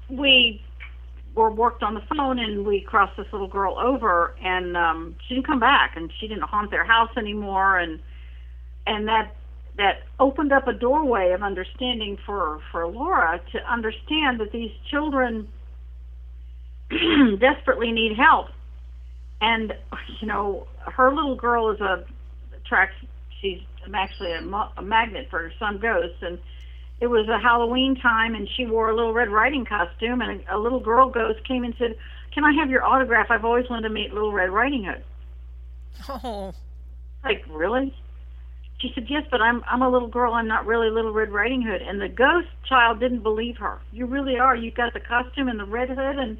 we 0.08 0.62
were 1.34 1.50
worked 1.50 1.82
on 1.82 1.94
the 1.94 2.02
phone 2.16 2.38
and 2.38 2.66
we 2.66 2.80
crossed 2.80 3.16
this 3.16 3.26
little 3.32 3.48
girl 3.48 3.78
over 3.78 4.34
and 4.42 4.76
um 4.76 5.14
she 5.26 5.34
didn't 5.34 5.46
come 5.46 5.60
back 5.60 5.96
and 5.96 6.10
she 6.18 6.26
didn't 6.26 6.42
haunt 6.42 6.70
their 6.70 6.84
house 6.84 7.10
anymore 7.16 7.78
and 7.78 8.00
and 8.86 9.06
that 9.06 9.36
that 9.78 10.02
opened 10.20 10.52
up 10.52 10.66
a 10.68 10.72
doorway 10.72 11.30
of 11.30 11.42
understanding 11.42 12.18
for 12.26 12.60
for 12.70 12.86
Laura 12.86 13.40
to 13.52 13.58
understand 13.70 14.40
that 14.40 14.52
these 14.52 14.72
children 14.90 15.48
desperately 17.40 17.92
need 17.92 18.16
help 18.16 18.48
and 19.40 19.72
you 20.20 20.26
know 20.26 20.66
her 20.80 21.14
little 21.14 21.36
girl 21.36 21.70
is 21.70 21.80
a 21.80 22.04
attracts 22.56 22.96
she's 23.40 23.60
actually 23.94 24.32
a, 24.32 24.42
a 24.76 24.82
magnet 24.82 25.28
for 25.30 25.50
some 25.58 25.78
ghosts 25.78 26.18
and 26.22 26.38
it 27.00 27.06
was 27.06 27.28
a 27.28 27.38
Halloween 27.38 27.94
time 27.94 28.34
and 28.34 28.48
she 28.56 28.66
wore 28.66 28.90
a 28.90 28.96
little 28.96 29.12
Red 29.12 29.30
Riding 29.30 29.64
costume 29.64 30.20
and 30.20 30.42
a, 30.48 30.56
a 30.56 30.58
little 30.58 30.80
girl 30.80 31.08
ghost 31.08 31.46
came 31.46 31.62
and 31.64 31.74
said, 31.78 31.96
"Can 32.32 32.44
I 32.44 32.52
have 32.54 32.70
your 32.70 32.84
autograph? 32.84 33.30
I've 33.30 33.44
always 33.44 33.70
wanted 33.70 33.88
to 33.88 33.94
meet 33.94 34.12
Little 34.12 34.32
Red 34.32 34.50
Riding 34.50 34.84
Hood." 34.84 35.04
Oh. 36.08 36.52
Like, 37.24 37.44
really? 37.48 37.94
She 38.80 38.92
said, 38.94 39.06
"Yes, 39.08 39.24
but 39.30 39.40
I'm 39.40 39.64
I'm 39.66 39.82
a 39.82 39.88
little 39.88 40.08
girl. 40.08 40.34
I'm 40.34 40.46
not 40.46 40.66
really 40.66 40.90
Little 40.90 41.12
Red 41.12 41.30
Riding 41.30 41.62
Hood." 41.62 41.82
And 41.82 42.00
the 42.00 42.08
ghost 42.08 42.48
child 42.68 43.00
didn't 43.00 43.22
believe 43.22 43.56
her. 43.58 43.80
You 43.92 44.06
really 44.06 44.38
are. 44.38 44.54
You've 44.54 44.74
got 44.74 44.92
the 44.92 45.00
costume 45.00 45.48
and 45.48 45.58
the 45.58 45.64
red 45.64 45.88
hood 45.88 46.18
and 46.18 46.38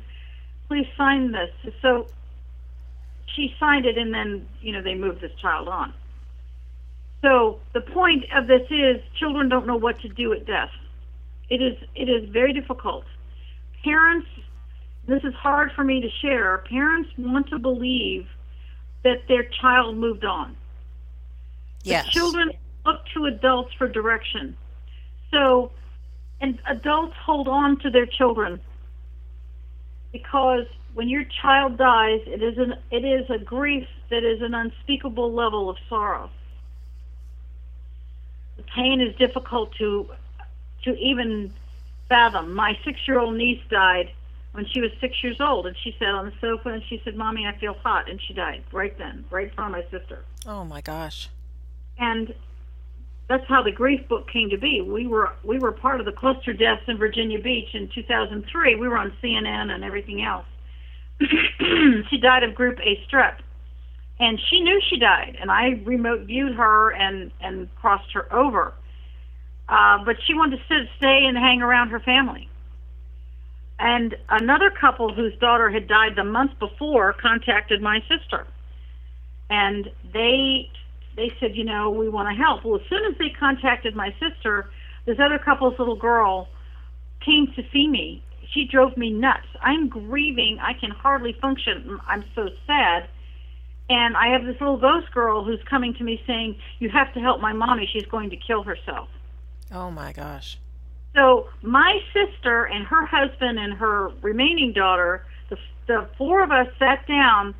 please 0.69 0.87
sign 0.97 1.33
this. 1.33 1.51
So 1.83 2.07
she 3.35 3.55
signed 3.59 3.87
it 3.87 3.99
and 3.99 4.13
then, 4.13 4.47
you 4.61 4.73
know, 4.73 4.83
they 4.83 4.95
moved 4.95 5.21
this 5.21 5.33
child 5.41 5.69
on. 5.69 5.93
So 7.23 7.59
the 7.73 7.81
point 7.81 8.25
of 8.35 8.47
this 8.47 8.63
is 8.71 9.03
children 9.19 9.49
don't 9.49 9.67
know 9.67 9.77
what 9.77 9.99
to 10.01 10.09
do 10.09 10.33
at 10.33 10.47
death. 10.47 10.71
It 11.51 11.61
is 11.61 11.77
it 11.95 12.09
is 12.09 12.29
very 12.29 12.53
difficult. 12.53 13.05
Parents 13.83 14.29
this 15.07 15.25
is 15.25 15.35
hard 15.35 15.73
for 15.75 15.83
me 15.83 16.03
to 16.03 16.09
share. 16.21 16.59
Parents 16.69 17.11
want 17.17 17.49
to 17.49 17.59
believe 17.59 18.29
that 19.05 19.27
their 19.27 19.45
child 19.45 19.97
moved 19.97 20.25
on. 20.25 20.55
Yes. 21.91 22.07
The 22.07 22.11
children 22.13 22.53
look 22.85 23.01
to 23.15 23.27
adults 23.27 23.73
for 23.75 23.89
direction. 23.89 24.57
So 25.31 25.73
and 26.41 26.59
adults 26.67 27.15
hold 27.25 27.49
on 27.49 27.79
to 27.81 27.91
their 27.91 28.07
children 28.07 28.61
because 30.13 30.67
when 30.95 31.09
your 31.09 31.25
child 31.25 31.77
dies, 31.77 32.21
it 32.27 32.43
is 32.43 32.59
an 32.59 32.75
it 32.91 33.05
is 33.05 33.29
a 33.31 33.39
grief 33.39 33.89
that 34.11 34.25
is 34.25 34.41
an 34.43 34.55
unspeakable 34.55 35.33
level 35.33 35.69
of 35.69 35.77
sorrow 35.89 36.31
the 38.59 38.65
pain 38.65 39.01
is 39.01 39.17
difficult 39.17 39.73
to 39.77 40.11
to 40.85 40.95
even 40.99 41.53
fathom. 42.09 42.55
My 42.55 42.79
six-year-old 42.85 43.35
niece 43.35 43.63
died 43.71 44.11
when 44.53 44.67
she 44.67 44.81
was 44.81 44.91
six 45.01 45.23
years 45.23 45.41
old, 45.41 45.67
and 45.67 45.77
she 45.83 45.95
sat 45.99 46.09
on 46.09 46.27
the 46.27 46.33
sofa 46.41 46.71
and 46.71 46.83
she 46.89 47.01
said, 47.05 47.17
"Mommy, 47.17 47.47
I 47.47 47.57
feel 47.57 47.75
hot," 47.75 48.11
and 48.11 48.21
she 48.21 48.35
died 48.35 48.65
right 48.73 48.97
then, 48.99 49.25
right 49.31 49.49
in 49.49 49.55
front 49.55 49.75
of 49.75 49.85
my 49.85 49.99
sister. 49.99 50.25
Oh 50.45 50.65
my 50.65 50.81
gosh! 50.83 51.29
And 51.99 52.35
that's 53.29 53.47
how 53.49 53.63
the 53.63 53.73
grief 53.73 54.09
book 54.09 54.31
came 54.31 54.51
to 54.51 54.59
be. 54.59 54.81
We 54.81 55.07
were 55.07 55.33
we 55.45 55.59
were 55.59 55.73
part 55.73 56.01
of 56.01 56.07
the 56.07 56.13
cluster 56.13 56.53
deaths 56.53 56.83
in 56.87 56.97
Virginia 56.97 57.41
Beach 57.41 57.75
in 57.75 57.89
2003. 57.95 58.77
We 58.77 58.89
were 58.89 58.97
on 58.97 59.13
CNN 59.23 59.71
and 59.71 59.85
everything 59.85 60.23
else. 60.23 60.47
she 61.21 62.19
died 62.19 62.45
of 62.45 62.55
Group 62.55 62.79
A 62.81 63.05
strep 63.09 63.39
and 64.21 64.41
she 64.49 64.61
knew 64.61 64.81
she 64.89 64.99
died 64.99 65.37
and 65.41 65.51
i 65.51 65.81
remote 65.85 66.23
viewed 66.27 66.55
her 66.55 66.91
and 66.93 67.31
and 67.41 67.73
crossed 67.77 68.13
her 68.13 68.33
over 68.33 68.73
uh, 69.71 70.03
but 70.07 70.17
she 70.27 70.33
wanted 70.33 70.57
to 70.57 70.63
sit, 70.67 70.89
stay 70.97 71.27
and 71.27 71.37
hang 71.37 71.63
around 71.63 71.89
her 71.89 72.01
family 72.01 72.49
and 73.79 74.17
another 74.29 74.71
couple 74.71 75.13
whose 75.15 75.37
daughter 75.39 75.71
had 75.71 75.87
died 75.87 76.17
the 76.17 76.25
month 76.25 76.53
before 76.59 77.13
contacted 77.13 77.81
my 77.81 78.01
sister 78.09 78.47
and 79.51 79.91
they 80.13 80.69
they 81.19 81.33
said 81.39 81.55
you 81.55 81.65
know 81.65 81.91
we 81.91 82.09
want 82.09 82.29
to 82.29 82.35
help 82.35 82.65
well 82.65 82.81
as 82.81 82.87
soon 82.89 83.05
as 83.05 83.19
they 83.19 83.29
contacted 83.31 83.95
my 83.95 84.15
sister 84.19 84.71
this 85.05 85.19
other 85.21 85.39
couple's 85.39 85.79
little 85.79 85.97
girl 85.97 86.49
came 87.25 87.47
to 87.55 87.63
see 87.73 87.87
me 87.87 88.23
she 88.53 88.65
drove 88.65 88.97
me 88.97 89.11
nuts 89.11 89.47
i'm 89.61 89.89
grieving 89.89 90.59
i 90.63 90.73
can 90.73 90.91
hardly 90.91 91.35
function 91.41 91.99
i'm 92.07 92.25
so 92.35 92.49
sad 92.67 93.09
and 93.91 94.17
I 94.17 94.29
have 94.29 94.45
this 94.45 94.61
little 94.61 94.77
ghost 94.77 95.13
girl 95.13 95.45
who's 95.45 95.63
coming 95.69 95.95
to 95.95 96.05
me 96.05 96.23
saying, 96.27 96.57
"You 96.79 96.91
have 96.91 97.13
to 97.15 97.21
help 97.21 97.41
my 97.41 97.53
mommy. 97.53 97.89
She's 97.91 98.07
going 98.07 98.31
to 98.31 98.37
kill 98.37 98.63
herself." 98.63 99.09
Oh 99.73 99.91
my 99.91 100.13
gosh. 100.13 100.59
So 101.15 101.49
my 101.63 102.01
sister 102.13 102.65
and 102.65 102.87
her 102.87 103.07
husband 103.07 103.59
and 103.59 103.73
her 103.75 104.11
remaining 104.21 104.73
daughter, 104.73 105.25
the, 105.49 105.57
the 105.87 106.09
four 106.19 106.43
of 106.43 106.51
us 106.51 106.69
sat 106.79 107.07
down 107.07 107.55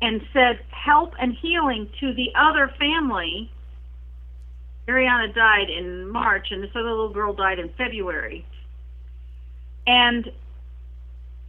and 0.00 0.20
said 0.32 0.60
help 0.70 1.14
and 1.20 1.34
healing 1.40 1.88
to 2.00 2.12
the 2.14 2.28
other 2.34 2.72
family. 2.78 3.50
Ariana 4.86 5.34
died 5.34 5.70
in 5.70 6.08
March, 6.10 6.48
and 6.50 6.62
this 6.62 6.70
other 6.74 6.90
little 6.90 7.12
girl 7.12 7.32
died 7.32 7.58
in 7.58 7.70
February. 7.70 8.44
And 9.86 10.30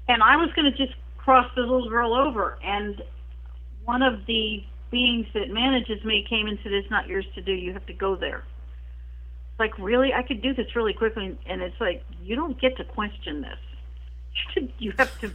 and 0.07 0.21
I 0.21 0.37
was 0.37 0.51
going 0.55 0.71
to 0.71 0.77
just 0.77 0.97
cross 1.17 1.49
the 1.55 1.61
little 1.61 1.89
girl 1.89 2.13
over, 2.13 2.57
and 2.63 3.01
one 3.83 4.03
of 4.03 4.25
the 4.25 4.63
beings 4.91 5.25
that 5.33 5.49
manages 5.49 6.03
me 6.05 6.25
came 6.29 6.47
and 6.47 6.57
said, 6.63 6.71
"It's 6.71 6.89
not 6.89 7.07
yours 7.07 7.25
to 7.35 7.41
do. 7.41 7.51
You 7.51 7.73
have 7.73 7.85
to 7.87 7.93
go 7.93 8.15
there." 8.15 8.43
It's 9.51 9.59
like, 9.59 9.77
really, 9.79 10.13
I 10.13 10.21
could 10.21 10.41
do 10.41 10.53
this 10.53 10.75
really 10.75 10.93
quickly, 10.93 11.37
and 11.45 11.61
it's 11.61 11.79
like 11.79 12.03
you 12.21 12.35
don't 12.35 12.59
get 12.59 12.77
to 12.77 12.83
question 12.83 13.41
this. 13.41 14.69
you 14.79 14.93
have 14.97 15.19
to 15.21 15.31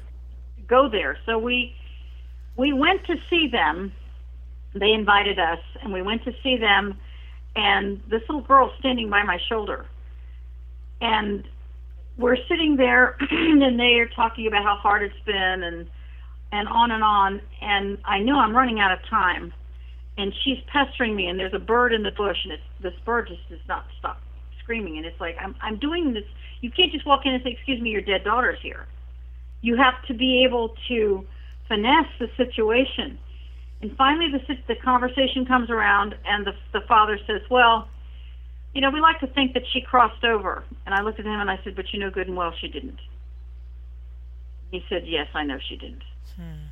go 0.66 0.88
there. 0.88 1.18
So 1.26 1.38
we 1.38 1.74
we 2.60 2.74
went 2.74 3.04
to 3.06 3.16
see 3.30 3.48
them. 3.48 3.92
They 4.74 4.92
invited 4.92 5.38
us, 5.38 5.58
and 5.82 5.92
we 5.92 6.02
went 6.02 6.24
to 6.24 6.32
see 6.42 6.58
them. 6.58 6.98
And 7.56 8.00
this 8.08 8.20
little 8.28 8.42
girl 8.42 8.70
standing 8.78 9.08
by 9.08 9.24
my 9.24 9.38
shoulder, 9.48 9.86
and 11.00 11.42
we're 12.18 12.36
sitting 12.48 12.76
there, 12.76 13.16
and 13.30 13.80
they 13.80 13.98
are 13.98 14.08
talking 14.14 14.46
about 14.46 14.62
how 14.62 14.76
hard 14.76 15.02
it's 15.02 15.24
been, 15.24 15.62
and 15.64 15.88
and 16.52 16.68
on 16.68 16.90
and 16.90 17.02
on. 17.02 17.40
And 17.62 17.98
I 18.04 18.18
knew 18.18 18.36
I'm 18.36 18.54
running 18.54 18.78
out 18.78 18.92
of 18.92 18.98
time. 19.08 19.52
And 20.18 20.34
she's 20.44 20.58
pestering 20.70 21.16
me, 21.16 21.28
and 21.28 21.40
there's 21.40 21.54
a 21.54 21.58
bird 21.58 21.94
in 21.94 22.02
the 22.02 22.10
bush, 22.10 22.36
and 22.44 22.52
it's 22.52 22.62
this 22.82 22.92
bird 23.06 23.28
just 23.28 23.48
does 23.48 23.66
not 23.68 23.86
stop 23.98 24.20
screaming. 24.62 24.98
And 24.98 25.06
it's 25.06 25.18
like 25.18 25.36
I'm 25.40 25.56
I'm 25.62 25.78
doing 25.78 26.12
this. 26.12 26.24
You 26.60 26.70
can't 26.70 26.92
just 26.92 27.06
walk 27.06 27.24
in 27.24 27.32
and 27.32 27.42
say, 27.42 27.52
"Excuse 27.52 27.80
me, 27.80 27.88
your 27.90 28.02
dead 28.02 28.22
daughter's 28.22 28.60
here." 28.60 28.86
You 29.62 29.76
have 29.76 29.94
to 30.08 30.14
be 30.14 30.44
able 30.44 30.74
to 30.88 31.26
finesse 31.70 32.12
the 32.18 32.28
situation. 32.36 33.18
And 33.80 33.96
finally, 33.96 34.30
the 34.30 34.56
the 34.68 34.74
conversation 34.74 35.46
comes 35.46 35.70
around, 35.70 36.14
and 36.26 36.46
the 36.46 36.52
the 36.72 36.82
father 36.82 37.18
says, 37.26 37.40
"Well." 37.50 37.88
You 38.72 38.80
know, 38.80 38.90
we 38.90 39.00
like 39.00 39.18
to 39.18 39.26
think 39.26 39.54
that 39.54 39.64
she 39.72 39.80
crossed 39.80 40.22
over. 40.22 40.62
And 40.86 40.94
I 40.94 41.02
looked 41.02 41.18
at 41.18 41.26
him 41.26 41.40
and 41.40 41.50
I 41.50 41.58
said, 41.64 41.74
But 41.74 41.92
you 41.92 41.98
know 41.98 42.08
good 42.08 42.28
and 42.28 42.36
well 42.36 42.52
she 42.60 42.68
didn't. 42.68 43.00
He 44.70 44.84
said, 44.88 45.08
Yes, 45.08 45.26
I 45.34 45.42
know 45.42 45.58
she 45.68 45.76
didn't. 45.76 46.04
Hmm. 46.36 46.68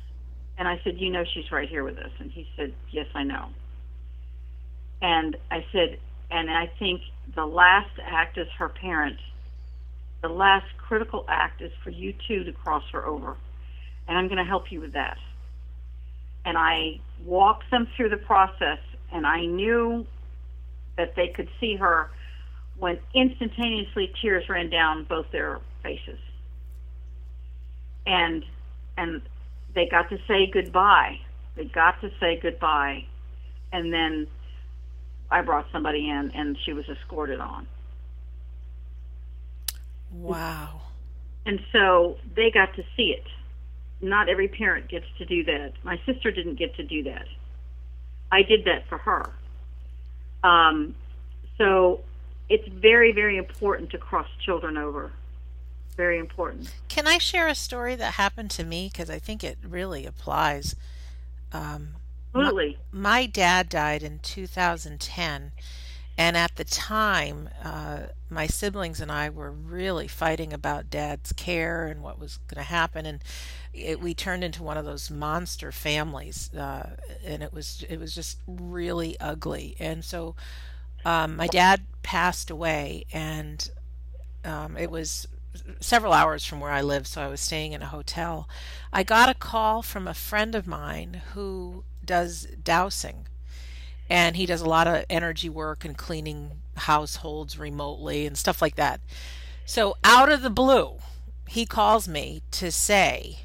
And 0.57 0.67
I 0.69 0.79
said, 0.85 0.97
You 0.97 1.09
know, 1.09 1.25
she's 1.25 1.51
right 1.51 1.67
here 1.67 1.83
with 1.83 1.97
us. 1.97 2.11
And 2.19 2.31
he 2.31 2.47
said, 2.55 2.73
Yes, 2.89 3.07
I 3.13 3.23
know. 3.23 3.49
And 5.01 5.35
I 5.51 5.65
said, 5.73 5.99
And 6.31 6.49
I 6.49 6.71
think 6.79 7.01
the 7.35 7.45
last 7.45 7.99
act 8.01 8.37
as 8.37 8.47
her 8.57 8.69
parent, 8.69 9.19
the 10.21 10.29
last 10.29 10.67
critical 10.77 11.25
act 11.27 11.61
is 11.61 11.73
for 11.83 11.89
you 11.89 12.13
two 12.29 12.45
to 12.45 12.53
cross 12.53 12.83
her 12.93 13.05
over. 13.05 13.35
And 14.09 14.17
I'm 14.17 14.27
going 14.27 14.39
to 14.39 14.43
help 14.43 14.71
you 14.71 14.81
with 14.81 14.93
that. 14.93 15.17
And 16.43 16.57
I 16.57 16.99
walked 17.23 17.69
them 17.69 17.87
through 17.95 18.09
the 18.09 18.17
process, 18.17 18.79
and 19.11 19.25
I 19.25 19.45
knew 19.45 20.05
that 20.97 21.15
they 21.15 21.27
could 21.29 21.47
see 21.59 21.75
her 21.75 22.09
when 22.77 22.97
instantaneously 23.13 24.11
tears 24.21 24.49
ran 24.49 24.69
down 24.69 25.03
both 25.03 25.27
their 25.31 25.59
faces. 25.83 26.19
And 28.05 28.43
and 28.97 29.21
they 29.75 29.87
got 29.87 30.09
to 30.09 30.17
say 30.27 30.49
goodbye. 30.51 31.19
They 31.55 31.65
got 31.65 32.01
to 32.01 32.09
say 32.19 32.39
goodbye, 32.41 33.05
and 33.71 33.93
then 33.93 34.27
I 35.29 35.41
brought 35.41 35.67
somebody 35.71 36.09
in, 36.09 36.31
and 36.33 36.57
she 36.65 36.73
was 36.73 36.85
escorted 36.89 37.39
on. 37.39 37.67
Wow. 40.11 40.81
And 41.45 41.61
so 41.71 42.17
they 42.35 42.49
got 42.49 42.75
to 42.75 42.83
see 42.97 43.11
it. 43.11 43.25
Not 44.01 44.29
every 44.29 44.47
parent 44.47 44.87
gets 44.87 45.05
to 45.17 45.25
do 45.25 45.43
that. 45.45 45.73
My 45.83 45.99
sister 46.05 46.31
didn't 46.31 46.55
get 46.55 46.75
to 46.75 46.83
do 46.83 47.03
that. 47.03 47.25
I 48.31 48.43
did 48.43 48.65
that 48.65 48.87
for 48.87 48.97
her. 48.97 49.33
Um, 50.43 50.95
so 51.57 52.01
it's 52.47 52.67
very, 52.67 53.11
very 53.11 53.37
important 53.37 53.89
to 53.91 53.97
cross 53.97 54.27
children 54.45 54.77
over 54.77 55.11
very 55.99 56.17
important. 56.17 56.73
Can 56.87 57.07
I 57.07 57.17
share 57.17 57.49
a 57.49 57.55
story 57.55 57.93
that 57.97 58.13
happened 58.13 58.51
to 58.51 58.63
me? 58.63 58.89
Because 58.89 59.09
I 59.09 59.19
think 59.19 59.43
it 59.43 59.57
really 59.61 60.05
applies. 60.05 60.73
Um, 61.51 61.89
Absolutely. 62.33 62.77
My, 62.93 62.99
my 63.09 63.25
dad 63.25 63.67
died 63.67 64.01
in 64.01 64.19
2010, 64.19 65.51
and 66.19 66.35
at 66.35 66.57
the 66.57 66.65
time, 66.65 67.47
uh, 67.63 67.99
my 68.29 68.45
siblings 68.45 68.99
and 68.99 69.09
I 69.09 69.29
were 69.29 69.51
really 69.51 70.09
fighting 70.09 70.51
about 70.51 70.89
dad's 70.89 71.31
care 71.31 71.87
and 71.87 72.03
what 72.03 72.19
was 72.19 72.39
going 72.49 72.61
to 72.61 72.69
happen, 72.69 73.05
and 73.05 73.23
it, 73.73 74.01
we 74.01 74.13
turned 74.13 74.43
into 74.43 74.61
one 74.61 74.77
of 74.77 74.83
those 74.83 75.09
monster 75.09 75.71
families, 75.71 76.53
uh, 76.53 76.97
and 77.25 77.41
it 77.41 77.53
was 77.53 77.85
it 77.89 77.97
was 78.01 78.13
just 78.13 78.39
really 78.47 79.17
ugly. 79.21 79.77
And 79.79 80.03
so, 80.03 80.35
um, 81.05 81.37
my 81.37 81.47
dad 81.47 81.83
passed 82.03 82.49
away, 82.49 83.05
and 83.13 83.71
um, 84.43 84.75
it 84.75 84.91
was 84.91 85.25
several 85.79 86.11
hours 86.11 86.43
from 86.45 86.59
where 86.59 86.71
I 86.71 86.81
live, 86.81 87.07
so 87.07 87.21
I 87.21 87.27
was 87.27 87.39
staying 87.39 87.71
in 87.71 87.81
a 87.81 87.87
hotel. 87.87 88.49
I 88.91 89.03
got 89.03 89.29
a 89.29 89.33
call 89.33 89.81
from 89.81 90.05
a 90.05 90.13
friend 90.13 90.53
of 90.53 90.67
mine 90.67 91.21
who 91.33 91.85
does 92.03 92.47
dowsing, 92.61 93.27
and 94.09 94.35
he 94.35 94.45
does 94.45 94.61
a 94.61 94.69
lot 94.69 94.87
of 94.87 95.05
energy 95.09 95.49
work 95.49 95.85
and 95.85 95.97
cleaning 95.97 96.51
households 96.75 97.59
remotely 97.59 98.25
and 98.25 98.37
stuff 98.37 98.61
like 98.61 98.75
that. 98.75 99.01
So, 99.65 99.97
out 100.03 100.31
of 100.31 100.41
the 100.41 100.49
blue, 100.49 100.97
he 101.47 101.65
calls 101.65 102.07
me 102.07 102.41
to 102.51 102.71
say, 102.71 103.41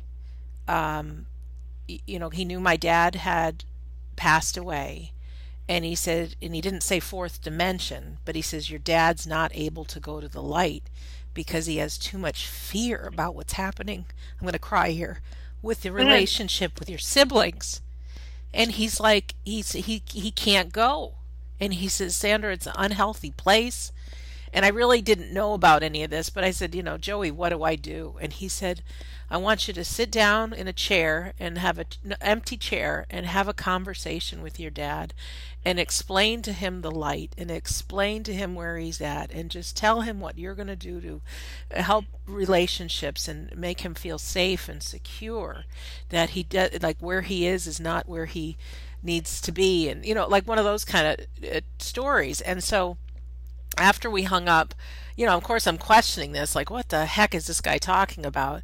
um, 0.66 1.26
you 1.86 2.18
know, 2.18 2.30
he 2.30 2.44
knew 2.44 2.60
my 2.60 2.76
dad 2.76 3.14
had 3.14 3.64
passed 4.16 4.56
away. 4.56 5.12
And 5.66 5.84
he 5.84 5.94
said, 5.94 6.36
and 6.42 6.54
he 6.54 6.60
didn't 6.60 6.82
say 6.82 7.00
fourth 7.00 7.40
dimension, 7.40 8.18
but 8.24 8.36
he 8.36 8.42
says, 8.42 8.68
Your 8.68 8.78
dad's 8.78 9.26
not 9.26 9.50
able 9.54 9.84
to 9.86 10.00
go 10.00 10.20
to 10.20 10.28
the 10.28 10.42
light 10.42 10.84
because 11.32 11.66
he 11.66 11.78
has 11.78 11.96
too 11.96 12.18
much 12.18 12.46
fear 12.46 13.08
about 13.10 13.34
what's 13.34 13.54
happening. 13.54 14.04
I'm 14.34 14.44
going 14.44 14.52
to 14.52 14.58
cry 14.58 14.90
here 14.90 15.20
with 15.62 15.80
the 15.80 15.90
relationship 15.90 16.78
with 16.78 16.90
your 16.90 16.98
siblings. 16.98 17.80
And 18.54 18.72
he's 18.72 19.00
like, 19.00 19.34
he's, 19.44 19.72
he, 19.72 20.02
he 20.06 20.30
can't 20.30 20.72
go. 20.72 21.14
And 21.60 21.74
he 21.74 21.88
says, 21.88 22.16
Sandra, 22.16 22.52
it's 22.52 22.66
an 22.66 22.74
unhealthy 22.76 23.32
place. 23.32 23.92
And 24.54 24.64
I 24.64 24.68
really 24.68 25.02
didn't 25.02 25.34
know 25.34 25.52
about 25.52 25.82
any 25.82 26.04
of 26.04 26.10
this, 26.10 26.30
but 26.30 26.44
I 26.44 26.52
said, 26.52 26.76
you 26.76 26.82
know, 26.82 26.96
Joey, 26.96 27.32
what 27.32 27.48
do 27.48 27.64
I 27.64 27.74
do? 27.74 28.14
And 28.20 28.32
he 28.32 28.46
said, 28.46 28.82
I 29.28 29.36
want 29.36 29.66
you 29.66 29.74
to 29.74 29.84
sit 29.84 30.12
down 30.12 30.52
in 30.52 30.68
a 30.68 30.72
chair 30.72 31.32
and 31.40 31.58
have 31.58 31.76
an 31.76 31.86
empty 32.20 32.56
chair 32.56 33.04
and 33.10 33.26
have 33.26 33.48
a 33.48 33.52
conversation 33.52 34.42
with 34.42 34.60
your 34.60 34.70
dad 34.70 35.12
and 35.64 35.80
explain 35.80 36.40
to 36.42 36.52
him 36.52 36.82
the 36.82 36.90
light 36.90 37.34
and 37.36 37.50
explain 37.50 38.22
to 38.22 38.32
him 38.32 38.54
where 38.54 38.78
he's 38.78 39.00
at 39.00 39.32
and 39.32 39.50
just 39.50 39.76
tell 39.76 40.02
him 40.02 40.20
what 40.20 40.38
you're 40.38 40.54
going 40.54 40.68
to 40.68 40.76
do 40.76 41.00
to 41.00 41.20
help 41.82 42.04
relationships 42.24 43.26
and 43.26 43.56
make 43.56 43.80
him 43.80 43.94
feel 43.94 44.18
safe 44.18 44.68
and 44.68 44.84
secure 44.84 45.64
that 46.10 46.30
he 46.30 46.44
does 46.44 46.80
like 46.80 46.98
where 47.00 47.22
he 47.22 47.44
is 47.44 47.66
is 47.66 47.80
not 47.80 48.08
where 48.08 48.26
he 48.26 48.56
needs 49.02 49.40
to 49.40 49.50
be 49.50 49.88
and 49.88 50.04
you 50.06 50.14
know 50.14 50.28
like 50.28 50.46
one 50.46 50.58
of 50.58 50.64
those 50.64 50.84
kind 50.84 51.06
of 51.06 51.50
uh, 51.56 51.60
stories 51.78 52.40
and 52.42 52.62
so 52.62 52.96
after 53.78 54.10
we 54.10 54.22
hung 54.22 54.48
up 54.48 54.74
you 55.16 55.26
know 55.26 55.36
of 55.36 55.42
course 55.42 55.66
i'm 55.66 55.78
questioning 55.78 56.32
this 56.32 56.54
like 56.54 56.70
what 56.70 56.88
the 56.88 57.06
heck 57.06 57.34
is 57.34 57.46
this 57.46 57.60
guy 57.60 57.78
talking 57.78 58.26
about? 58.26 58.62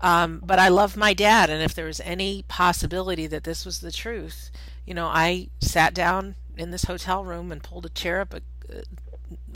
Um, 0.00 0.42
but 0.44 0.58
I 0.58 0.68
love 0.68 0.96
my 0.96 1.14
dad, 1.14 1.48
and 1.48 1.62
if 1.62 1.74
there 1.74 1.86
was 1.86 2.00
any 2.00 2.44
possibility 2.46 3.26
that 3.26 3.44
this 3.44 3.64
was 3.64 3.80
the 3.80 3.92
truth, 3.92 4.50
you 4.84 4.92
know, 4.92 5.06
I 5.06 5.48
sat 5.60 5.94
down 5.94 6.34
in 6.56 6.70
this 6.70 6.84
hotel 6.84 7.24
room 7.24 7.50
and 7.50 7.62
pulled 7.62 7.86
a 7.86 7.88
chair 7.88 8.20
up 8.20 8.34
uh, 8.34 8.82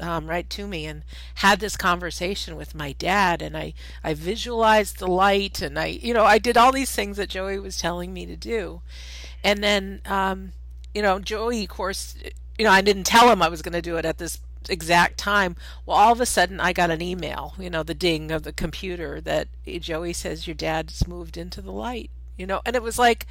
um, 0.00 0.26
right 0.26 0.48
to 0.48 0.66
me 0.66 0.86
and 0.86 1.04
had 1.36 1.60
this 1.60 1.76
conversation 1.76 2.56
with 2.56 2.74
my 2.74 2.92
dad, 2.92 3.42
and 3.42 3.56
I 3.56 3.74
I 4.02 4.14
visualized 4.14 4.98
the 4.98 5.06
light, 5.06 5.60
and 5.60 5.78
I 5.78 5.86
you 5.86 6.14
know 6.14 6.24
I 6.24 6.38
did 6.38 6.56
all 6.56 6.72
these 6.72 6.92
things 6.92 7.18
that 7.18 7.28
Joey 7.28 7.58
was 7.58 7.76
telling 7.76 8.14
me 8.14 8.24
to 8.24 8.36
do, 8.36 8.80
and 9.44 9.62
then 9.62 10.00
um, 10.06 10.52
you 10.94 11.02
know 11.02 11.18
Joey, 11.18 11.64
of 11.64 11.68
course, 11.68 12.16
you 12.58 12.64
know 12.64 12.70
I 12.70 12.80
didn't 12.80 13.04
tell 13.04 13.30
him 13.30 13.42
I 13.42 13.48
was 13.48 13.60
going 13.60 13.74
to 13.74 13.82
do 13.82 13.96
it 13.98 14.06
at 14.06 14.16
this 14.18 14.38
exact 14.68 15.18
time. 15.18 15.56
Well, 15.86 15.96
all 15.96 16.12
of 16.12 16.20
a 16.20 16.26
sudden, 16.26 16.60
I 16.60 16.72
got 16.72 16.90
an 16.90 17.02
email, 17.02 17.54
you 17.58 17.70
know, 17.70 17.82
the 17.82 17.94
ding 17.94 18.30
of 18.30 18.42
the 18.42 18.52
computer 18.52 19.20
that 19.22 19.48
Joey 19.80 20.12
says 20.12 20.46
your 20.46 20.54
dad's 20.54 21.06
moved 21.06 21.36
into 21.36 21.60
the 21.60 21.72
light, 21.72 22.10
you 22.36 22.46
know, 22.46 22.60
and 22.64 22.76
it 22.76 22.82
was 22.82 22.98
like, 22.98 23.26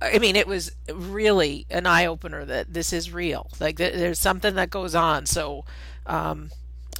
I 0.00 0.18
mean, 0.18 0.36
it 0.36 0.46
was 0.46 0.72
really 0.92 1.66
an 1.70 1.86
eye 1.86 2.06
opener 2.06 2.44
that 2.44 2.72
this 2.72 2.92
is 2.92 3.12
real. 3.12 3.50
Like, 3.60 3.76
there's 3.76 4.18
something 4.18 4.54
that 4.56 4.70
goes 4.70 4.94
on. 4.94 5.26
So, 5.26 5.64
um, 6.06 6.50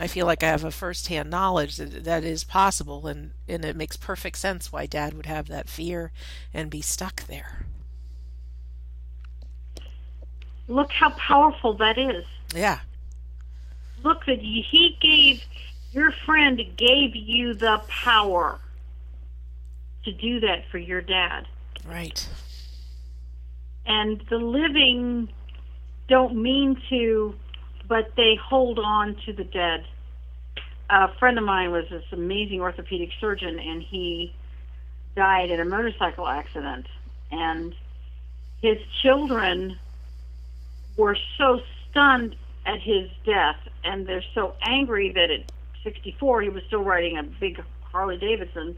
I 0.00 0.06
feel 0.06 0.26
like 0.26 0.42
I 0.42 0.48
have 0.48 0.64
a 0.64 0.70
firsthand 0.70 1.30
knowledge 1.30 1.76
that 1.76 2.04
that 2.04 2.24
is 2.24 2.44
possible, 2.44 3.06
and, 3.06 3.32
and 3.48 3.64
it 3.64 3.76
makes 3.76 3.96
perfect 3.96 4.38
sense 4.38 4.72
why 4.72 4.86
dad 4.86 5.14
would 5.14 5.26
have 5.26 5.48
that 5.48 5.68
fear 5.68 6.12
and 6.54 6.70
be 6.70 6.80
stuck 6.80 7.24
there. 7.26 7.66
Look 10.68 10.92
how 10.92 11.10
powerful 11.10 11.74
that 11.74 11.98
is. 11.98 12.24
Yeah 12.54 12.80
look 14.05 14.26
that 14.26 14.38
he 14.40 14.96
gave 15.00 15.44
your 15.92 16.11
friend 16.24 16.61
gave 16.76 17.14
you 17.14 17.55
the 17.55 17.80
power 17.88 18.59
to 20.05 20.12
do 20.12 20.40
that 20.40 20.64
for 20.70 20.78
your 20.78 21.00
dad. 21.00 21.46
Right. 21.86 22.26
And 23.84 24.22
the 24.30 24.38
living 24.38 25.28
don't 26.09 26.34
mean 26.36 26.80
to, 26.88 27.34
but 27.88 28.12
they 28.16 28.36
hold 28.36 28.78
on 28.78 29.16
to 29.26 29.32
the 29.32 29.44
dead. 29.44 29.84
A 30.88 31.12
friend 31.18 31.38
of 31.38 31.44
mine 31.44 31.70
was 31.70 31.88
this 31.90 32.05
amazing 32.12 32.61
orthopedic 32.61 33.11
surgeon, 33.20 33.59
and 33.59 33.82
he 33.82 34.34
died 35.14 35.50
in 35.50 35.61
a 35.61 35.64
motorcycle 35.64 36.26
accident. 36.26 36.86
And 37.30 37.74
his 38.61 38.78
children 39.03 39.78
were 40.96 41.16
so 41.38 41.61
stunned 41.90 42.36
at 42.64 42.80
his 42.80 43.11
death, 43.24 43.57
and 43.85 44.07
they're 44.07 44.24
so 44.35 44.55
angry 44.62 45.12
that 45.12 45.30
at 45.30 45.51
64 45.85 46.43
he 46.43 46.49
was 46.49 46.62
still 46.66 46.83
riding 46.83 47.18
a 47.18 47.22
big 47.22 47.62
Harley 47.83 48.16
Davidson 48.16 48.76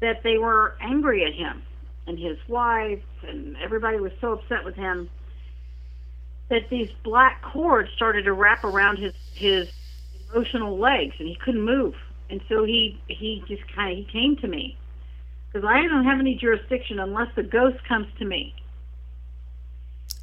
that 0.00 0.22
they 0.22 0.38
were 0.38 0.76
angry 0.80 1.24
at 1.24 1.34
him 1.34 1.62
and 2.06 2.18
his 2.18 2.38
wife, 2.48 3.02
and 3.26 3.56
everybody 3.58 3.98
was 3.98 4.12
so 4.20 4.32
upset 4.32 4.64
with 4.64 4.74
him 4.74 5.10
that 6.48 6.70
these 6.70 6.90
black 7.04 7.42
cords 7.42 7.90
started 7.94 8.24
to 8.24 8.32
wrap 8.32 8.64
around 8.64 8.98
his 8.98 9.12
his 9.34 9.70
emotional 10.32 10.78
legs, 10.78 11.14
and 11.18 11.28
he 11.28 11.36
couldn't 11.36 11.62
move. 11.62 11.94
And 12.30 12.40
so 12.48 12.64
he 12.64 13.00
he 13.08 13.42
just 13.46 13.62
kind 13.74 13.92
of 13.92 13.98
he 13.98 14.12
came 14.12 14.36
to 14.36 14.48
me 14.48 14.76
because 15.52 15.68
I 15.68 15.82
don't 15.82 16.04
have 16.04 16.18
any 16.18 16.34
jurisdiction 16.34 16.98
unless 16.98 17.28
the 17.34 17.42
ghost 17.42 17.82
comes 17.84 18.06
to 18.18 18.24
me. 18.24 18.54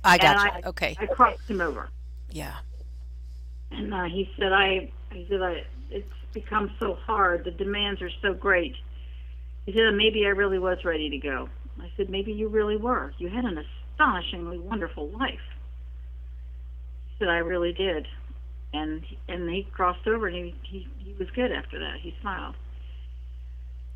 I 0.04 0.18
got 0.18 0.36
you. 0.38 0.52
I, 0.52 0.70
okay. 0.70 0.96
I 1.00 1.06
crossed 1.08 1.48
him 1.48 1.62
over. 1.62 1.90
Yeah. 2.30 2.54
And 3.72 3.94
uh, 3.94 4.06
he 4.06 4.30
said, 4.38 4.54
I, 4.54 4.92
he 5.12 5.26
said, 5.30 5.42
I, 5.42 5.64
it's 5.90 6.08
become 6.34 6.72
so 6.80 6.96
hard. 7.06 7.46
The 7.46 7.52
demands 7.52 8.02
are 8.02 8.10
so 8.22 8.34
great. 8.34 8.76
He 9.66 9.74
said, 9.74 9.94
maybe 9.96 10.26
I 10.26 10.30
really 10.30 10.60
was 10.60 10.78
ready 10.84 11.10
to 11.10 11.18
go. 11.18 11.50
I 11.82 11.92
said, 11.98 12.10
maybe 12.10 12.32
you 12.32 12.48
really 12.48 12.78
were. 12.78 13.14
You 13.18 13.30
had 13.30 13.46
an 13.46 13.64
astonishingly 13.94 14.60
wonderful 14.60 15.10
life. 15.10 15.40
He 17.08 17.16
said, 17.20 17.30
I 17.30 17.38
really 17.38 17.74
did. 17.74 18.08
And 18.74 19.04
and 19.30 19.50
he 19.50 19.68
crossed 19.72 20.06
over 20.06 20.28
and 20.28 20.36
he, 20.36 20.56
he, 20.64 20.88
he 20.98 21.14
was 21.18 21.30
good 21.32 21.52
after 21.52 21.80
that. 21.80 22.00
He 22.02 22.14
smiled. 22.22 22.56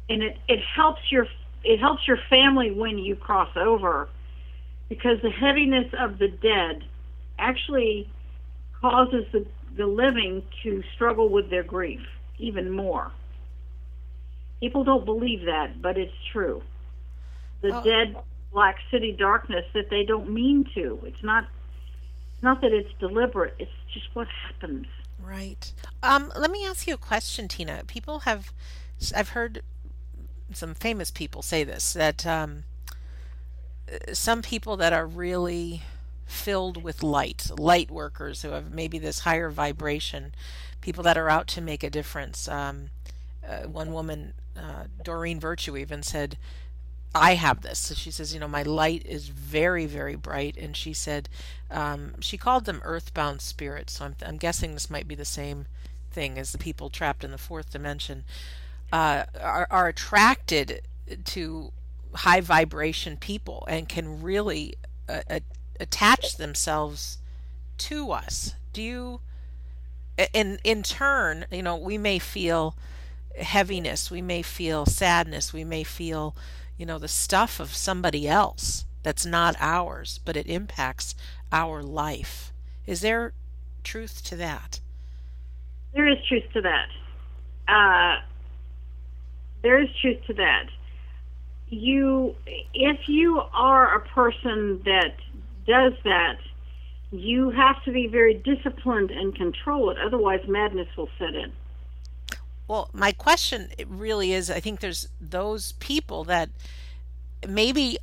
And 0.10 0.24
it, 0.24 0.38
it 0.48 0.60
helps 0.76 1.02
your 1.12 1.28
it 1.64 1.80
helps 1.80 2.08
your 2.08 2.18
family 2.30 2.72
when 2.72 2.98
you 2.98 3.16
cross 3.16 3.50
over 3.58 4.08
because 4.88 5.22
the 5.22 5.30
heaviness 5.30 5.94
of 6.00 6.18
the 6.18 6.30
dead 6.30 6.84
actually 7.38 8.10
causes 8.82 9.26
the, 9.32 9.46
the 9.76 9.86
living 9.86 10.44
to 10.64 10.84
struggle 10.96 11.30
with 11.30 11.50
their 11.50 11.64
grief 11.64 12.02
even 12.38 12.72
more. 12.72 13.12
People 14.60 14.84
don't 14.84 15.06
believe 15.06 15.46
that, 15.46 15.82
but 15.82 15.98
it's 15.98 16.14
true. 16.32 16.62
The 17.62 17.80
oh. 17.80 17.84
dead 17.84 18.16
black 18.52 18.78
city 18.92 19.12
darkness 19.12 19.66
that 19.74 19.90
they 19.90 20.04
don't 20.04 20.30
mean 20.30 20.70
to. 20.76 21.00
It's 21.06 21.24
not 21.24 21.48
not 22.42 22.62
that 22.62 22.72
it's 22.72 22.90
deliberate, 23.00 23.56
it's 23.60 23.72
just 23.94 24.08
what 24.14 24.28
happens. 24.28 24.88
Right. 25.22 25.74
Um, 26.02 26.32
let 26.38 26.50
me 26.50 26.66
ask 26.66 26.88
you 26.88 26.94
a 26.94 26.98
question, 26.98 27.48
Tina. 27.48 27.84
People 27.86 28.20
have 28.20 28.54
I've 29.16 29.30
heard 29.30 29.62
some 30.54 30.74
famous 30.74 31.12
people 31.12 31.42
say 31.42 31.64
this 31.64 31.94
that 31.94 32.26
um, 32.26 32.64
some 34.14 34.42
people 34.42 34.78
that 34.78 34.94
are 34.94 35.06
really 35.06 35.84
filled 36.30 36.84
with 36.84 37.02
light, 37.02 37.50
light 37.58 37.90
workers 37.90 38.44
who 38.44 38.50
have 38.52 38.72
maybe 38.72 39.00
this 39.00 39.20
higher 39.20 39.50
vibration, 39.50 40.34
people 40.80 41.04
that 41.04 41.18
are 41.18 41.30
out 41.30 41.48
to 41.48 41.62
make 41.62 41.84
a 41.84 41.90
difference. 41.90 42.48
Um, 42.48 42.92
uh, 43.48 43.68
one 43.68 43.92
woman, 43.92 44.34
uh, 44.56 44.84
Doreen 45.04 45.40
Virtue, 45.40 45.76
even 45.76 46.04
said, 46.04 46.38
I 47.16 47.34
have 47.34 47.62
this. 47.62 47.80
So 47.80 47.96
she 47.96 48.12
says, 48.12 48.34
you 48.34 48.40
know, 48.40 48.48
my 48.48 48.62
light 48.62 49.04
is 49.06 49.30
very, 49.30 49.88
very 49.88 50.16
bright. 50.16 50.56
And 50.56 50.78
she 50.78 50.94
said, 50.94 51.28
um, 51.72 52.22
she 52.22 52.38
called 52.38 52.66
them 52.66 52.82
earthbound 52.84 53.42
spirits. 53.42 53.94
So 53.94 54.06
I'm, 54.06 54.16
I'm, 54.24 54.38
guessing 54.38 54.74
this 54.74 54.92
might 54.92 55.08
be 55.08 55.16
the 55.16 55.26
same 55.26 55.66
thing 56.12 56.38
as 56.38 56.52
the 56.52 56.60
people 56.60 56.92
trapped 56.92 57.24
in 57.24 57.32
the 57.32 57.40
fourth 57.40 57.72
dimension, 57.72 58.24
uh, 58.94 59.24
are, 59.42 59.68
are 59.72 59.88
attracted 59.88 60.82
to 61.26 61.72
high 62.14 62.42
vibration 62.42 63.18
people 63.18 63.66
and 63.68 63.90
can 63.90 64.22
really 64.22 64.76
uh, 65.08 65.40
attach 65.80 66.38
themselves 66.38 67.18
to 67.78 68.12
us. 68.12 68.56
Do 68.74 68.82
you 68.82 69.22
in 70.34 70.60
in 70.64 70.84
turn, 70.84 71.46
you 71.52 71.64
know, 71.64 71.76
we 71.76 71.98
may 71.98 72.20
feel 72.20 72.76
heaviness, 73.38 74.12
we 74.12 74.22
may 74.22 74.42
feel 74.42 74.86
sadness, 74.86 75.54
we 75.54 75.64
may 75.64 75.84
feel, 75.84 76.36
you 76.78 76.86
know, 76.86 77.00
the 77.00 77.08
stuff 77.08 77.60
of 77.60 77.74
somebody 77.74 78.28
else 78.28 78.86
that's 79.04 79.26
not 79.26 79.56
ours, 79.60 80.20
but 80.26 80.36
it 80.36 80.48
impacts 80.48 81.16
our 81.52 81.82
life. 81.82 82.52
Is 82.86 83.02
there 83.02 83.34
truth 83.84 84.24
to 84.26 84.36
that? 84.36 84.82
There 85.94 86.08
is 86.08 86.18
truth 86.28 86.44
to 86.54 86.62
that. 86.62 86.90
Uh, 87.68 88.22
there 89.62 89.82
is 89.82 89.90
truth 90.02 90.18
to 90.28 90.34
that. 90.34 90.68
You, 91.70 92.36
if 92.74 93.08
you 93.08 93.42
are 93.54 93.96
a 93.96 94.02
person 94.08 94.82
that 94.86 95.16
does 95.66 95.94
that, 96.04 96.38
you 97.12 97.50
have 97.50 97.84
to 97.84 97.92
be 97.92 98.08
very 98.08 98.36
disciplined 98.36 99.12
and 99.12 99.36
control 99.36 99.90
it. 99.90 99.98
Otherwise, 99.98 100.42
madness 100.48 100.88
will 100.96 101.10
set 101.18 101.34
in. 101.34 101.52
Well, 102.68 102.90
my 102.94 103.12
question 103.12 103.70
really 103.88 104.32
is 104.32 104.52
I 104.52 104.60
think 104.60 104.80
there's 104.80 105.08
those 105.20 105.72
people 105.74 106.24
that 106.26 106.50
maybe, 107.48 107.98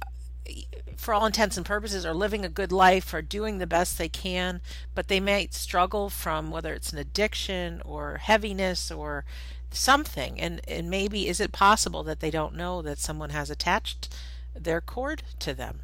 for 0.96 1.14
all 1.14 1.24
intents 1.24 1.56
and 1.56 1.64
purposes, 1.64 2.04
are 2.04 2.14
living 2.14 2.44
a 2.44 2.48
good 2.48 2.72
life 2.72 3.14
or 3.14 3.22
doing 3.22 3.58
the 3.58 3.66
best 3.66 3.96
they 3.96 4.08
can, 4.08 4.60
but 4.92 5.06
they 5.06 5.20
might 5.20 5.54
struggle 5.54 6.10
from 6.10 6.50
whether 6.50 6.74
it's 6.74 6.92
an 6.92 6.98
addiction 6.98 7.80
or 7.84 8.16
heaviness 8.16 8.90
or 8.90 9.24
something. 9.70 10.40
And, 10.40 10.60
and 10.66 10.90
maybe 10.90 11.28
is 11.28 11.38
it 11.38 11.52
possible 11.52 12.02
that 12.02 12.18
they 12.18 12.32
don't 12.32 12.56
know 12.56 12.82
that 12.82 12.98
someone 12.98 13.30
has 13.30 13.50
attached 13.50 14.12
their 14.52 14.80
cord 14.80 15.22
to 15.40 15.54
them? 15.54 15.80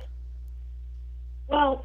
Well, 1.49 1.85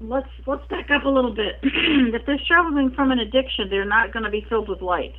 let's 0.00 0.28
let's 0.46 0.66
back 0.68 0.90
up 0.90 1.04
a 1.04 1.08
little 1.08 1.34
bit. 1.34 1.56
if 1.62 2.26
they're 2.26 2.38
struggling 2.44 2.90
from 2.90 3.10
an 3.10 3.18
addiction, 3.18 3.68
they're 3.70 3.84
not 3.84 4.12
going 4.12 4.24
to 4.24 4.30
be 4.30 4.44
filled 4.48 4.68
with 4.68 4.80
light. 4.82 5.14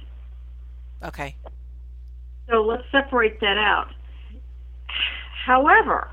Okay. 1.04 1.36
So 2.50 2.62
let's 2.62 2.84
separate 2.92 3.40
that 3.40 3.58
out. 3.58 3.88
However, 5.46 6.10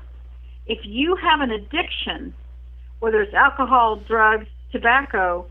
if 0.65 0.79
you 0.83 1.15
have 1.15 1.41
an 1.41 1.51
addiction, 1.51 2.33
whether 2.99 3.21
it's 3.21 3.33
alcohol, 3.33 3.97
drugs, 4.07 4.47
tobacco, 4.71 5.45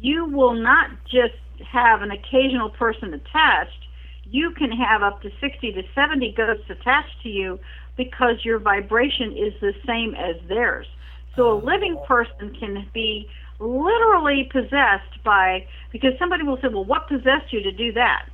you 0.00 0.24
will 0.26 0.54
not 0.54 0.90
just 1.04 1.34
have 1.72 2.02
an 2.02 2.10
occasional 2.10 2.70
person 2.70 3.14
attached. 3.14 3.85
You 4.30 4.50
can 4.52 4.72
have 4.72 5.02
up 5.02 5.22
to 5.22 5.30
60 5.40 5.72
to 5.72 5.82
70 5.94 6.32
ghosts 6.36 6.68
attached 6.68 7.22
to 7.22 7.28
you 7.28 7.58
because 7.96 8.44
your 8.44 8.58
vibration 8.58 9.36
is 9.36 9.54
the 9.60 9.72
same 9.86 10.14
as 10.14 10.36
theirs. 10.48 10.86
So 11.34 11.52
a 11.52 11.58
living 11.58 11.98
person 12.06 12.54
can 12.58 12.88
be 12.92 13.28
literally 13.58 14.48
possessed 14.50 15.22
by, 15.24 15.66
because 15.92 16.12
somebody 16.18 16.42
will 16.42 16.56
say, 16.58 16.68
well, 16.68 16.84
what 16.84 17.08
possessed 17.08 17.52
you 17.52 17.62
to 17.62 17.72
do 17.72 17.92
that? 17.92 18.28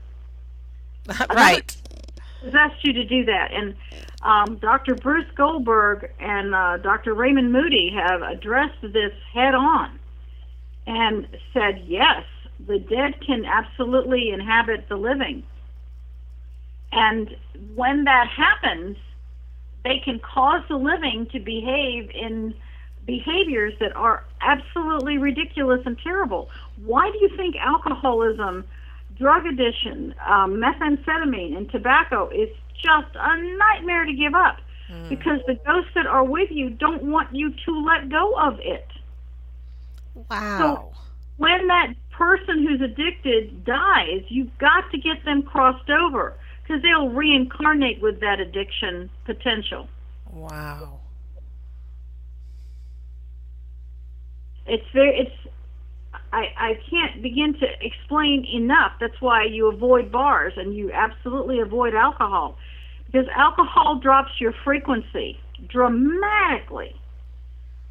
right. 1.35 1.77
Possessed 2.43 2.85
you 2.85 2.93
to 2.93 3.05
do 3.05 3.25
that. 3.25 3.53
And 3.53 3.75
um, 4.23 4.57
Dr. 4.57 4.95
Bruce 4.95 5.31
Goldberg 5.35 6.11
and 6.21 6.55
uh, 6.55 6.79
Dr. 6.79 7.15
Raymond 7.15 7.53
Moody 7.53 7.93
have 7.95 8.23
addressed 8.23 8.81
this 8.83 9.13
head 9.33 9.55
on 9.55 9.99
and 10.87 11.27
said, 11.53 11.83
yes, 11.87 12.25
the 12.67 12.79
dead 12.79 13.15
can 13.25 13.45
absolutely 13.45 14.31
inhabit 14.31 14.89
the 14.89 14.97
living. 14.97 15.45
And 16.93 17.35
when 17.75 18.05
that 18.05 18.29
happens, 18.29 18.97
they 19.85 20.01
can 20.05 20.21
cause 20.21 20.63
the 20.69 20.77
living 20.77 21.27
to 21.33 21.41
behave 21.41 22.11
in 22.11 22.55
behaviors 23.07 23.75
that 23.81 23.97
are 23.97 24.25
absolutely 24.41 25.19
ridiculous 25.19 25.81
and 25.87 25.99
terrible. 25.99 26.49
Why 26.85 27.11
do 27.11 27.19
you 27.19 27.37
think 27.37 27.57
alcoholism, 27.57 28.65
drug 29.19 29.47
addiction, 29.47 30.15
um, 30.25 30.61
methamphetamine, 30.61 31.57
and 31.57 31.71
tobacco 31.71 32.29
is 32.29 32.49
just 32.75 33.09
a 33.15 33.57
nightmare 33.57 34.05
to 34.05 34.13
give 34.13 34.35
up? 34.35 34.59
Mm. 34.91 35.09
Because 35.09 35.41
the 35.47 35.55
ghosts 35.67 35.91
that 35.95 36.07
are 36.07 36.25
with 36.25 36.51
you 36.51 36.71
don't 36.71 37.03
want 37.05 37.35
you 37.35 37.53
to 37.65 37.85
let 37.85 38.09
go 38.09 38.35
of 38.39 38.61
it. 38.61 38.87
Wow. 40.31 40.59
So 40.59 40.99
when 41.39 41.67
that 41.69 41.95
person 42.11 42.67
who's 42.67 42.81
addicted 42.81 43.65
dies, 43.65 44.23
you've 44.29 44.57
got 44.59 44.91
to 44.93 44.99
get 44.99 45.25
them 45.25 45.43
crossed 45.43 45.91
over 45.91 46.37
because 46.73 46.83
they'll 46.83 47.09
reincarnate 47.09 48.01
with 48.01 48.21
that 48.21 48.41
addiction 48.41 49.11
potential. 49.25 49.89
Wow. 50.31 51.01
It's 54.67 54.85
very 54.95 55.19
it's 55.19 55.55
I, 56.33 56.45
I 56.57 56.79
can't 56.89 57.23
begin 57.23 57.55
to 57.61 57.67
explain 57.81 58.47
enough. 58.47 58.93
That's 59.01 59.21
why 59.21 59.45
you 59.45 59.69
avoid 59.69 60.11
bars 60.11 60.55
and 60.57 60.75
you 60.75 60.91
absolutely 60.93 61.61
avoid 61.61 61.95
alcohol. 61.95 62.57
Because 63.07 63.27
alcohol 63.37 63.99
drops 64.03 64.31
your 64.41 64.55
frequency 64.65 65.39
dramatically. 65.69 66.97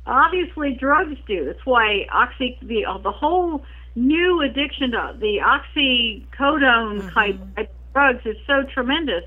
Obviously, 0.07 0.73
drugs 0.73 1.17
do. 1.27 1.45
That's 1.45 1.65
why 1.65 2.07
oxy 2.11 2.57
the 2.63 2.85
the 3.03 3.11
whole 3.11 3.63
new 3.93 4.41
addiction 4.41 4.91
to 4.91 5.15
the 5.19 5.37
oxycodone 5.43 7.01
mm-hmm. 7.01 7.09
type 7.09 7.69
drugs 7.93 8.25
is 8.25 8.37
so 8.47 8.63
tremendous 8.73 9.23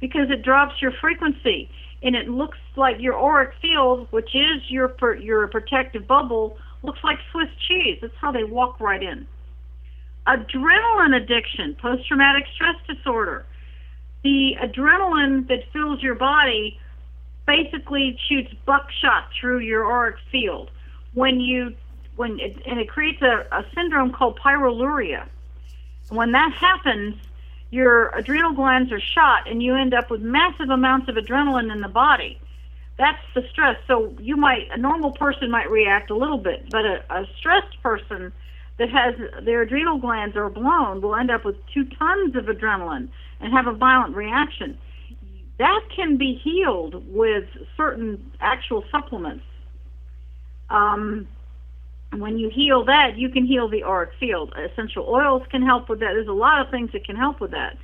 because 0.00 0.30
it 0.30 0.42
drops 0.42 0.80
your 0.80 0.92
frequency 1.00 1.70
and 2.02 2.16
it 2.16 2.28
looks 2.28 2.58
like 2.76 2.96
your 3.00 3.14
auric 3.14 3.54
field, 3.60 4.08
which 4.10 4.34
is 4.34 4.62
your 4.68 4.94
your 5.20 5.46
protective 5.48 6.06
bubble, 6.06 6.58
looks 6.82 6.98
like 7.04 7.18
Swiss 7.30 7.48
cheese. 7.68 7.98
That's 8.00 8.14
how 8.20 8.32
they 8.32 8.44
walk 8.44 8.80
right 8.80 9.02
in. 9.02 9.26
Adrenaline 10.26 11.16
addiction, 11.16 11.76
post 11.80 12.06
traumatic 12.06 12.44
stress 12.54 12.76
disorder. 12.88 13.44
The 14.22 14.56
adrenaline 14.62 15.48
that 15.48 15.64
fills 15.72 16.02
your 16.02 16.14
body 16.14 16.78
basically 17.46 18.16
shoots 18.28 18.52
buckshot 18.66 19.28
through 19.40 19.60
your 19.60 19.84
auric 19.84 20.16
field. 20.30 20.70
When 21.14 21.40
you 21.40 21.74
when 22.16 22.38
it, 22.40 22.56
and 22.66 22.78
it 22.78 22.88
creates 22.88 23.22
a, 23.22 23.46
a 23.50 23.64
syndrome 23.74 24.12
called 24.12 24.38
pyroluria. 24.38 25.28
When 26.10 26.32
that 26.32 26.52
happens, 26.52 27.16
your 27.72 28.10
adrenal 28.10 28.52
glands 28.52 28.92
are 28.92 29.00
shot 29.00 29.50
and 29.50 29.62
you 29.62 29.74
end 29.74 29.94
up 29.94 30.10
with 30.10 30.20
massive 30.20 30.68
amounts 30.68 31.08
of 31.08 31.16
adrenaline 31.16 31.72
in 31.72 31.80
the 31.80 31.88
body. 31.88 32.38
That's 32.98 33.18
the 33.34 33.42
stress. 33.50 33.78
So 33.88 34.14
you 34.20 34.36
might, 34.36 34.68
a 34.70 34.76
normal 34.76 35.10
person 35.12 35.50
might 35.50 35.70
react 35.70 36.10
a 36.10 36.14
little 36.14 36.36
bit, 36.36 36.68
but 36.70 36.84
a, 36.84 37.02
a 37.08 37.26
stressed 37.38 37.82
person 37.82 38.30
that 38.76 38.90
has 38.90 39.14
their 39.44 39.62
adrenal 39.62 39.96
glands 39.96 40.36
are 40.36 40.50
blown 40.50 41.00
will 41.00 41.16
end 41.16 41.30
up 41.30 41.46
with 41.46 41.56
two 41.72 41.84
tons 41.98 42.36
of 42.36 42.44
adrenaline 42.44 43.08
and 43.40 43.52
have 43.54 43.66
a 43.66 43.72
violent 43.72 44.14
reaction. 44.14 44.78
That 45.58 45.80
can 45.96 46.18
be 46.18 46.38
healed 46.44 47.02
with 47.08 47.44
certain 47.74 48.32
actual 48.40 48.84
supplements. 48.90 49.44
Um, 50.68 51.26
when 52.20 52.38
you 52.38 52.50
heal 52.50 52.84
that, 52.84 53.16
you 53.16 53.30
can 53.30 53.46
heal 53.46 53.68
the 53.68 53.84
auric 53.84 54.10
field. 54.20 54.52
Essential 54.56 55.06
oils 55.08 55.42
can 55.50 55.62
help 55.62 55.88
with 55.88 56.00
that. 56.00 56.12
There's 56.12 56.28
a 56.28 56.32
lot 56.32 56.60
of 56.60 56.70
things 56.70 56.92
that 56.92 57.04
can 57.04 57.16
help 57.16 57.40
with 57.40 57.52
that. 57.52 57.76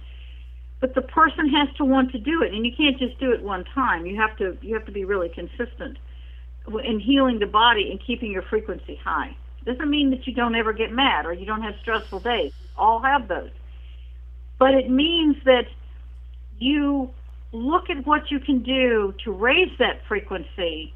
But 0.81 0.95
the 0.95 1.03
person 1.03 1.49
has 1.49 1.75
to 1.77 1.85
want 1.85 2.13
to 2.13 2.19
do 2.19 2.43
it, 2.43 2.53
and 2.53 2.65
you 2.65 2.73
can't 2.77 2.99
just 2.99 3.19
do 3.19 3.33
it 3.33 3.43
one 3.43 3.65
time. 3.75 4.07
You 4.07 4.17
have 4.21 4.37
to 4.39 4.57
you 4.61 4.75
have 4.75 4.87
to 4.87 4.93
be 4.93 5.05
really 5.05 5.29
consistent 5.29 5.99
in 6.85 7.01
healing 7.01 7.39
the 7.39 7.47
body 7.47 7.91
and 7.91 8.01
keeping 8.05 8.31
your 8.31 8.43
frequency 8.43 8.97
high. 9.03 9.37
Doesn't 9.65 9.91
mean 9.91 10.11
that 10.11 10.27
you 10.27 10.35
don't 10.35 10.55
ever 10.55 10.73
get 10.73 10.93
mad 10.93 11.27
or 11.27 11.33
you 11.33 11.47
don't 11.47 11.63
have 11.63 11.75
stressful 11.81 12.21
days. 12.21 12.53
All 12.77 13.01
have 13.01 13.29
those. 13.29 13.51
But 14.59 14.75
it 14.75 14.91
means 14.91 15.37
that 15.45 15.67
you 16.59 17.11
look 17.53 17.91
at 17.91 18.07
what 18.07 18.31
you 18.31 18.39
can 18.39 18.63
do 18.63 19.15
to 19.25 19.33
raise 19.33 19.71
that 19.79 20.01
frequency 20.07 20.93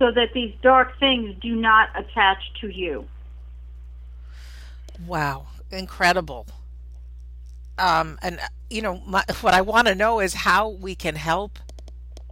so 0.00 0.10
that 0.10 0.32
these 0.32 0.52
dark 0.62 0.98
things 0.98 1.36
do 1.40 1.54
not 1.54 1.90
attach 1.94 2.38
to 2.62 2.68
you. 2.68 3.06
Wow, 5.06 5.46
incredible. 5.70 6.46
Um, 7.78 8.18
and 8.22 8.40
you 8.70 8.82
know, 8.82 9.02
my, 9.06 9.24
what 9.42 9.54
I 9.54 9.60
want 9.60 9.86
to 9.88 9.94
know 9.94 10.18
is 10.20 10.34
how 10.34 10.68
we 10.68 10.94
can 10.94 11.14
help 11.14 11.58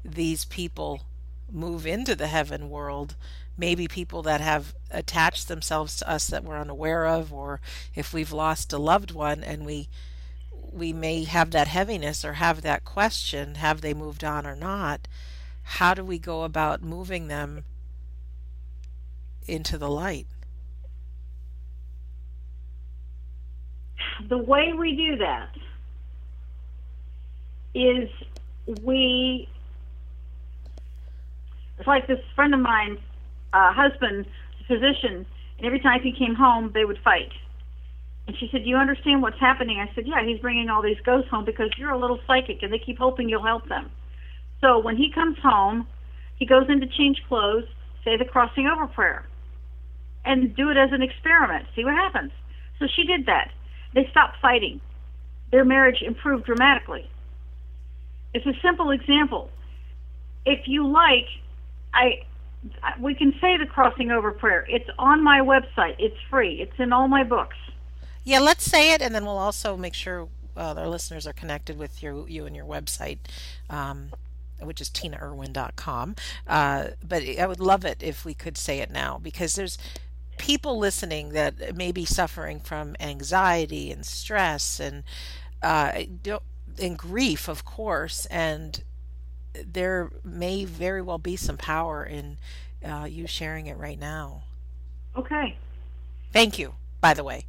these 0.03 0.47
people 0.47 1.03
move 1.53 1.87
into 1.87 2.17
the 2.17 2.27
heaven 2.27 2.71
world. 2.71 3.17
Maybe 3.57 3.87
people 3.87 4.23
that 4.23 4.41
have 4.41 4.75
attached 4.91 5.49
themselves 5.49 5.97
to 5.97 6.09
us 6.09 6.27
that 6.29 6.45
we're 6.45 6.59
unaware 6.59 7.07
of, 7.07 7.33
or 7.33 7.61
if 7.95 8.15
we've 8.15 8.33
lost 8.33 8.73
a 8.73 8.79
loved 8.79 9.11
one 9.11 9.45
and 9.45 9.67
we 9.67 9.89
we 10.71 10.93
may 10.93 11.25
have 11.25 11.51
that 11.51 11.69
heaviness 11.69 12.25
or 12.25 12.35
have 12.35 12.63
that 12.63 12.87
question: 12.87 13.57
Have 13.57 13.83
they 13.83 13.93
moved 13.93 14.25
on 14.25 14.47
or 14.47 14.57
not? 14.57 15.07
How 15.69 15.93
do 15.93 16.03
we 16.03 16.19
go 16.19 16.45
about 16.45 16.83
moving 16.83 17.29
them 17.29 17.63
into 19.47 19.77
the 19.77 19.91
light? 19.91 20.27
The 24.31 24.39
way 24.39 24.73
we 24.73 24.97
do 24.97 25.17
that 25.19 25.51
is 27.75 28.09
we 28.83 29.47
It's 31.79 31.87
like 31.87 32.07
this 32.07 32.19
friend 32.35 32.55
of 32.55 32.61
mine's 32.61 32.99
uh, 33.53 33.73
husband, 33.73 34.25
physician, 34.67 35.27
and 35.59 35.67
every 35.67 35.81
time 35.81 36.01
he 36.01 36.13
came 36.13 36.35
home, 36.35 36.71
they 36.73 36.87
would 36.87 36.99
fight. 37.05 37.31
And 38.27 38.37
she 38.39 38.49
said, 38.51 38.65
"Do 38.65 38.71
you 38.71 38.77
understand 38.77 39.21
what's 39.21 39.39
happening?" 39.39 39.79
I 39.81 39.95
said, 39.95 40.07
"Yeah, 40.07 40.25
he's 40.25 40.41
bringing 40.41 40.71
all 40.71 40.81
these 40.81 41.01
ghosts 41.05 41.31
home 41.31 41.45
because 41.45 41.71
you're 41.77 41.91
a 41.91 41.99
little 41.99 42.19
psychic, 42.27 42.63
and 42.63 42.73
they 42.73 42.79
keep 42.79 42.99
hoping 42.99 43.29
you'll 43.29 43.45
help 43.45 43.69
them." 43.69 43.91
So 44.61 44.79
when 44.79 44.97
he 44.97 45.11
comes 45.11 45.39
home, 45.39 45.87
he 46.37 46.47
goes 46.47 46.69
in 46.69 46.81
to 46.81 46.87
change 46.87 47.23
clothes, 47.29 47.65
say 48.05 48.17
the 48.17 48.25
crossing 48.25 48.67
over 48.67 48.87
prayer, 48.87 49.27
and 50.25 50.55
do 50.55 50.71
it 50.71 50.77
as 50.77 50.93
an 50.93 51.03
experiment. 51.03 51.67
See 51.75 51.85
what 51.85 51.95
happens. 51.95 52.33
So 52.79 52.87
she 52.87 53.05
did 53.05 53.27
that. 53.27 53.51
They 53.95 54.07
stopped 54.11 54.37
fighting. 54.41 54.81
Their 55.51 55.65
marriage 55.65 56.03
improved 56.03 56.45
dramatically. 56.45 57.09
It's 58.35 58.47
a 58.47 58.55
simple 58.63 58.91
example. 58.91 59.51
If 60.45 60.69
you 60.69 60.87
like, 60.87 61.27
I 61.95 62.25
we 63.01 63.15
can 63.15 63.33
say 63.41 63.57
the 63.57 63.67
crossing 63.67 64.11
over 64.11 64.33
prayer. 64.33 64.67
It's 64.69 64.89
on 64.99 65.23
my 65.23 65.41
website. 65.41 65.95
It's 65.99 66.17
free. 66.29 66.61
It's 66.61 66.79
in 66.79 66.93
all 66.93 67.09
my 67.09 67.25
books. 67.25 67.57
Yeah, 68.25 68.41
let's 68.41 68.65
say 68.65 68.93
it, 68.93 69.01
and 69.01 69.15
then 69.15 69.25
we'll 69.25 69.39
also 69.39 69.77
make 69.77 69.95
sure 69.95 70.29
uh, 70.57 70.75
our 70.77 70.89
listeners 70.89 71.27
are 71.27 71.33
connected 71.33 71.79
with 71.79 72.03
you, 72.03 72.27
you 72.29 72.45
and 72.45 72.55
your 72.55 72.67
website, 72.67 73.19
um, 73.71 74.11
which 74.63 74.81
is 74.81 74.91
tinaerwin.com. 74.91 76.17
Uh, 76.47 76.85
but 77.07 77.23
I 77.39 77.47
would 77.47 77.61
love 77.61 77.85
it 77.85 78.03
if 78.03 78.25
we 78.25 78.35
could 78.35 78.57
say 78.57 78.81
it 78.81 78.91
now 78.91 79.19
because 79.23 79.55
there's 79.55 79.79
people 80.39 80.79
listening 80.79 81.31
that 81.31 81.77
may 81.77 81.93
be 81.93 82.05
suffering 82.05 82.61
from 82.61 82.97
anxiety 83.01 83.91
and 83.91 84.07
stress 84.07 84.81
and 84.81 85.03
uh, 85.63 86.03
and 86.81 86.97
grief, 86.97 87.49
of 87.49 87.65
course, 87.65 88.27
and 88.27 88.83
there 89.67 90.11
may 90.23 90.65
very 90.65 91.03
well 91.03 91.19
be 91.19 91.37
some 91.37 91.57
power 91.57 92.05
in 92.05 92.39
uh, 92.85 93.07
you 93.11 93.27
sharing 93.27 93.67
it 93.67 93.77
right 93.77 93.99
now. 93.99 94.45
Okay. 95.17 95.57
Thank 96.33 96.59
you, 96.59 96.75
by 97.01 97.15
the 97.15 97.25
way. 97.25 97.47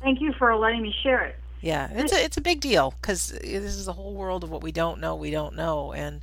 Thank 0.00 0.20
you 0.20 0.32
for 0.32 0.54
letting 0.56 0.82
me 0.82 0.94
share 1.02 1.24
it. 1.24 1.36
Yeah, 1.66 1.88
it's 1.92 2.12
a 2.12 2.24
it's 2.24 2.36
a 2.36 2.40
big 2.40 2.60
deal 2.60 2.94
because 3.00 3.30
this 3.30 3.74
is 3.74 3.88
a 3.88 3.92
whole 3.92 4.14
world 4.14 4.44
of 4.44 4.50
what 4.50 4.62
we 4.62 4.70
don't 4.70 5.00
know. 5.00 5.16
We 5.16 5.32
don't 5.32 5.56
know, 5.56 5.92
and 5.92 6.22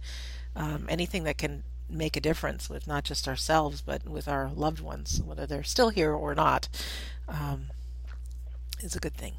um, 0.55 0.85
anything 0.87 1.25
that 1.25 1.37
can 1.37 1.63
make 1.89 2.15
a 2.15 2.21
difference 2.21 2.69
with 2.69 2.87
not 2.87 3.03
just 3.03 3.27
ourselves 3.27 3.81
but 3.81 4.07
with 4.07 4.29
our 4.29 4.49
loved 4.55 4.79
ones, 4.79 5.21
whether 5.21 5.45
they're 5.45 5.61
still 5.61 5.89
here 5.89 6.13
or 6.13 6.33
not, 6.33 6.69
um, 7.27 7.65
is 8.79 8.95
a 8.95 9.01
good 9.01 9.15
thing. 9.15 9.33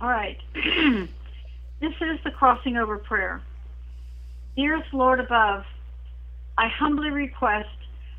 All 0.00 0.08
right. 0.08 0.38
this 0.54 1.94
is 2.00 2.18
the 2.24 2.32
crossing 2.32 2.76
over 2.76 2.98
prayer. 2.98 3.40
Dearest 4.56 4.92
Lord 4.92 5.20
above, 5.20 5.64
I 6.58 6.66
humbly 6.66 7.10
request 7.10 7.68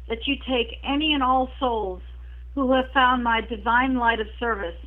that 0.07 0.25
you 0.27 0.37
take 0.47 0.79
any 0.81 1.13
and 1.13 1.23
all 1.23 1.51
souls 1.59 2.01
who 2.55 2.71
have 2.71 2.89
found 2.93 3.21
my 3.21 3.41
divine 3.41 3.95
light 3.95 4.21
of 4.21 4.27
service 4.39 4.77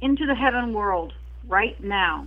into 0.00 0.26
the 0.26 0.34
heaven 0.34 0.72
world 0.72 1.12
right 1.48 1.82
now. 1.82 2.26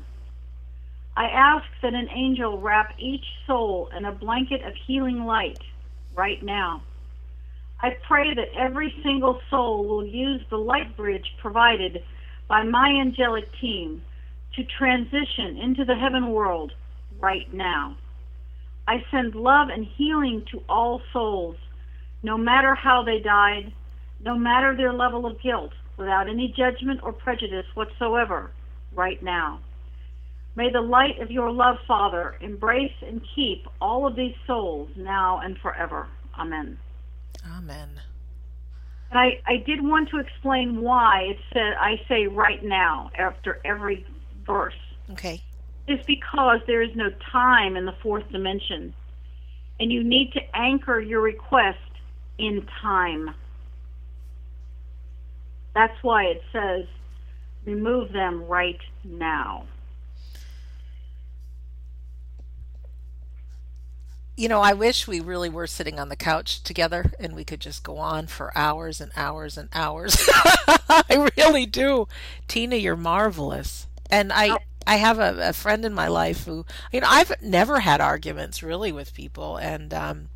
I 1.15 1.26
ask 1.26 1.65
that 1.82 1.93
an 1.93 2.09
angel 2.09 2.59
wrap 2.59 2.95
each 2.97 3.26
soul 3.45 3.89
in 3.95 4.05
a 4.05 4.11
blanket 4.11 4.61
of 4.63 4.74
healing 4.88 5.26
light 5.26 5.59
right 6.15 6.41
now. 6.41 6.82
I 7.82 7.97
pray 8.07 8.34
that 8.34 8.53
every 8.57 8.93
single 9.03 9.39
soul 9.49 9.86
will 9.86 10.05
use 10.05 10.41
the 10.49 10.57
light 10.57 10.95
bridge 10.97 11.26
provided 11.41 12.03
by 12.47 12.63
my 12.63 12.89
angelic 12.89 13.45
team 13.59 14.01
to 14.55 14.63
transition 14.63 15.57
into 15.57 15.86
the 15.86 15.95
heaven 15.95 16.32
world 16.32 16.74
right 17.20 17.53
now. 17.53 17.95
I 18.88 19.03
send 19.11 19.36
love 19.36 19.70
and 19.70 19.86
healing 19.86 20.45
to 20.51 20.63
all 20.67 21.01
souls, 21.13 21.57
no 22.24 22.38
matter 22.38 22.76
how 22.76 23.03
they 23.03 23.20
died, 23.20 23.72
no 24.20 24.36
matter 24.36 24.76
their 24.76 24.93
level 24.93 25.26
of 25.26 25.41
guilt, 25.41 25.72
without 26.00 26.28
any 26.30 26.54
judgment 26.58 27.02
or 27.04 27.14
prejudice 27.14 27.66
whatsoever, 27.76 28.52
right 28.93 29.22
now. 29.22 29.60
May 30.56 30.72
the 30.72 30.82
light 30.82 31.22
of 31.22 31.30
your 31.30 31.52
love, 31.52 31.78
Father, 31.88 32.36
embrace 32.41 32.93
and 33.06 33.22
keep 33.36 33.68
all 33.80 34.08
of 34.08 34.16
these 34.16 34.36
souls 34.47 34.89
now 34.95 35.39
and 35.43 35.58
forever. 35.60 36.08
Amen. 36.38 36.80
Amen. 37.56 37.89
And 39.12 39.20
I, 39.20 39.41
I 39.47 39.58
did 39.66 39.82
want 39.82 40.10
to 40.10 40.18
explain 40.18 40.82
why 40.82 41.22
it 41.30 41.38
said 41.54 41.74
I 41.80 42.02
say 42.08 42.28
right 42.28 42.64
now 42.64 43.12
after 43.18 43.60
every 43.66 44.06
verse. 44.45 44.74
Okay. 45.12 45.41
Is 45.88 46.00
because 46.06 46.60
there 46.68 46.82
is 46.82 46.95
no 46.95 47.10
time 47.32 47.76
in 47.76 47.86
the 47.86 47.95
fourth 48.04 48.30
dimension. 48.32 48.93
And 49.80 49.91
you 49.91 50.04
need 50.04 50.34
to 50.34 50.41
anchor 50.54 51.00
your 51.00 51.22
request 51.22 51.80
in 52.38 52.68
time. 52.82 53.34
That's 55.74 56.01
why 56.03 56.26
it 56.26 56.41
says 56.51 56.86
remove 57.65 58.11
them 58.11 58.45
right 58.45 58.80
now. 59.03 59.65
You 64.36 64.47
know, 64.47 64.61
I 64.61 64.72
wish 64.72 65.05
we 65.05 65.20
really 65.20 65.49
were 65.49 65.67
sitting 65.67 65.99
on 65.99 66.07
the 66.07 66.15
couch 66.15 66.63
together 66.63 67.11
and 67.20 67.36
we 67.36 67.43
could 67.43 67.59
just 67.59 67.84
go 67.84 67.97
on 67.97 68.28
for 68.28 68.57
hours 68.57 69.01
and 69.01 69.11
hours 69.17 69.57
and 69.57 69.67
hours. 69.74 70.17
I 70.89 71.30
really 71.38 71.65
do. 71.65 72.07
Tina, 72.47 72.78
you're 72.78 72.95
marvelous. 72.95 73.86
And 74.09 74.32
I, 74.32 74.57
I 74.88 74.95
have 74.95 75.20
a, 75.20 75.49
a, 75.49 75.53
friend 75.53 75.84
in 75.86 75.93
my 75.93 76.07
life 76.07 76.45
who, 76.45 76.65
you 76.91 77.01
know, 77.01 77.07
I've 77.09 77.34
never 77.43 77.82
had 77.82 78.01
arguments 78.01 78.63
really 78.63 78.91
with 78.91 79.13
people, 79.13 79.57
and 79.57 79.93
um, 79.93 80.30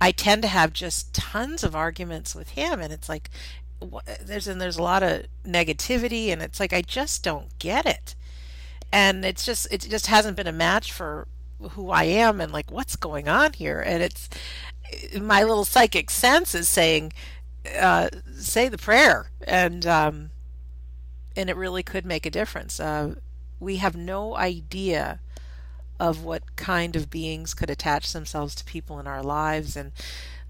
I 0.00 0.12
tend 0.12 0.42
to 0.42 0.48
have 0.48 0.72
just 0.72 1.12
tons 1.12 1.64
of 1.64 1.74
arguments 1.74 2.32
with 2.34 2.50
him, 2.50 2.80
and 2.80 2.92
it's 2.92 3.08
like 3.08 3.28
there's 4.20 4.48
and 4.48 4.60
there's 4.60 4.76
a 4.76 4.82
lot 4.82 5.02
of 5.02 5.26
negativity, 5.44 6.28
and 6.28 6.42
it's 6.42 6.60
like 6.60 6.72
I 6.72 6.82
just 6.82 7.22
don't 7.22 7.58
get 7.58 7.86
it, 7.86 8.14
and 8.92 9.24
it's 9.24 9.44
just 9.44 9.72
it 9.72 9.82
just 9.82 10.06
hasn't 10.06 10.36
been 10.36 10.46
a 10.46 10.52
match 10.52 10.92
for 10.92 11.28
who 11.60 11.90
I 11.90 12.04
am 12.04 12.40
and 12.40 12.52
like 12.52 12.70
what's 12.70 12.96
going 12.96 13.28
on 13.28 13.52
here, 13.52 13.80
and 13.80 14.02
it's 14.02 14.28
my 15.20 15.42
little 15.42 15.64
psychic 15.64 16.10
sense 16.10 16.54
is 16.54 16.68
saying, 16.68 17.12
uh, 17.80 18.08
say 18.34 18.68
the 18.68 18.78
prayer, 18.78 19.30
and 19.46 19.86
um, 19.86 20.30
and 21.36 21.48
it 21.48 21.56
really 21.56 21.82
could 21.82 22.04
make 22.04 22.26
a 22.26 22.30
difference. 22.30 22.80
Uh, 22.80 23.14
we 23.60 23.76
have 23.76 23.96
no 23.96 24.36
idea 24.36 25.20
of 26.02 26.24
what 26.24 26.56
kind 26.56 26.96
of 26.96 27.10
beings 27.10 27.54
could 27.54 27.70
attach 27.70 28.12
themselves 28.12 28.56
to 28.56 28.64
people 28.64 28.98
in 28.98 29.06
our 29.06 29.22
lives. 29.22 29.76
And 29.76 29.92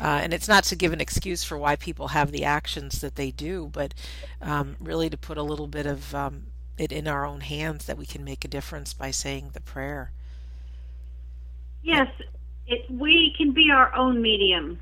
uh, 0.03 0.21
and 0.23 0.35
it's 0.35 0.49
not 0.49 0.65
to 0.65 0.77
give 0.77 0.93
an 0.93 1.01
excuse 1.01 1.45
for 1.45 1.57
why 1.57 1.77
people 1.77 2.09
have 2.09 2.33
the 2.33 2.45
actions 2.45 3.01
that 3.01 3.17
they 3.17 3.31
do 3.31 3.71
but 3.73 3.95
um, 4.41 4.77
really 4.81 5.09
to 5.09 5.17
put 5.17 5.39
a 5.39 5.43
little 5.43 5.67
bit 5.67 5.87
of 5.87 6.15
um, 6.15 6.45
it 6.77 6.93
in 6.93 7.07
our 7.07 7.25
own 7.25 7.41
hands 7.41 7.87
that 7.87 7.97
we 7.97 8.07
can 8.07 8.25
make 8.25 8.45
a 8.45 8.49
difference 8.49 8.93
by 8.93 9.11
saying 9.11 9.51
the 9.53 9.61
prayer 9.61 10.11
yes 11.83 12.09
it, 12.67 12.91
we 12.91 13.35
can 13.37 13.53
be 13.53 13.71
our 13.73 13.95
own 13.95 14.21
medium 14.21 14.79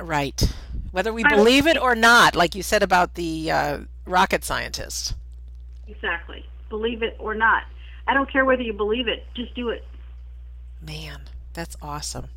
right 0.00 0.54
whether 0.92 1.12
we 1.12 1.24
believe 1.24 1.66
it 1.66 1.80
or 1.80 1.94
not 1.94 2.34
like 2.34 2.54
you 2.54 2.62
said 2.62 2.82
about 2.82 3.14
the 3.14 3.50
uh, 3.50 3.78
rocket 4.06 4.44
scientist 4.44 5.14
exactly 5.88 6.44
believe 6.74 7.02
it 7.04 7.16
or 7.20 7.34
not. 7.34 7.62
I 8.06 8.14
don't 8.14 8.30
care 8.30 8.44
whether 8.44 8.62
you 8.62 8.72
believe 8.72 9.06
it, 9.06 9.24
just 9.34 9.54
do 9.54 9.68
it. 9.68 9.84
Man, 10.80 11.22
that's 11.52 11.76
awesome. 11.80 12.28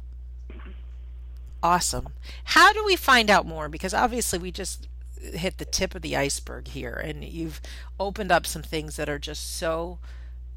Awesome. 1.63 2.09
How 2.43 2.71
do 2.71 2.83
we 2.85 2.95
find 2.95 3.29
out 3.29 3.45
more? 3.45 3.67
Because 3.69 3.93
obviously 3.93 4.39
we 4.39 4.51
just 4.51 4.87
hit 5.19 5.57
the 5.57 5.65
tip 5.65 5.95
of 5.95 6.01
the 6.01 6.15
iceberg 6.15 6.67
here 6.67 6.93
and 6.93 7.23
you've 7.23 7.59
opened 7.99 8.31
up 8.31 8.45
some 8.45 8.61
things 8.61 8.95
that 8.95 9.09
are 9.09 9.19
just 9.19 9.57
so 9.57 9.99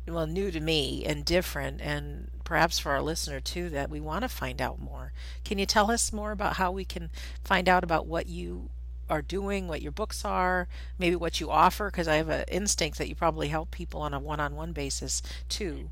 well 0.06 0.26
new 0.26 0.50
to 0.50 0.60
me 0.60 1.04
and 1.04 1.24
different 1.24 1.80
and 1.80 2.30
perhaps 2.44 2.78
for 2.78 2.90
our 2.90 3.00
listener 3.00 3.38
too 3.40 3.70
that 3.70 3.88
we 3.88 4.00
want 4.00 4.22
to 4.22 4.28
find 4.28 4.60
out 4.60 4.80
more. 4.80 5.12
Can 5.44 5.58
you 5.58 5.66
tell 5.66 5.90
us 5.90 6.12
more 6.12 6.32
about 6.32 6.56
how 6.56 6.70
we 6.72 6.84
can 6.84 7.10
find 7.44 7.68
out 7.68 7.84
about 7.84 8.06
what 8.06 8.26
you 8.26 8.68
are 9.08 9.22
doing, 9.22 9.66
what 9.66 9.82
your 9.82 9.92
books 9.92 10.24
are, 10.24 10.68
maybe 10.98 11.16
what 11.16 11.40
you 11.40 11.50
offer, 11.50 11.90
because 11.90 12.08
I 12.08 12.16
have 12.16 12.28
an 12.28 12.44
instinct 12.48 12.98
that 12.98 13.08
you 13.08 13.14
probably 13.14 13.48
help 13.48 13.70
people 13.70 14.00
on 14.02 14.14
a 14.14 14.20
one-on-one 14.20 14.72
basis 14.72 15.22
too. 15.48 15.90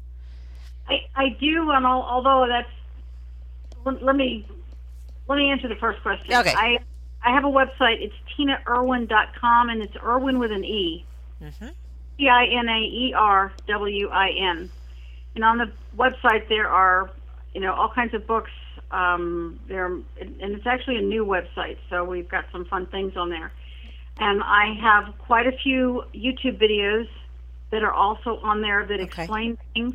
I, 0.89 1.01
I 1.15 1.29
do, 1.41 1.71
and 1.71 1.87
although 1.87 2.47
that's 2.49 2.69
let 4.03 4.17
me 4.17 4.47
let 5.29 5.37
me 5.37 5.51
answer 5.51 5.69
the 5.69 5.77
first 5.77 6.03
question. 6.03 6.35
Okay. 6.35 6.53
I 6.55 6.79
I 7.23 7.33
have 7.33 7.45
a 7.45 7.49
website. 7.49 8.01
It's 8.01 8.15
tinaerwin.com, 8.37 9.69
and 9.69 9.83
it's 9.83 9.95
Erwin 10.03 10.39
with 10.39 10.53
an 10.53 10.65
E. 10.65 11.05
Mm-hmm. 11.43 11.69
T 12.19 12.29
I 12.29 12.47
N 12.47 12.69
A 12.69 13.13
R 13.17 13.53
W 13.67 14.09
I 14.09 14.31
N. 14.31 14.71
And 15.35 15.45
on 15.45 15.59
the 15.59 15.71
website 15.97 16.49
there 16.49 16.69
are, 16.69 17.11
you 17.55 17.61
know, 17.61 17.73
all 17.75 17.91
kinds 17.91 18.15
of 18.15 18.27
books, 18.27 18.51
um, 18.91 19.61
there, 19.69 19.87
and 19.87 20.05
it's 20.41 20.67
actually 20.67 20.97
a 20.97 21.03
new 21.03 21.25
website, 21.25 21.77
so 21.91 22.05
we've 22.05 22.29
got 22.29 22.47
some 22.51 22.65
fun 22.65 22.87
things 22.87 23.17
on 23.17 23.31
there. 23.31 23.53
And 24.19 24.43
I 24.43 24.75
have 24.81 25.17
quite 25.19 25.47
a 25.47 25.53
few 25.53 26.03
YouTube 26.13 26.59
videos 26.61 27.09
that 27.71 27.85
are 27.85 27.93
also 27.93 28.39
on 28.43 28.63
there 28.63 28.85
that 28.87 29.01
okay. 29.01 29.05
explain 29.05 29.59
things 29.75 29.95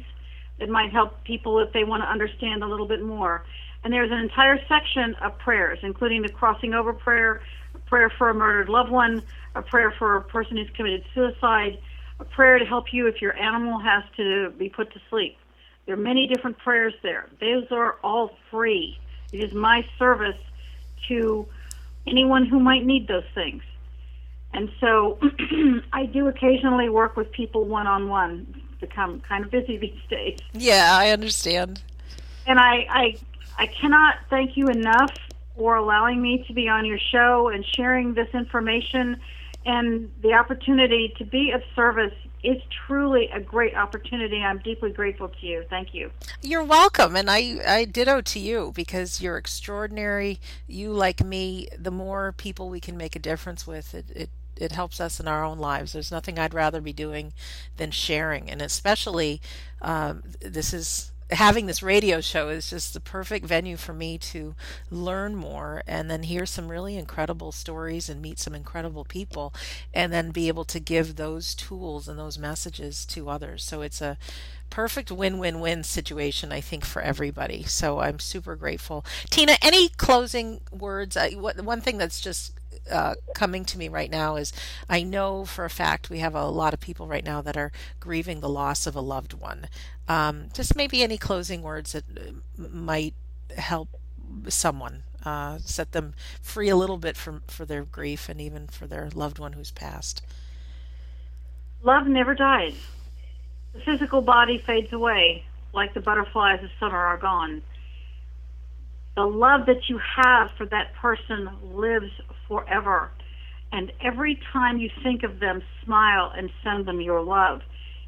that 0.59 0.69
might 0.69 0.91
help 0.91 1.23
people 1.23 1.59
if 1.59 1.73
they 1.73 1.83
want 1.83 2.03
to 2.03 2.09
understand 2.09 2.63
a 2.63 2.67
little 2.67 2.87
bit 2.87 3.01
more. 3.01 3.43
And 3.83 3.91
there's 3.91 4.11
an 4.11 4.19
entire 4.19 4.59
section 4.67 5.15
of 5.15 5.37
prayers, 5.39 5.79
including 5.83 6.21
the 6.21 6.29
crossing 6.29 6.73
over 6.73 6.93
prayer, 6.93 7.41
a 7.75 7.79
prayer 7.79 8.09
for 8.09 8.29
a 8.29 8.33
murdered 8.33 8.69
loved 8.69 8.91
one, 8.91 9.23
a 9.55 9.61
prayer 9.61 9.91
for 9.97 10.15
a 10.15 10.21
person 10.21 10.57
who's 10.57 10.69
committed 10.75 11.03
suicide, 11.13 11.77
a 12.19 12.25
prayer 12.25 12.59
to 12.59 12.65
help 12.65 12.93
you 12.93 13.07
if 13.07 13.21
your 13.21 13.37
animal 13.37 13.79
has 13.79 14.03
to 14.17 14.51
be 14.51 14.69
put 14.69 14.93
to 14.93 15.01
sleep. 15.09 15.37
There 15.85 15.95
are 15.95 15.97
many 15.97 16.27
different 16.27 16.57
prayers 16.59 16.93
there. 17.03 17.27
Those 17.41 17.65
are 17.71 17.97
all 18.03 18.31
free. 18.49 18.97
It 19.33 19.43
is 19.43 19.53
my 19.53 19.85
service 19.99 20.39
to 21.09 21.45
anyone 22.07 22.45
who 22.45 22.59
might 22.59 22.85
need 22.85 23.07
those 23.07 23.25
things. 23.33 23.63
And 24.53 24.71
so 24.79 25.19
I 25.93 26.05
do 26.05 26.27
occasionally 26.27 26.87
work 26.87 27.17
with 27.17 27.31
people 27.31 27.65
one 27.65 27.87
on 27.87 28.07
one. 28.07 28.61
Become 28.79 29.21
kind 29.21 29.43
of 29.43 29.51
busy 29.51 29.77
these 29.77 29.99
days. 30.09 30.39
Yeah, 30.53 30.95
I 30.97 31.09
understand. 31.09 31.81
And 32.45 32.59
I, 32.59 32.85
I 32.89 33.15
I 33.57 33.67
cannot 33.67 34.15
thank 34.29 34.57
you 34.57 34.67
enough 34.67 35.11
for 35.55 35.75
allowing 35.75 36.21
me 36.21 36.43
to 36.47 36.53
be 36.53 36.67
on 36.67 36.85
your 36.85 36.99
show 36.99 37.49
and 37.49 37.65
sharing 37.75 38.13
this 38.13 38.29
information 38.33 39.19
and 39.65 40.11
the 40.21 40.33
opportunity 40.33 41.13
to 41.17 41.25
be 41.25 41.51
of 41.51 41.61
service 41.75 42.13
is 42.43 42.61
truly 42.85 43.29
a 43.33 43.39
great 43.39 43.75
opportunity. 43.75 44.41
I'm 44.41 44.57
deeply 44.59 44.91
grateful 44.91 45.29
to 45.29 45.45
you. 45.45 45.63
Thank 45.69 45.93
you. 45.93 46.11
You're 46.41 46.63
welcome. 46.63 47.15
And 47.15 47.29
I, 47.29 47.59
I 47.65 47.85
ditto 47.85 48.19
to 48.19 48.39
you 48.39 48.73
because 48.75 49.21
you're 49.21 49.37
extraordinary. 49.37 50.41
You, 50.67 50.91
like 50.91 51.23
me, 51.23 51.69
the 51.79 51.91
more 51.91 52.33
people 52.33 52.69
we 52.69 52.81
can 52.81 52.97
make 52.97 53.15
a 53.15 53.19
difference 53.19 53.65
with, 53.65 53.93
it, 53.93 54.05
it 54.13 54.29
it 54.55 54.71
helps 54.71 55.01
us 55.01 55.19
in 55.19 55.27
our 55.27 55.43
own 55.43 55.57
lives. 55.57 55.93
There's 55.93 56.11
nothing 56.11 56.37
I'd 56.37 56.53
rather 56.53 56.79
be 56.79 56.93
doing 56.93 57.33
than 57.77 57.89
sharing, 57.89 58.51
and 58.51 58.61
especially 58.61 59.41
um, 59.81 60.21
this 60.41 60.75
is 60.75 61.11
having 61.31 61.65
this 61.65 61.83
radio 61.83 62.21
show 62.21 62.49
is 62.49 62.69
just 62.69 62.93
the 62.93 62.99
perfect 62.99 63.45
venue 63.45 63.77
for 63.77 63.93
me 63.93 64.17
to 64.17 64.55
learn 64.89 65.35
more 65.35 65.83
and 65.87 66.09
then 66.09 66.23
hear 66.23 66.45
some 66.45 66.67
really 66.67 66.97
incredible 66.97 67.51
stories 67.51 68.09
and 68.09 68.21
meet 68.21 68.39
some 68.39 68.53
incredible 68.55 69.03
people 69.03 69.53
and 69.93 70.11
then 70.11 70.31
be 70.31 70.47
able 70.47 70.65
to 70.65 70.79
give 70.79 71.15
those 71.15 71.55
tools 71.55 72.07
and 72.07 72.19
those 72.19 72.37
messages 72.37 73.05
to 73.05 73.29
others. 73.29 73.63
So 73.63 73.81
it's 73.81 74.01
a 74.01 74.17
perfect 74.69 75.11
win-win-win 75.11 75.83
situation 75.83 76.51
I 76.51 76.59
think 76.59 76.83
for 76.83 77.01
everybody. 77.01 77.63
So 77.63 77.99
I'm 77.99 78.19
super 78.19 78.55
grateful. 78.55 79.05
Tina, 79.29 79.53
any 79.61 79.89
closing 79.89 80.61
words? 80.71 81.15
Uh, 81.15 81.29
one 81.31 81.81
thing 81.81 81.97
that's 81.97 82.19
just 82.21 82.53
uh, 82.91 83.15
coming 83.33 83.65
to 83.65 83.77
me 83.77 83.87
right 83.87 84.09
now 84.09 84.35
is 84.35 84.51
I 84.89 85.03
know 85.03 85.45
for 85.45 85.65
a 85.65 85.69
fact 85.69 86.09
we 86.09 86.19
have 86.19 86.35
a 86.35 86.47
lot 86.47 86.73
of 86.73 86.79
people 86.79 87.07
right 87.07 87.23
now 87.23 87.41
that 87.41 87.57
are 87.57 87.71
grieving 87.99 88.39
the 88.39 88.49
loss 88.49 88.85
of 88.87 88.95
a 88.95 89.01
loved 89.01 89.33
one. 89.33 89.67
Um, 90.07 90.49
just 90.53 90.75
maybe 90.75 91.01
any 91.01 91.17
closing 91.17 91.61
words 91.61 91.93
that 91.93 92.03
uh, 92.17 92.67
might 92.69 93.13
help 93.57 93.89
someone 94.49 95.03
uh, 95.25 95.57
set 95.59 95.91
them 95.91 96.13
free 96.41 96.69
a 96.69 96.75
little 96.75 96.97
bit 96.97 97.15
from 97.15 97.43
for 97.47 97.65
their 97.65 97.83
grief 97.83 98.27
and 98.27 98.41
even 98.41 98.67
for 98.67 98.87
their 98.87 99.09
loved 99.13 99.39
one 99.39 99.53
who's 99.53 99.71
passed. 99.71 100.21
Love 101.83 102.07
never 102.07 102.33
dies. 102.33 102.75
The 103.73 103.81
physical 103.81 104.21
body 104.21 104.61
fades 104.65 104.93
away, 104.93 105.45
like 105.73 105.93
the 105.93 105.99
butterflies 105.99 106.63
of 106.63 106.69
summer 106.79 106.97
are 106.97 107.17
gone. 107.17 107.61
The 109.15 109.25
love 109.25 109.65
that 109.67 109.89
you 109.89 109.99
have 109.99 110.51
for 110.57 110.65
that 110.67 110.93
person 110.95 111.49
lives 111.73 112.11
forever. 112.47 113.11
And 113.71 113.91
every 114.01 114.39
time 114.51 114.77
you 114.77 114.89
think 115.01 115.23
of 115.23 115.39
them, 115.39 115.61
smile 115.83 116.31
and 116.35 116.51
send 116.63 116.85
them 116.85 117.01
your 117.01 117.21
love. 117.21 117.61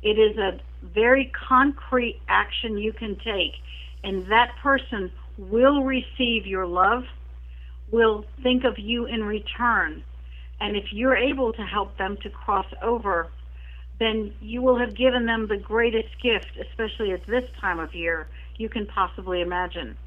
It 0.04 0.20
is 0.20 0.38
a 0.38 0.60
very 0.94 1.32
concrete 1.48 2.22
action 2.28 2.78
you 2.78 2.94
can 2.94 3.16
take, 3.18 3.54
and 4.04 4.30
that 4.32 4.56
person 4.62 5.12
will 5.38 5.84
receive 5.84 6.46
your 6.46 6.66
love, 6.66 7.04
will 7.92 8.26
think 8.42 8.64
of 8.64 8.78
you 8.78 9.06
in 9.06 9.24
return. 9.24 10.04
And 10.60 10.76
if 10.76 10.86
you're 10.92 11.18
able 11.18 11.54
to 11.54 11.62
help 11.62 11.98
them 11.98 12.18
to 12.24 12.30
cross 12.30 12.68
over, 12.82 13.30
then 14.00 14.34
you 14.42 14.62
will 14.62 14.78
have 14.78 14.96
given 14.96 15.26
them 15.26 15.48
the 15.48 15.58
greatest 15.58 16.10
gift, 16.22 16.52
especially 16.70 17.12
at 17.12 17.26
this 17.28 17.44
time 17.60 17.80
of 17.80 17.94
year, 17.94 18.28
you 18.58 18.70
can 18.70 18.86
possibly 18.86 19.42
imagine. 19.42 19.98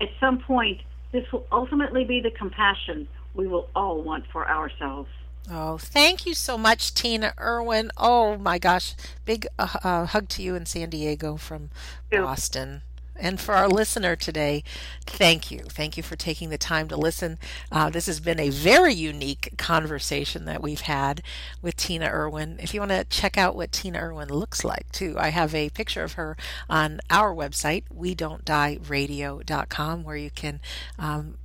At 0.00 0.08
some 0.18 0.38
point, 0.40 0.80
this 1.12 1.24
will 1.32 1.46
ultimately 1.50 2.04
be 2.04 2.20
the 2.20 2.30
compassion 2.30 3.08
we 3.34 3.46
will 3.46 3.68
all 3.74 4.02
want 4.02 4.24
for 4.32 4.48
ourselves. 4.48 5.10
Oh, 5.48 5.78
thank 5.78 6.26
you 6.26 6.34
so 6.34 6.58
much, 6.58 6.94
Tina 6.94 7.34
Erwin. 7.40 7.90
Oh 7.96 8.36
my 8.36 8.58
gosh, 8.58 8.94
big 9.24 9.46
uh, 9.58 9.76
uh, 9.82 10.06
hug 10.06 10.28
to 10.30 10.42
you 10.42 10.54
in 10.54 10.66
San 10.66 10.90
Diego 10.90 11.36
from 11.36 11.70
Boston. 12.10 12.82
And 13.16 13.38
for 13.38 13.54
our 13.54 13.68
listener 13.68 14.16
today, 14.16 14.64
thank 15.06 15.50
you. 15.50 15.60
Thank 15.68 15.98
you 15.98 16.02
for 16.02 16.16
taking 16.16 16.48
the 16.48 16.56
time 16.56 16.88
to 16.88 16.96
listen. 16.96 17.38
Uh, 17.70 17.90
this 17.90 18.06
has 18.06 18.18
been 18.18 18.40
a 18.40 18.48
very 18.48 18.94
unique 18.94 19.52
conversation 19.58 20.46
that 20.46 20.62
we've 20.62 20.80
had 20.82 21.22
with 21.60 21.76
Tina 21.76 22.06
Erwin. 22.06 22.58
If 22.62 22.72
you 22.72 22.80
want 22.80 22.92
to 22.92 23.04
check 23.04 23.36
out 23.36 23.54
what 23.54 23.72
Tina 23.72 23.98
Erwin 23.98 24.30
looks 24.30 24.64
like, 24.64 24.90
too, 24.90 25.16
I 25.18 25.28
have 25.28 25.54
a 25.54 25.68
picture 25.68 26.02
of 26.02 26.14
her 26.14 26.36
on 26.70 27.00
our 27.10 27.34
website, 27.34 27.84
we 27.90 28.14
don't 28.14 28.44
die 28.44 28.78
radio.com, 28.88 30.02
where 30.02 30.16
you 30.16 30.30
can 30.30 30.60
um, 30.98 31.36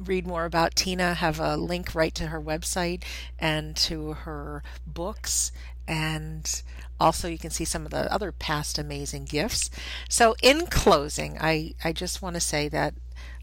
read 0.00 0.26
more 0.26 0.44
about 0.44 0.74
Tina, 0.74 1.14
have 1.14 1.38
a 1.40 1.56
link 1.56 1.94
right 1.94 2.14
to 2.14 2.28
her 2.28 2.40
website 2.40 3.02
and 3.38 3.76
to 3.76 4.12
her 4.12 4.62
books. 4.86 5.52
And 5.86 6.62
also, 7.00 7.28
you 7.28 7.38
can 7.38 7.50
see 7.50 7.64
some 7.64 7.84
of 7.84 7.90
the 7.90 8.12
other 8.12 8.30
past 8.32 8.78
amazing 8.78 9.24
gifts. 9.24 9.70
So, 10.08 10.36
in 10.42 10.66
closing, 10.66 11.36
I, 11.40 11.74
I 11.82 11.92
just 11.92 12.22
want 12.22 12.34
to 12.34 12.40
say 12.40 12.68
that 12.68 12.94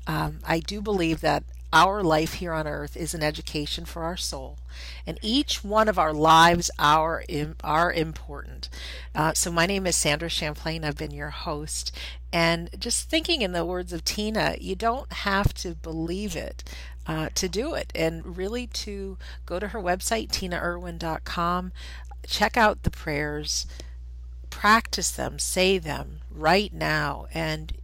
um, 0.07 0.39
I 0.45 0.59
do 0.59 0.81
believe 0.81 1.21
that 1.21 1.43
our 1.71 2.01
life 2.01 2.35
here 2.35 2.53
on 2.53 2.67
earth 2.67 2.97
is 2.97 3.13
an 3.13 3.23
education 3.23 3.85
for 3.85 4.03
our 4.03 4.17
soul, 4.17 4.57
and 5.05 5.19
each 5.21 5.63
one 5.63 5.87
of 5.87 5.99
our 5.99 6.13
lives 6.13 6.71
are 6.79 7.23
are 7.63 7.93
important. 7.93 8.69
Uh, 9.13 9.33
so, 9.33 9.51
my 9.51 9.65
name 9.65 9.85
is 9.85 9.95
Sandra 9.95 10.29
Champlain. 10.29 10.83
I've 10.83 10.97
been 10.97 11.11
your 11.11 11.29
host, 11.29 11.95
and 12.33 12.69
just 12.77 13.09
thinking 13.09 13.41
in 13.41 13.51
the 13.51 13.65
words 13.65 13.93
of 13.93 14.03
Tina, 14.03 14.55
you 14.59 14.75
don't 14.75 15.11
have 15.11 15.53
to 15.55 15.75
believe 15.75 16.35
it. 16.35 16.63
Uh, 17.07 17.27
to 17.33 17.49
do 17.49 17.73
it 17.73 17.91
and 17.95 18.37
really 18.37 18.67
to 18.67 19.17
go 19.47 19.57
to 19.57 19.69
her 19.69 19.81
website 19.81 20.27
tinaerwin.com 20.27 21.71
check 22.27 22.55
out 22.55 22.83
the 22.83 22.91
prayers 22.91 23.65
practice 24.51 25.09
them 25.09 25.39
say 25.39 25.79
them 25.79 26.19
right 26.29 26.71
now 26.71 27.25
and 27.33 27.78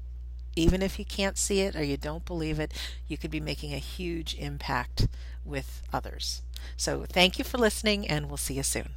even 0.55 0.81
if 0.81 0.97
you 0.99 1.05
can't 1.05 1.37
see 1.37 1.61
it 1.61 1.75
or 1.75 1.83
you 1.83 1.97
don't 1.97 2.25
believe 2.25 2.59
it, 2.59 2.73
you 3.07 3.17
could 3.17 3.31
be 3.31 3.39
making 3.39 3.73
a 3.73 3.77
huge 3.77 4.35
impact 4.35 5.07
with 5.43 5.83
others. 5.93 6.41
So, 6.77 7.05
thank 7.07 7.37
you 7.37 7.45
for 7.45 7.57
listening, 7.57 8.07
and 8.07 8.27
we'll 8.27 8.37
see 8.37 8.55
you 8.55 8.63
soon. 8.63 8.89